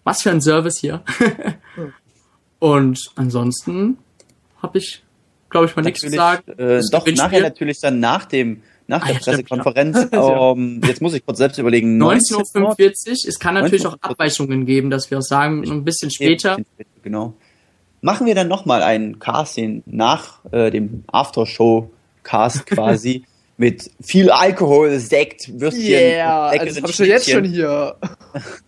Was 0.04 0.22
für 0.22 0.30
ein 0.30 0.42
Service 0.42 0.78
hier. 0.80 1.02
und 2.60 3.00
ansonsten 3.16 3.98
habe 4.62 4.78
ich, 4.78 5.04
glaube 5.50 5.68
ich, 5.68 5.76
mal 5.76 5.84
nichts 5.84 6.02
zu 6.02 6.10
sagen. 6.10 6.52
Äh, 6.58 6.82
doch, 6.92 7.08
nachher 7.08 7.42
natürlich 7.42 7.80
dann 7.80 8.00
nach 8.00 8.26
dem 8.26 8.62
nach 8.88 9.02
Ah, 9.02 9.06
der 9.06 9.16
ja, 9.16 9.20
Pressekonferenz. 9.20 10.08
Ähm, 10.14 10.82
jetzt 10.86 11.02
muss 11.02 11.14
ich 11.14 11.26
kurz 11.26 11.40
selbst 11.40 11.58
überlegen. 11.58 12.02
19.45 12.02 12.62
Uhr. 12.62 13.30
Es 13.30 13.40
kann 13.40 13.56
natürlich 13.56 13.86
auch 13.86 13.96
19:45. 13.96 14.02
Abweichungen 14.02 14.66
geben, 14.66 14.90
dass 14.90 15.10
wir 15.10 15.18
auch 15.18 15.24
sagen, 15.24 15.64
ein 15.64 15.84
bisschen 15.84 16.12
später. 16.12 16.58
Genau. 17.04 17.34
Machen 18.02 18.28
wir 18.28 18.36
dann 18.36 18.48
nochmal 18.48 18.84
einen 18.84 19.18
Casting 19.20 19.82
nach 19.86 20.46
äh, 20.52 20.70
dem 20.70 21.04
Aftershow-Cast 21.08 22.66
quasi 22.68 23.24
mit 23.58 23.90
viel 24.02 24.30
Alkohol, 24.30 25.00
Sekt, 25.00 25.60
Würstchen. 25.60 25.86
Yeah, 25.86 26.48
also 26.48 26.66
das 26.66 26.76
leckeren 26.76 26.84
hab 26.84 26.90
ich 26.90 26.96
schon 26.96 27.06
jetzt 27.08 27.30
schon 27.30 27.44
hier. 27.46 27.96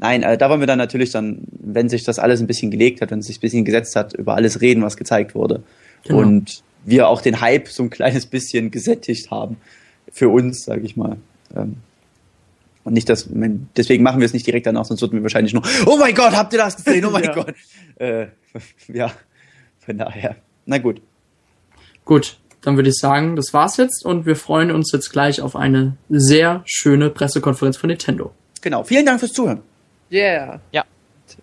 Nein, 0.00 0.22
äh, 0.22 0.38
da 0.38 0.48
wollen 0.48 0.60
wir 0.60 0.66
dann 0.66 0.78
natürlich 0.78 1.10
dann, 1.10 1.42
wenn 1.50 1.90
sich 1.90 2.04
das 2.04 2.18
alles 2.18 2.40
ein 2.40 2.46
bisschen 2.46 2.70
gelegt 2.70 3.02
hat, 3.02 3.10
wenn 3.10 3.18
es 3.18 3.26
sich 3.26 3.36
ein 3.36 3.40
bisschen 3.40 3.64
gesetzt 3.66 3.94
hat, 3.96 4.14
über 4.14 4.34
alles 4.34 4.62
reden, 4.62 4.82
was 4.82 4.96
gezeigt 4.96 5.34
wurde. 5.34 5.62
Genau. 6.04 6.20
Und 6.20 6.62
wir 6.84 7.08
auch 7.08 7.20
den 7.20 7.42
Hype 7.42 7.68
so 7.68 7.82
ein 7.82 7.90
kleines 7.90 8.24
bisschen 8.24 8.70
gesättigt 8.70 9.30
haben. 9.30 9.58
Für 10.10 10.30
uns, 10.30 10.64
sage 10.64 10.80
ich 10.80 10.96
mal. 10.96 11.18
Ähm, 11.54 11.76
und 12.82 12.94
nicht 12.94 13.10
das, 13.10 13.28
deswegen 13.76 14.02
machen 14.02 14.20
wir 14.20 14.24
es 14.24 14.32
nicht 14.32 14.46
direkt 14.46 14.66
danach, 14.66 14.86
sonst 14.86 15.02
würden 15.02 15.12
wir 15.12 15.22
wahrscheinlich 15.22 15.52
nur, 15.52 15.62
oh 15.84 15.98
mein 15.98 16.14
Gott, 16.14 16.32
habt 16.32 16.54
ihr 16.54 16.58
das 16.58 16.76
gesehen? 16.76 17.04
Oh 17.04 17.10
mein 17.10 17.24
Ja. 17.24 17.34
Gott. 17.34 17.54
Äh, 17.96 18.26
ja, 18.92 19.12
von 19.80 19.98
daher. 19.98 20.36
Na 20.64 20.78
gut. 20.78 21.02
Gut, 22.06 22.38
dann 22.62 22.76
würde 22.76 22.88
ich 22.88 22.96
sagen, 22.96 23.36
das 23.36 23.52
war's 23.52 23.76
jetzt 23.76 24.04
und 24.06 24.24
wir 24.24 24.34
freuen 24.34 24.70
uns 24.70 24.90
jetzt 24.92 25.10
gleich 25.10 25.42
auf 25.42 25.54
eine 25.56 25.98
sehr 26.08 26.62
schöne 26.64 27.10
Pressekonferenz 27.10 27.76
von 27.76 27.88
Nintendo. 27.88 28.32
Genau. 28.62 28.82
Vielen 28.82 29.04
Dank 29.04 29.20
fürs 29.20 29.32
Zuhören. 29.32 29.60
Yeah. 30.10 30.60
Ja. 30.72 30.84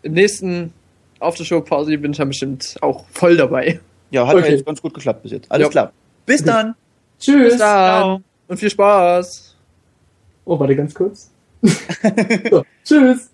Im 0.03 0.13
nächsten 0.13 0.73
Aftershow-Party 1.19 1.97
bin 1.97 2.11
ich 2.11 2.17
dann 2.17 2.27
bestimmt 2.27 2.75
auch 2.81 3.05
voll 3.11 3.37
dabei. 3.37 3.79
Ja, 4.11 4.27
hat 4.27 4.35
Okay. 4.35 4.51
jetzt 4.51 4.65
ganz 4.65 4.81
gut 4.81 4.93
geklappt 4.93 5.23
bis 5.23 5.31
jetzt. 5.31 5.51
Alles 5.51 5.65
Ja. 5.65 5.69
klar. 5.71 5.91
Bis 6.25 6.43
dann. 6.43 6.75
Tschüss. 7.19 7.51
Bis 7.53 7.57
dann. 7.59 8.23
Und 8.47 8.57
viel 8.57 8.69
Spaß. 8.69 9.55
Oh, 10.45 10.59
warte 10.59 10.75
ganz 10.75 10.93
kurz. 10.93 11.31
so, 12.49 12.63
tschüss. 12.83 13.29